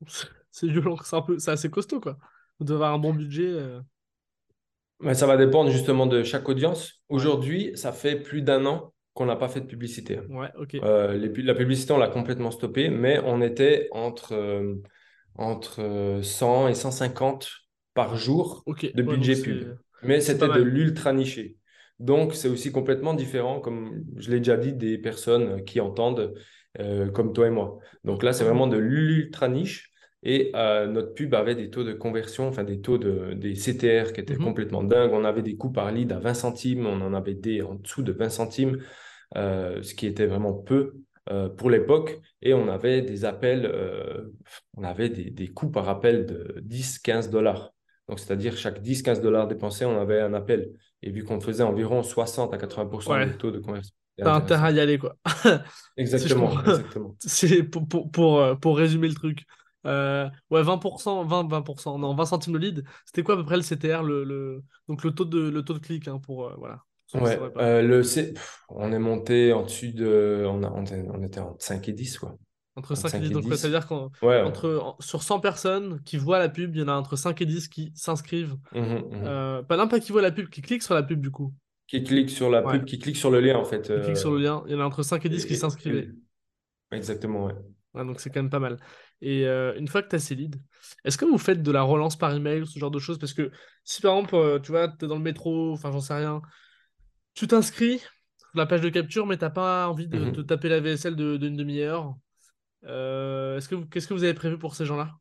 c'est 0.50 0.68
violent, 0.68 0.96
c'est 1.02 1.16
un 1.16 1.22
peu, 1.22 1.38
c'est 1.38 1.50
assez 1.50 1.70
costaud, 1.70 2.00
quoi. 2.00 2.16
Vous 2.58 2.64
devez 2.64 2.76
avoir 2.76 2.94
un 2.94 2.98
bon 2.98 3.12
budget. 3.12 3.48
euh. 3.48 3.80
Mais 5.00 5.14
ça 5.14 5.26
va 5.26 5.36
dépendre 5.36 5.70
justement 5.70 6.06
de 6.06 6.22
chaque 6.22 6.48
audience. 6.48 7.02
Aujourd'hui, 7.08 7.72
ça 7.74 7.92
fait 7.92 8.16
plus 8.16 8.42
d'un 8.42 8.64
an 8.64 8.93
qu'on 9.14 9.26
n'a 9.26 9.36
pas 9.36 9.48
fait 9.48 9.60
de 9.60 9.66
publicité. 9.66 10.18
ouais, 10.28 10.48
ok. 10.58 10.74
Euh, 10.82 11.14
les 11.14 11.42
la 11.42 11.54
publicité, 11.54 11.92
on 11.92 11.98
l'a 11.98 12.08
complètement 12.08 12.50
stoppée, 12.50 12.88
mais 12.88 13.20
on 13.24 13.40
était 13.40 13.88
entre, 13.92 14.34
euh, 14.34 14.74
entre 15.36 15.80
euh, 15.80 16.22
100 16.22 16.68
et 16.68 16.74
150 16.74 17.48
par 17.94 18.16
jour 18.16 18.64
de 18.66 19.02
budget 19.02 19.40
pub. 19.40 19.76
Mais 20.02 20.20
c'était 20.20 20.48
de 20.48 20.60
l'ultra 20.60 21.12
niché. 21.12 21.56
Donc, 22.00 22.34
c'est 22.34 22.48
aussi 22.48 22.72
complètement 22.72 23.14
différent, 23.14 23.60
comme 23.60 24.04
je 24.16 24.30
l'ai 24.30 24.38
déjà 24.38 24.56
dit, 24.56 24.72
des 24.72 24.98
personnes 24.98 25.64
qui 25.64 25.80
entendent 25.80 26.34
euh, 26.80 27.08
comme 27.10 27.32
toi 27.32 27.46
et 27.46 27.50
moi. 27.50 27.78
Donc 28.02 28.24
là, 28.24 28.32
c'est 28.32 28.44
vraiment 28.44 28.66
de 28.66 28.76
l'ultra 28.76 29.48
niche. 29.48 29.92
Et 30.24 30.50
euh, 30.54 30.86
notre 30.86 31.12
pub 31.14 31.34
avait 31.34 31.54
des 31.54 31.70
taux 31.70 31.84
de 31.84 31.92
conversion, 31.92 32.48
enfin 32.48 32.64
des 32.64 32.80
taux 32.80 32.98
de 32.98 33.34
des 33.34 33.54
CTR 33.54 34.12
qui 34.12 34.20
étaient 34.20 34.34
Mhm. 34.34 34.44
complètement 34.44 34.82
dingues. 34.82 35.12
On 35.12 35.24
avait 35.24 35.42
des 35.42 35.56
coûts 35.56 35.70
par 35.70 35.92
lead 35.92 36.12
à 36.12 36.18
20 36.18 36.34
centimes, 36.34 36.86
on 36.86 37.00
en 37.02 37.12
avait 37.14 37.34
des 37.34 37.62
en 37.62 37.74
dessous 37.74 38.02
de 38.02 38.12
20 38.12 38.30
centimes, 38.30 38.78
euh, 39.36 39.82
ce 39.82 39.94
qui 39.94 40.06
était 40.06 40.26
vraiment 40.26 40.54
peu 40.54 40.94
euh, 41.30 41.48
pour 41.48 41.70
l'époque. 41.70 42.20
Et 42.42 42.54
on 42.54 42.68
avait 42.68 43.02
des 43.02 43.24
appels, 43.24 43.66
on 44.76 44.84
avait 44.84 45.08
des, 45.08 45.30
des 45.30 45.48
coûts 45.48 45.70
par 45.70 45.88
appel 45.88 46.26
de 46.26 46.56
10-15 46.62 47.30
dollars. 47.30 47.72
Donc, 48.08 48.18
c'est-à-dire 48.18 48.56
chaque 48.56 48.82
10-15 48.82 49.20
dollars 49.20 49.48
dépensés, 49.48 49.84
on 49.84 49.98
avait 49.98 50.20
un 50.20 50.34
appel. 50.34 50.72
Et 51.02 51.10
vu 51.10 51.24
qu'on 51.24 51.40
faisait 51.40 51.62
environ 51.62 52.02
60 52.02 52.52
à 52.52 52.58
80% 52.58 53.14
Ouais, 53.14 53.26
de 53.26 53.32
taux 53.32 53.50
de 53.50 53.58
conversion, 53.60 53.92
t'as 54.18 54.34
intérêt 54.34 54.68
à 54.68 54.70
y 54.72 54.80
aller, 54.80 54.98
quoi. 54.98 55.16
Exactement, 55.96 56.50
exactement. 56.60 57.16
C'est 57.20 57.62
pour, 57.62 57.86
pour, 57.88 58.10
pour, 58.10 58.58
pour 58.60 58.76
résumer 58.76 59.08
le 59.08 59.14
truc. 59.14 59.44
Euh, 59.86 60.28
ouais, 60.50 60.62
20%, 60.62 61.24
20, 61.26 61.44
20%, 61.48 61.98
non, 61.98 62.14
20 62.14 62.24
centimes 62.26 62.54
le 62.54 62.58
lead. 62.60 62.84
C'était 63.04 63.22
quoi 63.22 63.34
à 63.34 63.36
peu 63.38 63.44
près 63.44 63.56
le 63.56 63.62
CTR, 63.62 64.02
le, 64.02 64.24
le... 64.24 64.62
donc 64.88 65.04
le 65.04 65.10
taux 65.12 65.24
de, 65.24 65.48
le 65.48 65.62
taux 65.62 65.74
de 65.74 65.78
clic, 65.78 66.08
hein, 66.08 66.18
pour, 66.18 66.46
euh, 66.48 66.54
voilà, 66.58 66.80
qui 67.06 67.18
Ouais, 67.18 67.38
euh, 67.58 67.82
le 67.82 68.02
C, 68.02 68.32
pff, 68.32 68.62
on 68.70 68.92
est 68.92 68.98
monté 68.98 69.52
en 69.52 69.62
dessus 69.62 69.92
de, 69.92 70.44
on, 70.48 70.62
a, 70.62 70.70
on, 70.70 71.22
était, 71.22 71.40
entre 71.40 71.62
5 71.62 71.88
et 71.88 71.92
10, 71.92 72.18
quoi. 72.18 72.36
Entre 72.76 72.92
Entre 72.92 72.94
5 72.96 73.08
et 73.08 73.10
5 73.10 73.20
10. 73.20 73.30
et 73.30 73.34
Donc, 73.34 73.44
ouais, 73.44 73.50
10. 73.50 73.56
c'est-à-dire 73.60 73.86
qu'entre 73.86 74.10
Ouais, 74.26 74.42
ouais. 74.42 74.92
sur 75.00 75.22
100 75.22 75.38
personnes 75.40 76.02
qui 76.02 76.16
voient 76.16 76.38
la 76.38 76.48
pub, 76.48 76.74
il 76.74 76.80
y 76.80 76.84
en 76.84 76.88
a 76.88 76.94
entre 76.94 77.14
5 77.16 77.40
et 77.40 77.46
10 77.46 77.68
qui 77.68 77.92
s'inscrivent. 77.94 78.56
Mhm, 78.74 78.82
mhm. 78.82 79.04
Euh, 79.26 79.62
pas 79.62 79.76
non, 79.76 79.86
pas 79.86 80.00
qui 80.00 80.12
voient 80.12 80.22
la 80.22 80.32
pub, 80.32 80.48
qui 80.48 80.60
cliquent 80.62 80.82
sur 80.82 80.94
la 80.94 81.02
pub, 81.02 81.20
du 81.20 81.30
coup. 81.30 81.52
Qui 81.86 82.02
clique 82.02 82.30
sur 82.30 82.50
la 82.50 82.62
pub, 82.62 82.84
qui 82.84 82.98
clique 82.98 83.16
sur 83.16 83.30
le 83.30 83.40
lien, 83.40 83.56
en 83.58 83.64
fait. 83.64 83.82
qui 83.82 84.00
cliquent 84.00 84.16
sur 84.16 84.30
euh, 84.30 84.38
le 84.38 84.42
lien. 84.42 84.64
Il 84.66 84.72
y 84.72 84.74
en 84.74 84.80
a 84.80 84.84
entre 84.84 85.02
5 85.02 85.24
et 85.26 85.28
10 85.28 85.44
qui 85.46 85.52
et- 85.52 85.56
s'inscrivaient. 85.56 86.08
et- 86.90 86.96
exactement, 86.96 87.44
ouais. 87.46 87.54
Ouais, 87.94 88.04
donc 88.04 88.20
c'est 88.20 88.30
quand 88.30 88.40
même 88.42 88.50
pas 88.50 88.58
mal. 88.58 88.78
Et 89.22 89.46
euh, 89.46 89.74
une 89.78 89.88
fois 89.88 90.02
que 90.02 90.08
tu 90.08 90.16
as 90.16 90.18
ces 90.20 90.34
leads, 90.34 90.58
est-ce 91.04 91.18
que 91.18 91.24
vous 91.24 91.38
faites 91.38 91.62
de 91.62 91.70
la 91.72 91.82
relance 91.82 92.16
par 92.18 92.34
email 92.34 92.62
ou 92.62 92.66
ce 92.66 92.78
genre 92.78 92.90
de 92.90 92.98
choses? 92.98 93.18
Parce 93.18 93.32
que 93.34 93.50
si 93.84 94.00
par 94.02 94.14
exemple, 94.16 94.34
euh, 94.36 94.58
tu 94.60 94.70
vois, 94.72 94.88
tu 94.88 95.04
es 95.06 95.08
dans 95.08 95.16
le 95.16 95.22
métro, 95.22 95.72
enfin 95.72 95.92
j'en 95.92 96.00
sais 96.00 96.14
rien, 96.14 96.42
tu 97.34 97.46
t'inscris 97.48 97.98
sur 98.00 98.08
la 98.54 98.66
page 98.66 98.80
de 98.82 98.88
capture, 98.90 99.26
mais 99.26 99.36
t'as 99.38 99.50
pas 99.50 99.88
envie 99.88 100.08
de 100.08 100.32
Mhm. 100.32 100.42
taper 100.42 100.68
la 100.68 100.80
VSL 100.80 101.16
de, 101.16 101.36
d'une 101.36 101.56
demi-heure. 101.56 102.16
Euh, 102.86 103.58
est-ce 103.58 103.68
que 103.68 103.76
qu'est-ce 103.86 104.08
que 104.08 104.14
vous 104.14 104.24
avez 104.24 104.34
prévu 104.34 104.58
pour 104.58 104.74
ces 104.76 104.86
gens-là? 104.86 105.12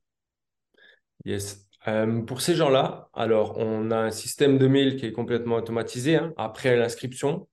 Yes. 1.25 1.67
Euh, 1.87 2.21
pour 2.23 2.41
ces 2.41 2.55
gens-là, 2.55 3.09
alors, 3.13 3.57
on 3.57 3.91
a 3.91 3.97
un 3.97 4.11
système 4.11 4.57
de 4.57 4.67
mail 4.67 4.95
qui 4.97 5.05
est 5.05 5.11
complètement 5.11 5.55
automatisé. 5.57 6.15
hein. 6.17 6.33
Après 6.37 6.75
l'inscription, 6.75 7.47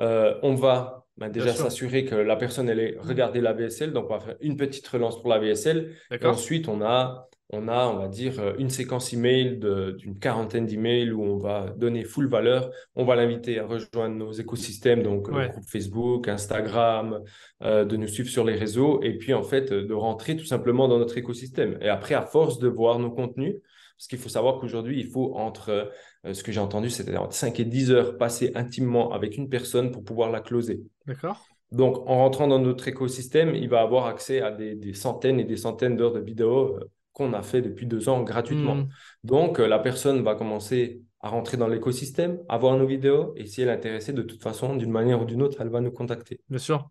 Euh, 0.00 0.38
on 0.42 0.54
va 0.54 1.01
bah, 1.16 1.28
déjà 1.28 1.54
s'assurer 1.54 2.04
que 2.04 2.14
la 2.14 2.36
personne 2.36 2.68
elle 2.68 2.80
ait 2.80 2.96
regardé 3.00 3.40
la 3.40 3.52
VSL. 3.52 3.92
Donc, 3.92 4.06
on 4.10 4.14
va 4.14 4.20
faire 4.20 4.36
une 4.40 4.56
petite 4.56 4.86
relance 4.88 5.20
pour 5.20 5.30
la 5.30 5.38
VSL. 5.38 5.92
Et 6.10 6.26
ensuite, 6.26 6.68
on 6.68 6.80
a, 6.82 7.28
on 7.52 7.68
a, 7.68 7.86
on 7.86 7.98
va 7.98 8.08
dire, 8.08 8.40
euh, 8.40 8.54
une 8.58 8.70
séquence 8.70 9.12
email 9.12 9.60
d'une 9.98 10.18
quarantaine 10.18 10.64
d'emails 10.64 11.12
où 11.12 11.22
on 11.22 11.36
va 11.36 11.66
donner 11.76 12.04
full 12.04 12.28
valeur. 12.28 12.70
On 12.96 13.04
va 13.04 13.14
l'inviter 13.14 13.58
à 13.58 13.66
rejoindre 13.66 14.16
nos 14.16 14.32
écosystèmes, 14.32 15.02
donc 15.02 15.28
euh, 15.28 15.32
Ouais, 15.32 15.48
groupe 15.50 15.68
Facebook, 15.68 16.28
Instagram, 16.28 17.20
euh, 17.62 17.84
de 17.84 17.96
nous 17.96 18.08
suivre 18.08 18.30
sur 18.30 18.44
les 18.44 18.54
réseaux 18.54 19.02
et 19.02 19.18
puis 19.18 19.34
en 19.34 19.42
fait 19.42 19.72
de 19.72 19.94
rentrer 19.94 20.36
tout 20.36 20.46
simplement 20.46 20.88
dans 20.88 20.98
notre 20.98 21.18
écosystème. 21.18 21.76
Et 21.82 21.88
après, 21.88 22.14
à 22.14 22.22
force 22.22 22.58
de 22.58 22.68
voir 22.68 22.98
nos 22.98 23.10
contenus, 23.10 23.56
parce 24.02 24.08
qu'il 24.08 24.18
faut 24.18 24.28
savoir 24.28 24.58
qu'aujourd'hui, 24.58 24.98
il 24.98 25.06
faut 25.08 25.32
entre, 25.36 25.92
euh, 26.26 26.34
ce 26.34 26.42
que 26.42 26.50
j'ai 26.50 26.58
entendu, 26.58 26.90
c'était 26.90 27.16
entre 27.16 27.34
5 27.34 27.60
et 27.60 27.64
10 27.64 27.92
heures 27.92 28.18
passées 28.18 28.50
intimement 28.56 29.12
avec 29.12 29.36
une 29.36 29.48
personne 29.48 29.92
pour 29.92 30.02
pouvoir 30.02 30.30
la 30.32 30.40
closer. 30.40 30.82
d'accord. 31.06 31.38
Donc, 31.70 31.98
en 32.08 32.16
rentrant 32.18 32.48
dans 32.48 32.58
notre 32.58 32.88
écosystème, 32.88 33.54
il 33.54 33.68
va 33.68 33.80
avoir 33.80 34.06
accès 34.06 34.42
à 34.42 34.50
des, 34.50 34.74
des 34.74 34.92
centaines 34.92 35.38
et 35.38 35.44
des 35.44 35.56
centaines 35.56 35.96
d'heures 35.96 36.12
de 36.12 36.18
vidéos 36.20 36.76
euh, 36.78 36.90
qu'on 37.12 37.32
a 37.32 37.42
fait 37.42 37.62
depuis 37.62 37.86
deux 37.86 38.08
ans 38.08 38.22
gratuitement. 38.24 38.74
Hmm, 38.74 38.88
Donc, 39.22 39.60
euh, 39.60 39.68
la 39.68 39.78
personne 39.78 40.22
va 40.22 40.34
commencer 40.34 41.02
à 41.20 41.28
rentrer 41.28 41.56
dans 41.56 41.68
l'écosystème, 41.68 42.40
à 42.48 42.58
voir 42.58 42.76
nos 42.76 42.86
vidéos, 42.86 43.32
et 43.36 43.46
si 43.46 43.62
elle 43.62 43.68
est 43.68 43.72
intéressée, 43.72 44.12
de 44.12 44.22
toute 44.22 44.42
façon, 44.42 44.74
d'une 44.74 44.90
manière 44.90 45.22
ou 45.22 45.24
d'une 45.24 45.42
autre, 45.42 45.60
elle 45.60 45.68
va 45.68 45.80
nous 45.80 45.92
contacter. 45.92 46.40
bien 46.48 46.58
sûr. 46.58 46.90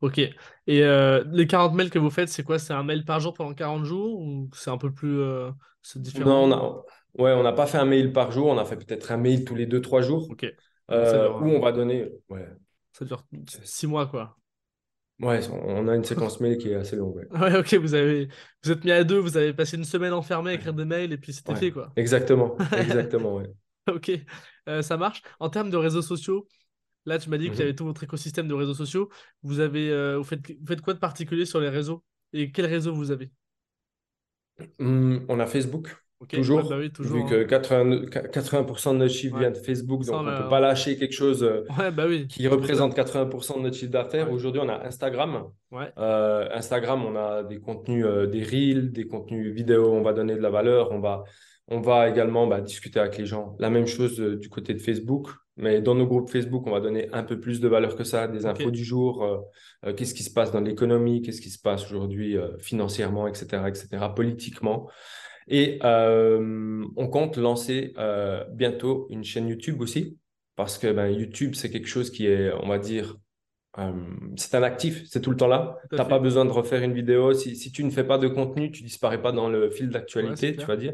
Ok. 0.00 0.18
Et 0.18 0.32
euh, 0.82 1.24
les 1.30 1.46
40 1.46 1.74
mails 1.74 1.90
que 1.90 1.98
vous 1.98 2.10
faites, 2.10 2.28
c'est 2.28 2.42
quoi? 2.42 2.58
C'est 2.58 2.72
un 2.72 2.82
mail 2.82 3.04
par 3.04 3.20
jour 3.20 3.34
pendant 3.34 3.54
40 3.54 3.84
jours 3.84 4.20
ou 4.20 4.48
c'est 4.54 4.70
un 4.70 4.78
peu 4.78 4.92
plus... 4.92 5.20
euh, 5.20 5.50
Non, 6.20 6.44
on 6.44 6.52
a, 6.52 6.84
ouais, 7.22 7.32
on 7.32 7.42
n'a 7.42 7.52
pas 7.52 7.66
fait 7.66 7.78
un 7.78 7.84
mail 7.84 8.12
par 8.12 8.32
jour, 8.32 8.46
on 8.46 8.58
a 8.58 8.64
fait 8.64 8.76
peut-être 8.76 9.12
un 9.12 9.16
mail 9.16 9.44
tous 9.44 9.54
les 9.54 9.66
deux, 9.66 9.80
trois 9.80 10.02
jours, 10.02 10.28
Ok. 10.30 10.46
Euh, 10.90 11.30
où 11.30 11.44
on 11.44 11.60
va 11.60 11.72
donner, 11.72 12.10
ouais, 12.30 12.46
Ça 12.92 13.04
dure 13.04 13.22
six 13.62 13.86
mois, 13.86 14.06
quoi. 14.06 14.38
Ouais, 15.20 15.40
on 15.50 15.88
a 15.88 15.96
une 15.96 16.04
séquence 16.04 16.38
mail 16.40 16.58
qui 16.58 16.70
est 16.70 16.76
assez 16.76 16.96
longue. 16.96 17.26
Ouais, 17.32 17.58
ok, 17.58 17.74
vous 17.74 17.94
avez 17.94 18.28
vous 18.62 18.70
êtes 18.70 18.84
mis 18.84 18.92
à 18.92 19.02
deux, 19.02 19.18
vous 19.18 19.36
avez 19.36 19.52
passé 19.52 19.76
une 19.76 19.84
semaine 19.84 20.12
enfermé 20.12 20.52
à 20.52 20.54
écrire 20.54 20.72
des 20.72 20.84
mails 20.84 21.12
et 21.12 21.18
puis 21.18 21.32
c'était 21.32 21.56
fait, 21.56 21.72
quoi. 21.72 21.92
Exactement, 21.96 22.56
exactement, 22.72 23.34
ouais. 23.36 23.50
Ok, 23.92 24.12
euh, 24.68 24.82
ça 24.82 24.96
marche. 24.96 25.22
En 25.40 25.50
termes 25.50 25.70
de 25.70 25.76
réseaux 25.76 26.02
sociaux, 26.02 26.46
là, 27.04 27.18
tu 27.18 27.30
m'as 27.30 27.38
dit 27.38 27.46
qu'il 27.46 27.54
y 27.54 27.58
mhm. 27.58 27.62
avait 27.62 27.74
tout 27.74 27.84
votre 27.84 28.04
écosystème 28.04 28.46
de 28.46 28.54
réseaux 28.54 28.74
sociaux. 28.74 29.08
Vous 29.42 29.60
avez, 29.60 29.90
euh, 29.90 30.18
vous 30.18 30.24
faites, 30.24 30.46
vous 30.46 30.66
faites 30.66 30.82
quoi 30.82 30.94
de 30.94 31.00
particulier 31.00 31.46
sur 31.46 31.58
les 31.58 31.68
réseaux 31.68 32.04
et 32.32 32.52
quel 32.52 32.66
réseau 32.66 32.94
vous 32.94 33.10
avez? 33.10 33.32
Hum, 34.78 35.24
On 35.28 35.40
a 35.40 35.46
Facebook. 35.46 35.96
Toujours, 36.28 36.68
bah 36.68 36.78
vu 36.78 36.90
que 37.26 37.44
80, 37.44 37.92
hein. 37.92 38.04
80% 38.06 38.92
de 38.92 38.96
notre 38.96 39.14
chiffre 39.14 39.38
vient 39.38 39.52
de 39.52 39.56
Facebook, 39.56 40.04
donc 40.04 40.16
on 40.16 40.22
ne 40.24 40.36
peut 40.36 40.48
pas 40.48 40.58
lâcher 40.58 40.96
quelque 40.96 41.14
chose 41.14 41.44
euh, 41.44 41.64
bah 41.92 42.06
qui 42.28 42.48
représente 42.48 42.96
80% 42.96 43.58
de 43.58 43.62
notre 43.62 43.76
chiffre 43.76 43.92
d'affaires. 43.92 44.32
Aujourd'hui, 44.32 44.60
on 44.60 44.68
a 44.68 44.84
Instagram. 44.84 45.44
Euh, 45.96 46.48
Instagram, 46.52 47.04
on 47.04 47.14
a 47.14 47.44
des 47.44 47.60
contenus, 47.60 48.04
euh, 48.04 48.26
des 48.26 48.42
reels, 48.42 48.90
des 48.90 49.06
contenus 49.06 49.54
vidéo, 49.54 49.92
on 49.92 50.02
va 50.02 50.12
donner 50.12 50.34
de 50.34 50.40
la 50.40 50.50
valeur, 50.50 50.90
on 50.90 50.98
va, 50.98 51.22
on 51.68 51.80
va 51.80 52.08
également 52.08 52.48
bah, 52.48 52.60
discuter 52.60 52.98
avec 52.98 53.16
les 53.16 53.26
gens. 53.26 53.54
La 53.60 53.70
même 53.70 53.86
chose 53.86 54.18
du 54.18 54.48
côté 54.48 54.74
de 54.74 54.80
Facebook, 54.80 55.28
mais 55.58 55.82
dans 55.82 55.94
nos 55.94 56.06
groupes 56.06 56.30
Facebook, 56.30 56.66
on 56.66 56.70
va 56.70 56.80
donner 56.80 57.08
un 57.12 57.22
peu 57.22 57.38
plus 57.38 57.60
de 57.60 57.68
valeur 57.68 57.96
que 57.96 58.04
ça, 58.04 58.28
des 58.28 58.46
infos 58.46 58.70
du 58.70 58.84
jour, 58.84 59.44
qu'est-ce 59.96 60.14
qui 60.14 60.22
se 60.22 60.32
passe 60.32 60.52
dans 60.52 60.60
l'économie, 60.60 61.20
qu'est-ce 61.20 61.40
qui 61.40 61.50
se 61.50 61.60
passe 61.60 61.84
aujourd'hui 61.84 62.36
financièrement, 62.60 63.26
etc., 63.26 63.62
etc., 63.68 64.06
politiquement. 64.14 64.88
Et 65.48 65.78
euh, 65.82 66.84
on 66.96 67.08
compte 67.08 67.38
lancer 67.38 67.94
euh, 67.98 68.44
bientôt 68.52 69.06
une 69.10 69.24
chaîne 69.24 69.48
YouTube 69.48 69.80
aussi, 69.80 70.18
parce 70.56 70.78
que 70.78 70.92
ben, 70.92 71.08
YouTube, 71.08 71.54
c'est 71.54 71.70
quelque 71.70 71.88
chose 71.88 72.10
qui 72.10 72.26
est, 72.26 72.52
on 72.62 72.68
va 72.68 72.78
dire, 72.78 73.16
euh, 73.78 73.92
c'est 74.36 74.54
un 74.54 74.62
actif, 74.62 75.04
c'est 75.06 75.22
tout 75.22 75.30
le 75.30 75.36
temps 75.36 75.46
là. 75.46 75.78
Tu 75.90 75.96
n'as 75.96 76.04
pas 76.04 76.18
besoin 76.18 76.44
de 76.44 76.50
refaire 76.50 76.82
une 76.82 76.92
vidéo. 76.92 77.32
Si, 77.32 77.56
si, 77.56 77.72
tu 77.72 77.82
ne 77.82 77.90
fais 77.90 78.04
pas 78.04 78.18
de 78.18 78.28
contenu, 78.28 78.70
tu 78.70 78.82
disparais 78.82 79.22
pas 79.22 79.32
dans 79.32 79.48
le 79.48 79.70
fil 79.70 79.88
d'actualité, 79.88 80.54
tu 80.54 80.66
vas 80.66 80.76
dire. 80.76 80.92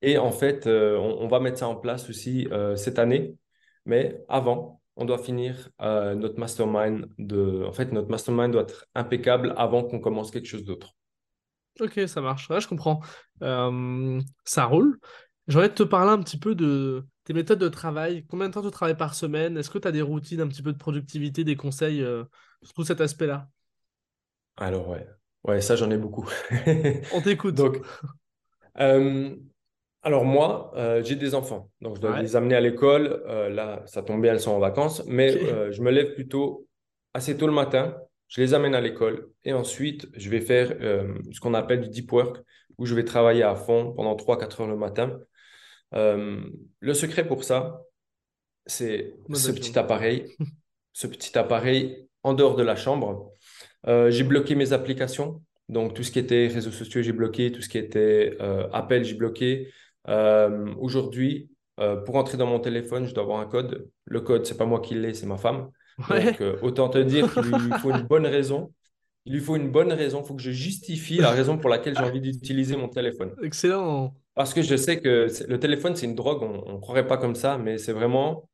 Et 0.00 0.18
en 0.18 0.32
fait, 0.32 0.66
on, 0.66 1.18
on, 1.20 1.28
va 1.28 1.38
mettre 1.38 1.58
ça 1.58 1.68
en 1.68 1.76
place 1.76 2.10
aussi 2.10 2.48
cette 2.74 2.98
année. 2.98 3.36
Mais 3.84 4.24
avant, 4.28 4.80
on 4.96 5.04
doit 5.04 5.18
finir 5.18 5.70
notre 5.80 6.38
mastermind. 6.38 7.08
De... 7.18 7.64
En 7.66 7.72
fait, 7.72 7.92
notre 7.92 8.08
mastermind 8.08 8.52
doit 8.52 8.62
être 8.62 8.86
impeccable 8.94 9.54
avant 9.56 9.82
qu'on 9.82 10.00
commence 10.00 10.30
quelque 10.30 10.48
chose 10.48 10.64
d'autre. 10.64 10.94
Ok, 11.80 12.00
ça 12.06 12.20
marche. 12.20 12.48
je 12.48 12.68
comprends. 12.68 13.00
Euh, 13.42 14.20
ça 14.44 14.64
roule. 14.66 14.98
J'aurais 15.48 15.72
te 15.72 15.82
parler 15.82 16.12
un 16.12 16.22
petit 16.22 16.38
peu 16.38 16.54
de 16.54 17.04
tes 17.24 17.32
méthodes 17.32 17.58
de 17.58 17.68
travail. 17.68 18.24
Combien 18.28 18.48
de 18.48 18.54
temps 18.54 18.62
tu 18.62 18.70
travailles 18.70 18.96
par 18.96 19.14
semaine? 19.14 19.56
Est-ce 19.56 19.70
que 19.70 19.78
tu 19.78 19.88
as 19.88 19.92
des 19.92 20.02
routines, 20.02 20.40
un 20.40 20.48
petit 20.48 20.62
peu 20.62 20.72
de 20.72 20.78
productivité, 20.78 21.44
des 21.44 21.56
conseils 21.56 22.02
euh, 22.02 22.24
sur 22.62 22.74
tout 22.74 22.84
cet 22.84 23.00
aspect-là? 23.00 23.48
Alors, 24.56 24.88
ouais. 24.88 25.06
Ouais, 25.44 25.60
ça, 25.60 25.74
j'en 25.74 25.90
ai 25.90 25.96
beaucoup. 25.96 26.28
On 27.12 27.20
t'écoute. 27.20 27.54
Donc, 27.56 27.78
euh, 28.78 29.34
alors 30.02 30.24
moi, 30.24 30.72
j'ai 31.04 31.14
des 31.14 31.34
enfants. 31.34 31.70
Donc, 31.80 31.96
je 31.96 32.00
dois 32.00 32.20
les 32.20 32.34
amener 32.34 32.56
à 32.56 32.60
l'école. 32.60 33.22
là, 33.50 33.82
ça 33.86 34.02
tombe 34.02 34.20
bien, 34.20 34.32
elles 34.32 34.40
sont 34.40 34.52
en 34.52 34.58
vacances. 34.58 35.04
Mais 35.06 35.30
je 35.70 35.80
me 35.80 35.90
lève 35.90 36.14
plutôt 36.14 36.66
assez 37.14 37.36
tôt 37.36 37.46
le 37.46 37.52
matin 37.52 37.96
je 38.32 38.40
les 38.40 38.54
amène 38.54 38.74
à 38.74 38.80
l'école 38.80 39.28
et 39.44 39.52
ensuite, 39.52 40.08
je 40.14 40.30
vais 40.30 40.40
faire 40.40 40.74
euh, 40.80 41.18
ce 41.32 41.40
qu'on 41.40 41.52
appelle 41.52 41.82
du 41.82 41.90
deep 41.90 42.10
work, 42.10 42.38
où 42.78 42.86
je 42.86 42.94
vais 42.94 43.04
travailler 43.04 43.42
à 43.42 43.54
fond 43.54 43.92
pendant 43.92 44.16
3-4 44.16 44.62
heures 44.62 44.68
le 44.68 44.76
matin. 44.76 45.18
Euh, 45.94 46.40
le 46.80 46.94
secret 46.94 47.26
pour 47.26 47.44
ça, 47.44 47.82
c'est 48.64 49.12
ce 49.34 49.50
petit 49.50 49.78
appareil, 49.78 50.34
ce 50.94 51.06
petit 51.06 51.36
appareil 51.36 52.08
en 52.22 52.32
dehors 52.32 52.56
de 52.56 52.62
la 52.62 52.74
chambre. 52.74 53.32
Euh, 53.86 54.10
j'ai 54.10 54.24
bloqué 54.24 54.54
mes 54.54 54.72
applications, 54.72 55.42
donc 55.68 55.92
tout 55.92 56.02
ce 56.02 56.10
qui 56.10 56.18
était 56.18 56.46
réseaux 56.46 56.70
sociaux, 56.70 57.02
j'ai 57.02 57.12
bloqué, 57.12 57.52
tout 57.52 57.60
ce 57.60 57.68
qui 57.68 57.76
était 57.76 58.38
appel, 58.72 59.04
j'ai 59.04 59.14
bloqué. 59.14 59.70
Aujourd'hui, 60.06 61.50
pour 61.76 62.16
entrer 62.16 62.36
dans 62.36 62.46
mon 62.46 62.60
téléphone, 62.60 63.06
je 63.06 63.14
dois 63.14 63.24
avoir 63.24 63.40
un 63.40 63.46
code. 63.46 63.88
Le 64.04 64.20
code, 64.20 64.46
c'est 64.46 64.56
pas 64.56 64.66
moi 64.66 64.80
qui 64.80 64.94
l'ai, 64.94 65.14
c'est 65.14 65.26
ma 65.26 65.38
femme. 65.38 65.70
Donc, 65.98 66.40
euh, 66.40 66.56
autant 66.62 66.88
te 66.88 66.98
dire 66.98 67.32
qu'il 67.32 67.42
lui 67.42 67.72
faut 67.80 67.90
une 67.90 68.02
bonne 68.02 68.26
raison. 68.26 68.72
Il 69.24 69.34
lui 69.34 69.40
faut 69.40 69.56
une 69.56 69.70
bonne 69.70 69.92
raison. 69.92 70.22
Il 70.22 70.26
faut 70.26 70.34
que 70.34 70.42
je 70.42 70.50
justifie 70.50 71.18
la 71.18 71.30
raison 71.30 71.58
pour 71.58 71.70
laquelle 71.70 71.94
j'ai 71.96 72.04
envie 72.04 72.20
d'utiliser 72.20 72.76
mon 72.76 72.88
téléphone. 72.88 73.34
Excellent. 73.42 74.14
Parce 74.34 74.54
que 74.54 74.62
je 74.62 74.76
sais 74.76 75.00
que 75.00 75.28
le 75.46 75.60
téléphone, 75.60 75.94
c'est 75.94 76.06
une 76.06 76.14
drogue. 76.14 76.42
On 76.42 76.74
ne 76.74 76.80
croirait 76.80 77.06
pas 77.06 77.18
comme 77.18 77.34
ça, 77.34 77.58
mais 77.58 77.78
c'est 77.78 77.92
vraiment. 77.92 78.48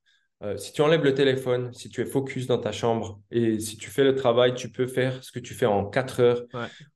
Euh, 0.44 0.57
si 0.57 0.72
tu 0.72 0.82
enlèves 0.82 1.03
le 1.03 1.14
téléphone, 1.14 1.72
si 1.72 1.88
tu 1.88 2.01
es 2.01 2.05
focus 2.05 2.46
dans 2.46 2.59
ta 2.59 2.70
chambre 2.70 3.20
et 3.32 3.59
si 3.59 3.76
tu 3.76 3.90
fais 3.90 4.05
le 4.05 4.14
travail, 4.14 4.55
tu 4.55 4.70
peux 4.70 4.86
faire 4.86 5.24
ce 5.24 5.32
que 5.32 5.40
tu 5.40 5.53
fais 5.53 5.66
en 5.66 5.86
4 5.86 6.20
heures, 6.20 6.42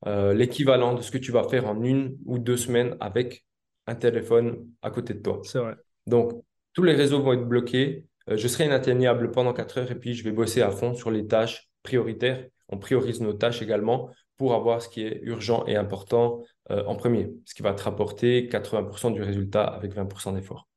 euh, 0.07 0.33
l'équivalent 0.33 0.93
de 0.93 1.01
ce 1.01 1.11
que 1.11 1.17
tu 1.17 1.33
vas 1.33 1.43
faire 1.49 1.67
en 1.67 1.81
une 1.83 2.15
ou 2.25 2.39
deux 2.39 2.55
semaines 2.55 2.95
avec 3.01 3.43
un 3.87 3.95
téléphone 3.95 4.67
à 4.81 4.89
côté 4.89 5.13
de 5.13 5.19
toi. 5.19 5.41
C'est 5.43 5.59
vrai. 5.59 5.75
Donc, 6.07 6.43
tous 6.73 6.83
les 6.83 6.93
réseaux 6.93 7.21
vont 7.21 7.33
être 7.33 7.47
bloqués. 7.47 8.05
Euh, 8.29 8.37
je 8.37 8.47
serai 8.47 8.65
inatteignable 8.65 9.31
pendant 9.31 9.53
4 9.53 9.77
heures 9.79 9.91
et 9.91 9.95
puis 9.95 10.13
je 10.13 10.23
vais 10.23 10.31
bosser 10.31 10.61
à 10.61 10.71
fond 10.71 10.93
sur 10.93 11.11
les 11.11 11.27
tâches 11.27 11.69
prioritaires. 11.83 12.45
On 12.69 12.77
priorise 12.77 13.21
nos 13.21 13.33
tâches 13.33 13.61
également 13.61 14.09
pour 14.37 14.53
avoir 14.53 14.81
ce 14.81 14.89
qui 14.89 15.03
est 15.03 15.19
urgent 15.23 15.65
et 15.67 15.75
important 15.75 16.41
euh, 16.71 16.83
en 16.85 16.95
premier, 16.95 17.31
ce 17.45 17.53
qui 17.53 17.61
va 17.61 17.73
te 17.73 17.83
rapporter 17.83 18.47
80% 18.47 19.13
du 19.13 19.21
résultat 19.21 19.63
avec 19.63 19.95
20% 19.95 20.33
d'effort. 20.33 20.67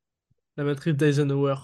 La 0.57 0.63
matrice 0.63 0.95
d'Eisenhower. 0.95 1.55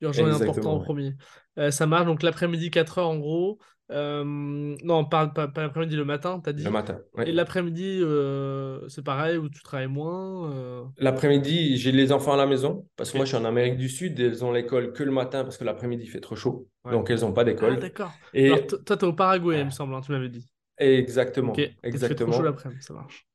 Urgent 0.00 0.26
et 0.26 0.30
important 0.30 0.74
en 0.74 0.80
premier. 0.80 1.14
Euh, 1.58 1.70
ça 1.70 1.86
marche 1.86 2.06
donc 2.06 2.22
l'après-midi 2.22 2.70
4 2.70 2.98
heures 2.98 3.08
en 3.08 3.18
gros. 3.18 3.58
Euh, 3.90 4.24
non, 4.24 5.04
pas, 5.04 5.26
pas, 5.26 5.50
l'après-midi, 5.56 5.94
le 5.94 6.06
matin, 6.06 6.40
t'as 6.42 6.52
dit 6.52 6.64
Le 6.64 6.70
matin, 6.70 7.00
Et 7.26 7.32
l'après-midi, 7.32 7.98
euh, 8.00 8.88
c'est 8.88 9.04
pareil, 9.04 9.36
où 9.36 9.50
tu 9.50 9.62
travailles 9.62 9.88
moins 9.88 10.50
euh? 10.52 10.84
L'après-midi, 10.96 11.76
j'ai 11.76 11.92
les 11.92 12.10
enfants 12.10 12.32
à 12.32 12.36
la 12.36 12.46
maison, 12.46 12.86
parce 12.96 13.10
que 13.10 13.18
moi, 13.18 13.26
je 13.26 13.34
suis 13.34 13.36
en 13.36 13.44
Amérique 13.44 13.76
du 13.76 13.90
Sud, 13.90 14.18
et 14.18 14.24
elles 14.24 14.44
ont 14.44 14.52
l'école 14.52 14.92
que 14.92 15.02
le 15.02 15.10
matin, 15.10 15.44
parce 15.44 15.58
que 15.58 15.64
l'après-midi, 15.64 16.04
il 16.04 16.08
fait 16.08 16.20
trop 16.20 16.36
chaud. 16.36 16.68
Donc, 16.90 17.10
elles 17.10 17.20
n'ont 17.20 17.32
pas 17.32 17.44
d'école. 17.44 17.74
Ah, 17.76 17.80
d'accord. 17.80 18.12
Et... 18.32 18.46
Alors, 18.46 18.66
toi, 18.66 18.96
tu 18.96 19.04
es 19.04 19.08
au 19.08 19.12
Paraguay, 19.12 19.60
il 19.60 19.66
me 19.66 19.70
semble, 19.70 19.94
hein, 19.94 20.00
tu 20.00 20.12
m'avais 20.12 20.30
dit. 20.30 20.46
Exactement. 20.78 21.52
Exactement. 21.52 21.92
Il 21.92 21.98
fait 22.00 22.14
trop 22.14 22.32
chaud 22.32 22.42
l'après-midi, 22.42 22.82
ça 22.82 22.94
marche. 22.94 23.26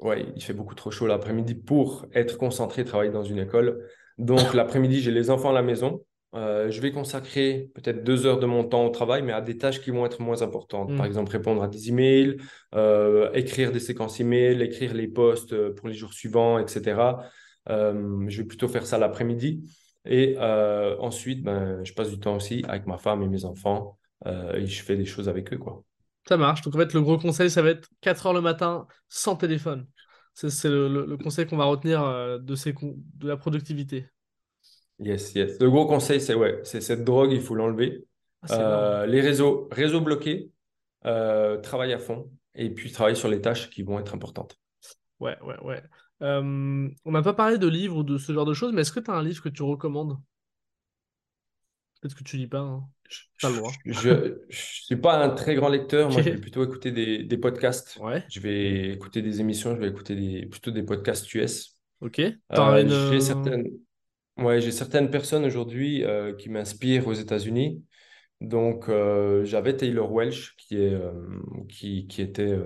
Oui, 0.00 0.26
il 0.36 0.42
fait 0.42 0.52
beaucoup 0.52 0.74
trop 0.74 0.90
chaud 0.90 1.06
l'après-midi 1.06 1.54
pour 1.54 2.06
être 2.12 2.36
concentré, 2.36 2.84
travailler 2.84 3.10
dans 3.10 3.24
une 3.24 3.38
école. 3.38 3.82
Donc, 4.18 4.52
l'après-midi, 4.52 5.00
j'ai 5.00 5.10
les 5.10 5.30
enfants 5.30 5.50
à 5.50 5.54
la 5.54 5.62
maison. 5.62 6.02
Euh, 6.34 6.70
je 6.70 6.80
vais 6.80 6.92
consacrer 6.92 7.70
peut-être 7.74 8.04
deux 8.04 8.26
heures 8.26 8.38
de 8.38 8.46
mon 8.46 8.64
temps 8.64 8.84
au 8.84 8.90
travail, 8.90 9.22
mais 9.22 9.32
à 9.32 9.40
des 9.40 9.56
tâches 9.56 9.80
qui 9.80 9.90
vont 9.90 10.04
être 10.04 10.20
moins 10.20 10.42
importantes. 10.42 10.94
Par 10.96 11.04
mm. 11.04 11.08
exemple, 11.08 11.32
répondre 11.32 11.62
à 11.62 11.68
des 11.68 11.88
emails, 11.88 12.36
euh, 12.74 13.30
écrire 13.32 13.72
des 13.72 13.80
séquences 13.80 14.20
emails, 14.20 14.60
écrire 14.62 14.92
les 14.92 15.08
posts 15.08 15.52
euh, 15.52 15.74
pour 15.74 15.88
les 15.88 15.94
jours 15.94 16.12
suivants, 16.12 16.58
etc. 16.58 17.18
je 17.68 18.36
vais 18.36 18.44
plutôt 18.44 18.68
faire 18.68 18.86
ça 18.86 18.98
l'après-midi. 18.98 19.64
Et 20.08 20.36
ensuite, 20.38 21.42
ben, 21.42 21.82
je 21.82 21.92
passe 21.92 22.10
du 22.10 22.20
temps 22.20 22.36
aussi 22.36 22.64
avec 22.68 22.86
ma 22.86 22.96
femme 22.96 23.22
et 23.22 23.28
mes 23.28 23.44
enfants 23.44 23.98
et 24.24 24.64
je 24.64 24.82
fais 24.82 24.96
des 24.96 25.04
choses 25.04 25.28
avec 25.28 25.52
eux. 25.52 25.58
Quoi. 25.58 25.82
Ça 26.28 26.36
marche. 26.36 26.62
Donc, 26.62 26.76
en 26.76 26.78
fait, 26.78 26.94
le 26.94 27.02
gros 27.02 27.18
conseil, 27.18 27.50
ça 27.50 27.60
va 27.62 27.70
être 27.70 27.88
4 28.02 28.26
heures 28.26 28.32
le 28.32 28.40
matin 28.40 28.86
sans 29.08 29.34
téléphone. 29.34 29.86
C'est 30.34 30.68
le, 30.68 31.16
conseil 31.16 31.46
qu'on 31.46 31.56
va 31.56 31.64
retenir 31.64 32.38
de, 32.38 32.54
ces, 32.54 32.72
de 32.72 33.26
la 33.26 33.36
productivité. 33.36 34.06
Yes, 34.98 35.34
yes. 35.34 35.58
Le 35.60 35.70
gros 35.70 35.86
conseil, 35.86 36.20
c'est 36.20 36.34
ouais, 36.34 36.60
c'est 36.64 36.80
cette 36.80 37.04
drogue, 37.04 37.32
il 37.32 37.42
faut 37.42 37.54
l'enlever. 37.54 38.04
Ah, 38.48 39.02
euh, 39.02 39.06
les 39.06 39.20
réseaux, 39.20 39.68
réseaux 39.70 40.00
bloqués, 40.00 40.50
euh, 41.04 41.58
travaille 41.58 41.92
à 41.92 41.98
fond 41.98 42.30
et 42.54 42.70
puis 42.70 42.90
travaille 42.90 43.16
sur 43.16 43.28
les 43.28 43.40
tâches 43.40 43.70
qui 43.70 43.82
vont 43.82 43.98
être 43.98 44.14
importantes. 44.14 44.58
Ouais, 45.20 45.36
ouais, 45.42 45.58
ouais. 45.62 45.82
Euh, 46.22 46.88
on 47.04 47.12
n'a 47.12 47.22
pas 47.22 47.34
parlé 47.34 47.58
de 47.58 47.66
livres 47.66 47.98
ou 47.98 48.02
de 48.02 48.16
ce 48.16 48.32
genre 48.32 48.46
de 48.46 48.54
choses, 48.54 48.72
mais 48.72 48.82
est-ce 48.82 48.92
que 48.92 49.00
tu 49.00 49.10
as 49.10 49.14
un 49.14 49.22
livre 49.22 49.42
que 49.42 49.48
tu 49.48 49.62
recommandes? 49.62 50.18
Peut-être 52.00 52.14
que 52.14 52.24
tu 52.24 52.36
lis 52.36 52.46
pas, 52.46 52.60
hein. 52.60 52.84
pas 53.42 53.50
le 53.50 53.56
droit. 53.56 53.72
Je 53.84 54.10
ne 54.10 54.34
suis 54.50 54.96
pas 54.96 55.22
un 55.22 55.30
très 55.30 55.54
grand 55.54 55.68
lecteur, 55.68 56.10
moi 56.10 56.22
je 56.22 56.30
vais 56.30 56.36
plutôt 56.40 56.64
écouter 56.64 56.90
des, 56.90 57.22
des 57.22 57.38
podcasts. 57.38 57.98
Ouais. 58.00 58.24
Je 58.30 58.40
vais 58.40 58.92
écouter 58.92 59.22
des 59.22 59.40
émissions, 59.40 59.74
je 59.74 59.80
vais 59.80 59.88
écouter 59.88 60.14
des, 60.14 60.46
plutôt 60.46 60.70
des 60.70 60.82
podcasts 60.82 61.32
US. 61.34 61.74
Ok. 62.00 62.16
J'ai 62.20 63.20
certaines. 63.20 63.66
Ouais, 64.38 64.60
j'ai 64.60 64.70
certaines 64.70 65.10
personnes 65.10 65.44
aujourd'hui 65.46 66.04
euh, 66.04 66.34
qui 66.34 66.50
m'inspirent 66.50 67.06
aux 67.06 67.14
États-Unis. 67.14 67.82
Donc, 68.42 68.88
euh, 68.88 69.44
j'avais 69.44 69.74
Taylor 69.76 70.12
Welch, 70.12 70.54
qui, 70.58 70.76
est, 70.76 70.92
euh, 70.92 71.12
qui, 71.70 72.06
qui, 72.06 72.20
était 72.20 72.58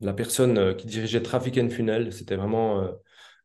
la 0.00 0.12
personne 0.12 0.74
qui 0.76 0.86
dirigeait 0.86 1.22
Traffic 1.22 1.58
and 1.58 1.70
Funnel. 1.70 2.12
C'était 2.12 2.34
vraiment 2.34 2.88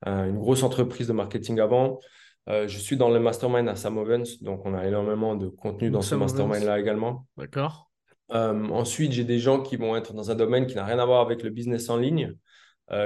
une 0.06 0.40
grosse 0.40 0.64
entreprise 0.64 1.08
de 1.08 1.14
marketing 1.14 1.60
avant. 1.60 2.00
je 2.48 2.78
suis 2.80 2.98
dans 2.98 3.12
le 3.12 3.20
mastermind 3.20 3.70
à 3.70 3.76
Sam 3.76 3.98
Ovens, 4.00 4.42
donc 4.42 4.66
on 4.66 4.74
a 4.74 4.88
énormément 4.88 5.36
de 5.36 5.48
contenu 5.50 5.92
dans 5.92 6.02
ce 6.02 6.16
mastermind-là 6.16 6.80
également. 6.80 7.28
D'accord. 7.38 7.92
ensuite, 8.30 9.12
j'ai 9.12 9.24
des 9.24 9.38
gens 9.38 9.62
qui 9.62 9.76
vont 9.76 9.96
être 9.96 10.14
dans 10.14 10.32
un 10.32 10.36
domaine 10.36 10.66
qui 10.66 10.76
n'a 10.76 10.86
rien 10.86 10.98
à 10.98 11.06
voir 11.06 11.22
avec 11.22 11.44
le 11.44 11.52
business 11.52 11.90
en 11.92 11.98
ligne, 11.98 12.36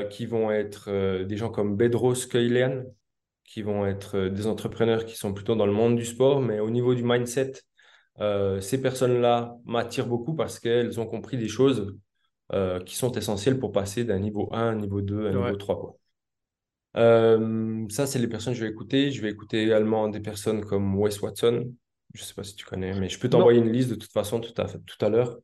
qui 0.09 0.25
vont 0.25 0.49
être 0.49 1.23
des 1.23 1.35
gens 1.35 1.49
comme 1.49 1.75
Bedros 1.75 2.25
Keuilian, 2.31 2.83
qui 3.45 3.61
vont 3.61 3.85
être 3.85 4.17
euh, 4.17 4.29
des 4.29 4.47
entrepreneurs 4.47 5.05
qui 5.05 5.15
sont 5.15 5.33
plutôt 5.33 5.55
dans 5.55 5.65
le 5.65 5.73
monde 5.73 5.95
du 5.97 6.05
sport, 6.05 6.41
mais 6.41 6.59
au 6.59 6.69
niveau 6.69 6.95
du 6.95 7.03
mindset, 7.03 7.53
euh, 8.19 8.61
ces 8.61 8.81
personnes-là 8.81 9.57
m'attirent 9.65 10.07
beaucoup 10.07 10.35
parce 10.35 10.59
qu'elles 10.59 10.99
ont 10.99 11.05
compris 11.07 11.37
des 11.37 11.47
choses 11.49 11.95
euh, 12.53 12.79
qui 12.83 12.95
sont 12.95 13.11
essentielles 13.13 13.59
pour 13.59 13.71
passer 13.71 14.05
d'un 14.05 14.19
niveau 14.19 14.49
1 14.53 14.59
à 14.59 14.63
un 14.71 14.75
niveau 14.75 15.01
2 15.01 15.27
à 15.27 15.29
un 15.31 15.33
Ouais. 15.33 15.39
niveau 15.45 15.55
3. 15.57 15.79
Quoi. 15.79 15.97
Euh, 16.95 17.85
ça, 17.89 18.05
c'est 18.05 18.19
les 18.19 18.27
personnes 18.27 18.53
que 18.53 18.59
je 18.59 18.65
vais 18.65 18.71
écouter. 18.71 19.11
Je 19.11 19.21
vais 19.21 19.31
écouter 19.31 19.63
également 19.63 20.07
des 20.09 20.19
personnes 20.19 20.63
comme 20.63 20.95
Wes 20.97 21.19
Watson. 21.21 21.73
Je 22.13 22.21
ne 22.21 22.25
sais 22.25 22.33
pas 22.35 22.43
si 22.43 22.55
tu 22.55 22.65
connais, 22.65 22.93
mais 22.99 23.09
je 23.09 23.19
peux 23.19 23.29
t'envoyer 23.29 23.59
une 23.59 23.71
liste 23.71 23.89
de 23.89 23.95
toute 23.95 24.11
façon 24.11 24.39
tout 24.39 24.53
à, 24.61 24.65
tout 24.65 25.03
à 25.05 25.09
l'heure. 25.09 25.39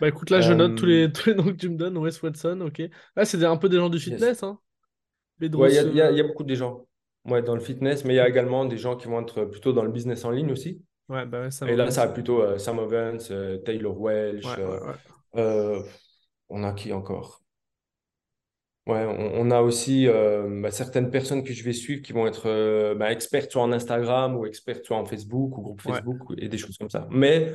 Bah 0.00 0.08
écoute, 0.08 0.30
là, 0.30 0.40
je 0.40 0.52
note 0.52 0.76
tous 0.76 0.86
les, 0.86 1.12
tous 1.12 1.28
les 1.30 1.34
noms 1.34 1.44
que 1.44 1.50
tu 1.52 1.68
me 1.68 1.76
donnes. 1.76 1.96
Wes 1.98 2.20
Watson, 2.22 2.60
ok. 2.62 2.82
Ah, 3.16 3.24
c'est 3.24 3.44
un 3.44 3.56
peu 3.56 3.68
des 3.68 3.76
gens 3.78 3.88
du 3.88 3.98
Yes. 3.98 4.04
fitness, 4.04 4.42
hein. 4.42 4.58
Ouais, 5.54 5.70
il 5.70 5.94
y 5.96 6.20
a 6.20 6.22
beaucoup 6.22 6.44
de 6.44 6.54
gens 6.54 6.86
ouais, 7.26 7.42
dans 7.42 7.54
le 7.54 7.60
fitness, 7.60 8.04
mais 8.04 8.14
il 8.14 8.16
y 8.16 8.20
a 8.20 8.28
également 8.28 8.64
des 8.64 8.78
gens 8.78 8.96
qui 8.96 9.08
vont 9.08 9.20
être 9.22 9.44
plutôt 9.44 9.72
dans 9.72 9.82
le 9.84 9.90
business 9.90 10.24
en 10.24 10.30
ligne 10.30 10.52
aussi. 10.52 10.82
Ouais, 11.08 11.26
bah 11.26 11.42
ouais, 11.42 11.68
Et 11.68 11.76
là, 11.76 11.90
ça 11.90 12.06
va 12.06 12.12
plutôt 12.12 12.40
euh, 12.42 12.58
Sam 12.58 12.78
Ovens, 12.78 13.28
euh, 13.30 13.58
Taylor 13.58 14.00
Welch. 14.00 14.44
Ouais, 14.44 14.58
euh, 14.58 14.80
ouais, 14.80 14.86
ouais. 14.86 14.94
euh, 15.36 15.82
on 16.48 16.64
a 16.64 16.72
qui 16.72 16.92
encore? 16.92 17.42
Ouais, 18.86 19.04
on, 19.06 19.40
on 19.46 19.50
a 19.52 19.60
aussi 19.60 20.08
euh, 20.08 20.60
bah, 20.60 20.72
certaines 20.72 21.10
personnes 21.10 21.44
que 21.44 21.52
je 21.52 21.62
vais 21.62 21.72
suivre 21.72 22.02
qui 22.02 22.12
vont 22.12 22.26
être 22.26 22.46
euh, 22.48 22.96
bah, 22.96 23.12
expertes 23.12 23.52
soit 23.52 23.62
en 23.62 23.70
Instagram 23.70 24.36
ou 24.36 24.44
expertes 24.44 24.84
soit 24.84 24.96
en 24.96 25.04
Facebook 25.04 25.56
ou 25.56 25.62
groupe 25.62 25.82
Ouais. 25.84 25.92
Facebook 25.94 26.18
et 26.36 26.48
des 26.48 26.58
choses 26.58 26.76
comme 26.78 26.90
ça. 26.90 27.06
Mais 27.10 27.52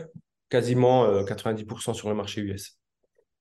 quasiment 0.49 1.03
euh, 1.05 1.23
90% 1.25 1.93
sur 1.93 2.07
le 2.07 2.15
marché 2.15 2.41
US. 2.41 2.77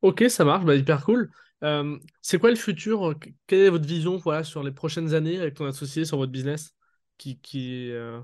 Ok, 0.02 0.24
ça 0.28 0.44
marche, 0.44 0.64
bah 0.64 0.74
hyper 0.74 1.04
cool. 1.04 1.30
Euh, 1.66 1.98
c'est 2.22 2.38
quoi 2.38 2.50
le 2.50 2.56
futur? 2.56 3.14
Quelle 3.46 3.60
est 3.60 3.70
votre 3.70 3.86
vision 3.86 4.16
voilà, 4.18 4.44
sur 4.44 4.62
les 4.62 4.72
prochaines 4.72 5.14
années 5.14 5.38
avec 5.38 5.54
ton 5.54 5.66
associé 5.66 6.04
sur 6.04 6.16
votre 6.16 6.32
business 6.32 6.74
qui, 7.18 7.38
qui, 7.40 7.90
euh, 7.90 8.20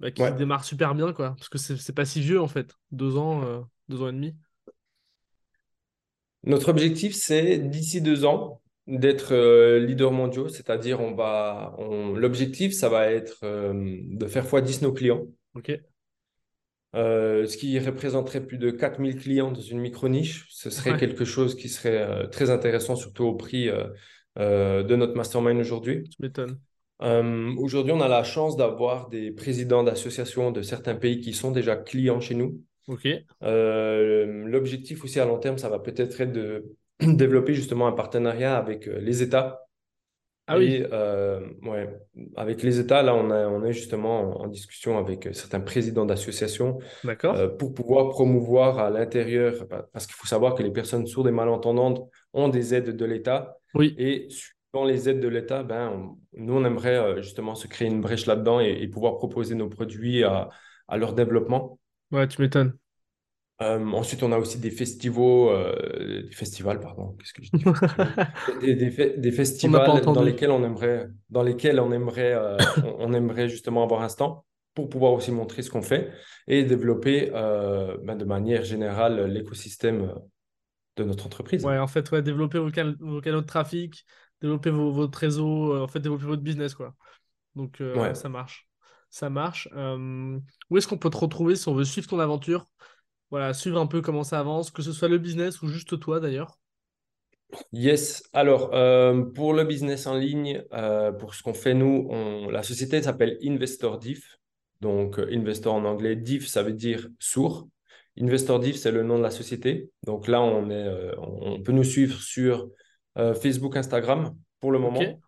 bah, 0.00 0.10
qui 0.10 0.22
Ouais. 0.22 0.32
démarre 0.32 0.64
super 0.64 0.94
bien, 0.94 1.12
quoi? 1.12 1.34
Parce 1.36 1.48
que 1.48 1.58
c'est 1.58 1.94
pas 1.94 2.04
si 2.04 2.20
vieux 2.20 2.40
en 2.40 2.48
fait. 2.48 2.74
Deux 2.90 3.16
ans, 3.16 3.44
euh, 3.44 3.60
deux 3.88 4.02
ans 4.02 4.08
et 4.08 4.12
demi. 4.12 4.36
Notre 6.44 6.68
objectif, 6.70 7.14
c'est 7.14 7.58
d'ici 7.58 8.00
deux 8.00 8.24
ans 8.24 8.62
d'être 8.86 9.34
leader 9.78 10.12
mondiaux, 10.12 10.48
c'est-à-dire 10.48 11.00
on 11.00 11.12
va, 11.14 11.74
on, 11.78 12.14
l'objectif, 12.14 12.72
ça 12.72 12.88
va 12.88 13.10
être 13.10 13.40
de 13.44 14.26
faire 14.28 14.46
x10 14.46 14.82
nos 14.82 14.92
clients, 14.92 15.26
Ok. 15.54 15.70
Euh, 16.94 17.46
ce 17.46 17.56
qui 17.56 17.78
représenterait 17.78 18.40
plus 18.46 18.58
de 18.58 18.70
4000 18.70 19.16
clients 19.16 19.52
dans 19.52 19.60
une 19.60 19.80
micro-niche. 19.80 20.46
Ce 20.50 20.70
serait 20.70 20.92
Ouais. 20.92 20.98
quelque 20.98 21.24
chose 21.24 21.54
qui 21.54 21.68
serait 21.68 21.98
euh, 21.98 22.26
très 22.26 22.50
intéressant, 22.50 22.96
surtout 22.96 23.24
au 23.24 23.34
prix 23.34 23.68
euh, 24.38 24.82
de 24.82 24.96
notre 24.96 25.14
mastermind 25.14 25.58
aujourd'hui. 25.60 26.04
Tu 26.08 26.16
m'étonnes. 26.20 26.58
Euh, 27.02 27.54
aujourd'hui, 27.58 27.92
on 27.92 28.00
a 28.00 28.08
la 28.08 28.24
chance 28.24 28.56
d'avoir 28.56 29.08
des 29.08 29.30
présidents 29.30 29.82
d'associations 29.82 30.50
de 30.50 30.62
certains 30.62 30.94
pays 30.94 31.20
qui 31.20 31.34
sont 31.34 31.50
déjà 31.50 31.76
clients 31.76 32.20
chez 32.20 32.34
nous. 32.34 32.62
Ok. 32.88 33.06
L'objectif 33.42 35.04
aussi 35.04 35.20
à 35.20 35.24
long 35.26 35.38
terme, 35.38 35.58
ça 35.58 35.68
va 35.68 35.78
peut-être 35.78 36.20
être 36.20 36.32
de 36.32 36.64
développer 37.00 37.52
justement 37.52 37.86
un 37.86 37.92
partenariat 37.92 38.56
avec 38.56 38.86
les 38.86 39.22
États. 39.22 39.65
Ah 40.46 40.58
oui. 40.58 40.74
Et 40.74 40.86
euh, 40.92 41.40
ouais, 41.62 41.88
avec 42.36 42.62
les 42.62 42.78
États, 42.78 43.02
là, 43.02 43.14
on 43.14 43.30
a, 43.30 43.48
on 43.48 43.64
est 43.64 43.72
justement 43.72 44.40
en, 44.40 44.44
en 44.44 44.46
discussion 44.46 44.96
avec 44.98 45.26
euh, 45.26 45.32
certains 45.32 45.60
présidents 45.60 46.06
d'associations 46.06 46.78
euh, 47.34 47.48
pour 47.48 47.74
pouvoir 47.74 48.08
promouvoir 48.10 48.78
à 48.78 48.90
l'intérieur, 48.90 49.66
pa- 49.68 49.88
parce 49.92 50.06
qu'il 50.06 50.14
faut 50.14 50.26
savoir 50.26 50.54
que 50.54 50.62
les 50.62 50.70
personnes 50.70 51.06
sourdes 51.06 51.28
et 51.28 51.32
malentendantes 51.32 52.08
ont 52.32 52.48
des 52.48 52.74
aides 52.74 52.96
de 52.96 53.04
l'État. 53.04 53.58
Oui. 53.74 53.94
Et 53.98 54.28
suivant 54.30 54.84
les 54.84 55.08
aides 55.08 55.20
de 55.20 55.28
l'État, 55.28 55.62
ben, 55.62 55.90
on- 55.90 56.18
nous, 56.40 56.54
on 56.54 56.64
aimerait 56.64 56.96
euh, 56.96 57.22
justement 57.22 57.54
se 57.54 57.66
créer 57.66 57.88
une 57.88 58.00
brèche 58.00 58.26
là-dedans 58.26 58.60
et, 58.60 58.70
et 58.80 58.88
pouvoir 58.88 59.16
proposer 59.16 59.54
nos 59.54 59.68
produits 59.68 60.22
à, 60.22 60.50
à 60.86 60.96
leur 60.96 61.12
développement. 61.14 61.78
Ouais, 62.12 62.28
tu 62.28 62.40
m'étonnes. 62.40 62.72
Euh, 63.62 63.84
ensuite, 63.92 64.22
on 64.22 64.32
a 64.32 64.38
aussi 64.38 64.58
des 64.58 64.70
festivals, 64.70 65.22
euh, 65.50 66.22
des 66.28 66.34
festivals, 66.34 66.80
pardon, 66.80 67.14
qu'est-ce 67.18 67.32
que 67.32 67.42
je 67.42 67.52
dis? 67.52 67.72
Des, 68.60 68.90
fe- 68.90 69.18
festivals 69.32 70.12
dans 70.12 70.22
lesquels 70.22 70.50
on 70.50 70.62
aimerait, 70.64 71.08
dans 71.30 71.42
lesquels 71.42 71.80
on 71.80 71.90
aimerait, 71.92 72.32
euh, 72.34 72.58
on, 72.82 72.96
on 73.10 73.12
aimerait 73.12 73.48
justement 73.48 73.82
avoir 73.82 74.02
un 74.02 74.08
stand 74.08 74.40
pour 74.74 74.88
pouvoir 74.88 75.12
aussi 75.14 75.32
montrer 75.32 75.62
ce 75.62 75.70
qu'on 75.70 75.82
fait 75.82 76.12
et 76.46 76.62
développer 76.64 77.30
euh, 77.34 77.96
ben, 78.04 78.14
de 78.16 78.24
manière 78.24 78.62
générale 78.64 79.24
l'écosystème 79.26 80.12
de 80.96 81.04
notre 81.04 81.26
entreprise. 81.26 81.64
Ouais, 81.64 81.78
en 81.78 81.86
fait, 81.86 82.10
ouais, 82.10 82.22
développer 82.22 82.58
vos, 82.58 82.70
cal- 82.70 82.96
vos 83.00 83.20
canaux 83.20 83.40
de 83.40 83.46
trafic, 83.46 84.04
développer 84.40 84.70
vos, 84.70 84.92
votre 84.92 85.18
réseau, 85.18 85.82
en 85.82 85.88
fait, 85.88 86.00
développer 86.00 86.24
votre 86.26 86.42
business, 86.42 86.74
quoi. 86.74 86.94
Donc, 87.56 87.82
Ouais. 87.94 88.14
ça 88.14 88.28
marche. 88.28 88.68
Ça 89.10 89.30
marche. 89.30 89.68
Où 90.70 90.76
est-ce 90.76 90.88
qu'on 90.88 90.98
peut 90.98 91.10
te 91.10 91.16
retrouver 91.16 91.56
si 91.56 91.68
on 91.68 91.74
veut 91.74 91.84
suivre 91.84 92.08
ton 92.08 92.20
aventure? 92.20 92.66
Voilà, 93.30 93.54
suivre 93.54 93.78
un 93.80 93.86
peu 93.86 94.02
comment 94.02 94.24
ça 94.24 94.40
avance, 94.40 94.70
que 94.72 94.82
ce 94.82 94.92
soit 94.92 95.08
le 95.08 95.18
business 95.18 95.62
ou 95.62 95.68
juste 95.68 96.00
toi, 96.00 96.18
d'ailleurs. 96.18 96.58
Yes. 97.72 98.22
Alors, 98.32 98.74
euh, 98.74 99.24
pour 99.34 99.54
le 99.54 99.64
business 99.64 100.06
en 100.06 100.16
ligne, 100.16 100.62
euh, 100.72 101.12
pour 101.12 101.34
ce 101.34 101.42
qu'on 101.42 101.54
fait, 101.54 101.74
nous, 101.74 102.06
on- 102.10 102.48
la 102.50 102.62
société 102.62 103.02
s'appelle 103.02 103.38
Investor 103.44 103.98
Diff. 103.98 104.38
Donc, 104.80 105.18
euh, 105.18 105.28
Investor 105.32 105.74
en 105.74 105.84
anglais, 105.84 106.16
Diff, 106.16 106.46
ça 106.46 106.62
veut 106.62 106.72
dire 106.72 107.08
sourd. 107.18 107.68
Investor 108.20 108.58
Diff, 108.60 108.76
c'est 108.76 108.90
le 108.92 109.02
nom 109.02 109.18
de 109.18 109.22
la 109.22 109.30
société. 109.30 109.90
Donc 110.04 110.26
là, 110.28 110.40
on 110.42 110.70
est, 110.70 111.10
on 111.18 111.60
peut 111.62 111.72
nous 111.72 111.84
suivre 111.84 112.20
sur 112.20 112.68
Facebook, 113.14 113.76
Instagram 113.76 114.34
pour 114.60 114.72
le 114.72 114.78
moment. 114.78 115.20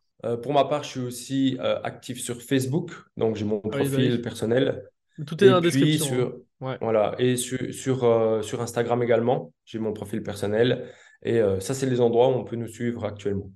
Pour 0.42 0.52
ma 0.52 0.64
part, 0.64 0.84
je 0.84 0.88
suis 0.88 1.00
aussi 1.00 1.58
actif 1.60 2.18
sur 2.20 2.40
Facebook. 2.40 2.92
Donc, 3.18 3.36
j'ai 3.36 3.44
mon 3.44 3.60
Ah 3.70 3.78
oui, 3.78 3.88
bah 3.88 3.98
profil 3.98 4.10
oui. 4.10 4.22
personnel. 4.22 4.84
Tout 5.26 5.42
est 5.44 5.46
Et 5.46 5.50
dans 5.50 5.54
la 5.56 5.60
description. 5.60 6.06
sur, 6.06 6.28
hein. 6.28 6.32
Ouais. 6.60 6.80
voilà, 6.80 7.14
et 7.18 7.36
sur, 7.36 7.58
sur, 7.74 8.04
euh, 8.04 8.42
sur 8.42 8.60
Instagram 8.60 9.02
également, 9.02 9.52
j'ai 9.64 9.78
mon 9.78 9.92
profil 9.92 10.22
personnel. 10.22 10.92
Et 11.22 11.40
euh, 11.40 11.60
ça, 11.60 11.74
c'est 11.74 11.86
les 11.86 12.00
endroits 12.00 12.28
où 12.28 12.32
on 12.32 12.44
peut 12.44 12.56
nous 12.56 12.68
suivre 12.68 13.04
actuellement. 13.04 13.50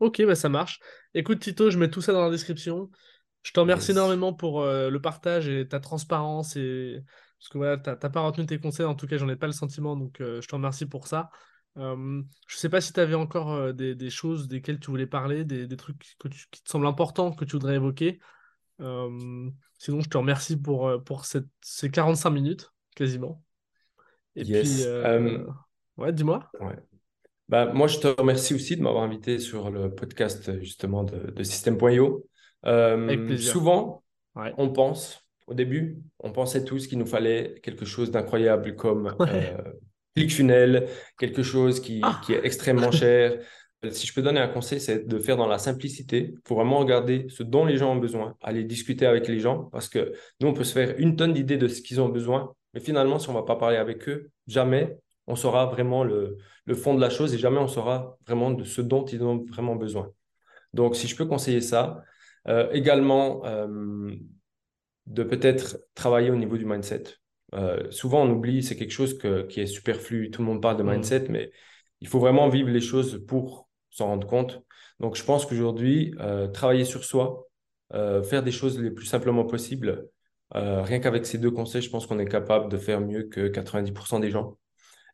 Ok, 0.00 0.22
bah 0.26 0.34
ça 0.34 0.48
marche. 0.48 0.80
Écoute, 1.14 1.40
Tito, 1.40 1.70
je 1.70 1.78
mets 1.78 1.90
tout 1.90 2.02
ça 2.02 2.12
dans 2.12 2.22
la 2.22 2.30
description. 2.30 2.90
Je 3.42 3.52
te 3.52 3.60
remercie 3.60 3.92
Yes. 3.92 3.96
énormément 3.96 4.34
pour 4.34 4.60
euh, 4.60 4.90
le 4.90 5.00
partage 5.00 5.48
et 5.48 5.66
ta 5.66 5.80
transparence. 5.80 6.56
Et... 6.56 7.00
Parce 7.38 7.48
que 7.48 7.58
voilà, 7.58 7.78
t'as 7.78 7.96
t'as 7.96 8.10
pas 8.10 8.20
retenu 8.20 8.44
tes 8.46 8.58
conseils, 8.58 8.86
en 8.86 8.94
tout 8.94 9.06
cas, 9.06 9.16
j'en 9.16 9.28
ai 9.28 9.36
pas 9.36 9.46
le 9.46 9.52
sentiment, 9.52 9.96
donc 9.96 10.16
je 10.20 10.46
te 10.46 10.54
remercie 10.54 10.86
pour 10.86 11.06
ça. 11.06 11.30
Euh, 11.78 12.22
je 12.46 12.56
sais 12.56 12.68
pas 12.70 12.80
si 12.80 12.92
tu 12.92 13.00
avais 13.00 13.14
encore 13.14 13.52
euh, 13.52 13.72
des, 13.72 13.94
des 13.94 14.10
choses 14.10 14.48
desquelles 14.48 14.80
tu 14.80 14.90
voulais 14.90 15.06
parler, 15.06 15.44
des, 15.44 15.66
des 15.66 15.76
trucs 15.76 16.16
que 16.18 16.28
tu- 16.28 16.46
qui 16.50 16.62
te 16.62 16.70
semblent 16.70 16.86
importants 16.86 17.32
que 17.32 17.44
tu 17.44 17.52
voudrais 17.52 17.76
évoquer. 17.76 18.18
Euh, 18.80 19.48
sinon, 19.78 20.00
je 20.00 20.08
te 20.08 20.16
remercie 20.18 20.56
pour, 20.56 20.88
euh, 20.88 20.98
pour 20.98 21.24
cette, 21.24 21.46
ces 21.62 21.90
45 21.90 22.30
minutes, 22.30 22.72
quasiment. 22.94 23.42
Et 24.34 24.42
puis, 24.42 24.52
Yes. 24.52 24.84
euh, 24.86 25.46
ouais, 25.96 26.12
dis-moi. 26.12 26.50
ouais. 26.60 26.76
Bah, 27.48 27.72
moi, 27.72 27.86
je 27.86 27.98
te 27.98 28.08
remercie 28.08 28.54
aussi 28.54 28.76
de 28.76 28.82
m'avoir 28.82 29.04
invité 29.04 29.38
sur 29.38 29.70
le 29.70 29.94
podcast 29.94 30.58
justement 30.60 31.04
de, 31.04 31.30
de 31.30 31.42
System.io. 31.42 32.26
Euh, 32.66 33.04
Avec 33.04 33.24
plaisir. 33.26 33.52
souvent, 33.52 34.02
Ouais. 34.34 34.52
on 34.58 34.68
pense, 34.70 35.22
au 35.46 35.54
début, 35.54 36.02
on 36.18 36.32
pensait 36.32 36.64
tous 36.64 36.86
qu'il 36.88 36.98
nous 36.98 37.06
fallait 37.06 37.60
quelque 37.62 37.84
chose 37.86 38.10
d'incroyable 38.10 38.74
comme 38.76 39.14
Ouais. 39.18 39.56
euh, 39.58 39.72
ClickFunnels, 40.16 40.88
quelque 41.18 41.42
chose 41.42 41.80
qui, 41.80 42.00
Ah. 42.02 42.20
qui 42.24 42.32
est 42.34 42.44
extrêmement 42.44 42.90
cher. 42.90 43.38
Si 43.90 44.06
je 44.06 44.14
peux 44.14 44.22
donner 44.22 44.40
un 44.40 44.48
conseil, 44.48 44.80
c'est 44.80 45.06
de 45.06 45.18
faire 45.18 45.36
dans 45.36 45.46
la 45.46 45.58
simplicité. 45.58 46.32
Il 46.32 46.40
faut 46.48 46.54
vraiment 46.56 46.78
regarder 46.78 47.26
ce 47.28 47.42
dont 47.42 47.64
les 47.64 47.76
gens 47.76 47.92
ont 47.92 47.98
besoin, 47.98 48.34
aller 48.42 48.64
discuter 48.64 49.06
avec 49.06 49.28
les 49.28 49.38
gens 49.38 49.64
parce 49.64 49.88
que 49.88 50.12
nous, 50.40 50.48
on 50.48 50.54
peut 50.54 50.64
se 50.64 50.72
faire 50.72 50.94
une 50.98 51.14
tonne 51.14 51.34
d'idées 51.34 51.58
de 51.58 51.68
ce 51.68 51.82
qu'ils 51.82 52.00
ont 52.00 52.08
besoin, 52.08 52.52
mais 52.74 52.80
finalement, 52.80 53.18
si 53.18 53.28
on 53.28 53.32
ne 53.32 53.38
va 53.38 53.44
pas 53.44 53.56
parler 53.56 53.76
avec 53.76 54.08
eux, 54.08 54.30
jamais 54.46 54.96
on 55.26 55.36
saura 55.36 55.66
vraiment 55.66 56.04
le, 56.04 56.38
le 56.64 56.74
fond 56.74 56.94
de 56.94 57.00
la 57.00 57.10
chose 57.10 57.34
et 57.34 57.38
jamais 57.38 57.58
on 57.58 57.68
saura 57.68 58.16
vraiment 58.26 58.50
de 58.50 58.64
ce 58.64 58.80
dont 58.80 59.04
ils 59.04 59.22
ont 59.22 59.44
vraiment 59.48 59.76
besoin. 59.76 60.10
Donc, 60.72 60.96
si 60.96 61.06
je 61.06 61.16
peux 61.16 61.26
conseiller 61.26 61.60
ça, 61.60 62.02
euh, 62.48 62.70
également 62.72 63.44
euh, 63.44 64.14
de 65.06 65.22
peut-être 65.22 65.78
travailler 65.94 66.30
au 66.30 66.36
niveau 66.36 66.56
du 66.56 66.64
mindset. 66.64 67.04
Euh, 67.54 67.90
souvent, 67.90 68.22
on 68.22 68.30
oublie, 68.30 68.62
c'est 68.62 68.76
quelque 68.76 68.92
chose 68.92 69.16
que- 69.18 69.42
qui 69.46 69.60
est 69.60 69.66
superflu. 69.66 70.30
Tout 70.30 70.42
le 70.42 70.48
monde 70.48 70.62
parle 70.62 70.76
de 70.76 70.82
Mm. 70.82 70.90
mindset, 70.90 71.26
mais 71.28 71.50
il 72.00 72.08
faut 72.08 72.18
vraiment 72.18 72.48
vivre 72.48 72.70
les 72.70 72.80
choses 72.80 73.24
pour 73.26 73.65
s'en 73.96 74.06
rendre 74.06 74.26
compte. 74.26 74.62
Donc, 75.00 75.16
je 75.16 75.24
pense 75.24 75.46
qu'aujourd'hui, 75.46 76.14
euh, 76.20 76.48
travailler 76.48 76.84
sur 76.84 77.04
soi, 77.04 77.46
euh, 77.94 78.22
faire 78.22 78.42
des 78.42 78.52
choses 78.52 78.78
les 78.80 78.90
plus 78.90 79.06
simplement 79.06 79.44
possible, 79.44 80.08
euh, 80.54 80.82
rien 80.82 81.00
qu'avec 81.00 81.26
ces 81.26 81.38
deux 81.38 81.50
conseils, 81.50 81.82
je 81.82 81.90
pense 81.90 82.06
qu'on 82.06 82.18
est 82.18 82.28
capable 82.28 82.70
de 82.70 82.76
faire 82.76 83.00
mieux 83.00 83.24
que 83.24 83.48
90% 83.48 84.20
des 84.20 84.30
gens. 84.30 84.58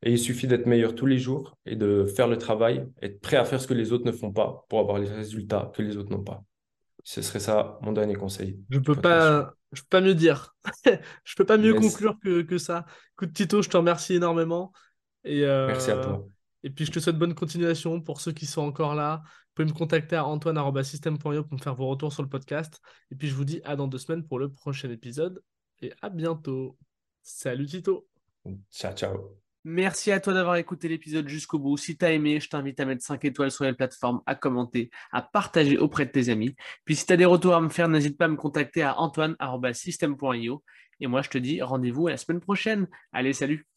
Et 0.03 0.11
il 0.13 0.19
suffit 0.19 0.49
d'être 0.49 0.67
meilleur 0.67 0.95
tous 0.95 1.07
les 1.07 1.19
jours 1.19 1.57
et 1.65 1.77
de 1.77 2.05
faire 2.07 2.27
le 2.27 2.37
travail, 2.37 2.87
être 3.03 3.21
prêt 3.21 3.37
à 3.37 3.45
faire 3.45 3.61
ce 3.61 3.69
que 3.69 3.75
les 3.75 3.93
autres 3.93 4.05
ne 4.05 4.13
font 4.13 4.33
pas 4.33 4.67
pour 4.69 4.81
avoir 4.81 4.99
les 4.99 5.09
résultats 5.09 5.71
que 5.75 5.83
les 5.83 5.97
autres 5.97 6.11
n'ont 6.11 6.25
pas. 6.25 6.43
Ce 7.05 7.23
serait 7.23 7.41
ça 7.41 7.79
mon 7.83 7.93
dernier 7.93 8.15
conseil. 8.15 8.59
Je 8.71 8.79
peux 8.81 8.97
pas, 8.97 9.55
je 9.73 9.83
peux 9.83 9.89
pas 9.89 10.01
mieux 10.01 10.15
dire. 10.15 10.55
Je 11.25 11.35
peux 11.37 11.45
pas 11.45 11.57
mieux 11.57 11.73
Yes. 11.73 11.81
conclure 11.81 12.19
que, 12.23 12.43
que 12.43 12.59
ça. 12.59 12.85
Écoute, 13.13 13.33
Tito, 13.33 13.63
je 13.63 13.69
te 13.69 13.77
remercie 13.77 14.15
énormément. 14.15 14.73
Et, 15.25 15.45
euh, 15.45 15.69
Merci 15.69 15.91
à 15.91 15.97
toi. 15.97 16.25
Et 16.63 16.71
puis, 16.71 16.85
je 16.85 16.93
te 16.93 17.01
souhaite 17.01 17.19
bonne 17.19 17.35
continuation 17.35 18.01
pour 18.01 18.21
ceux 18.21 18.33
qui 18.33 18.47
sont 18.47 18.63
encore 18.63 18.95
là. 18.95 19.23
Vous 19.25 19.55
pouvez 19.55 19.69
me 19.69 19.77
contacter 19.77 20.17
à 20.17 20.25
antoine.system.io 20.25 21.45
pour 21.45 21.59
me 21.59 21.63
faire 21.63 21.75
vos 21.75 21.89
retours 21.89 22.13
sur 22.13 22.23
le 22.23 22.29
podcast. 22.29 22.81
Et 23.11 23.17
puis, 23.17 23.29
je 23.29 23.35
vous 23.35 23.45
dis 23.45 23.61
à 23.65 23.77
dans 23.77 23.89
deux 23.89 23.99
semaines 23.99 24.27
pour 24.27 24.39
le 24.39 24.51
prochain 24.51 24.91
épisode. 24.91 25.43
Et 25.81 25.93
à 26.01 26.09
bientôt. 26.09 26.79
Salut 27.23 27.67
Tito. 27.67 28.09
Ciao, 28.71 28.95
ciao. 28.95 29.39
Merci 29.65 30.11
à 30.11 30.19
toi 30.19 30.35
d'avoir 30.35 30.57
écouté 30.57 30.89
l'épisode 30.89 31.29
jusqu'au 31.29 31.59
bout. 31.59 31.77
Si 31.77 31.97
tu 31.97 32.05
as 32.05 32.13
aimé, 32.13 32.41
je 32.41 32.49
t'invite 32.49 32.81
à 32.81 32.85
mettre 32.85 33.05
5 33.05 33.25
étoiles 33.25 33.53
sur 33.53 33.65
les 33.65 33.73
plateformes, 33.73 34.21
à 34.27 34.35
commenter, 34.35 34.91
à 35.13 35.23
partager 35.23 35.79
auprès 35.79 36.05
de 36.05 36.11
tes 36.11 36.31
amis. 36.31 36.57
Puis 36.85 36.97
si 36.97 37.07
tu 37.07 37.13
as 37.13 37.17
des 37.17 37.25
retours 37.25 37.55
à 37.55 37.61
me 37.61 37.69
faire, 37.69 37.89
n'hésite 37.89 38.19
pas 38.19 38.25
à 38.25 38.29
me 38.29 38.37
contacter 38.37 38.83
à 38.83 38.99
antoine.system.io. 38.99 40.65
Et 40.99 41.07
moi, 41.07 41.23
je 41.23 41.31
te 41.31 41.39
dis 41.39 41.63
rendez-vous 41.63 42.09
à 42.09 42.11
la 42.11 42.17
semaine 42.17 42.41
prochaine. 42.41 42.89
Allez, 43.13 43.33
salut 43.33 43.72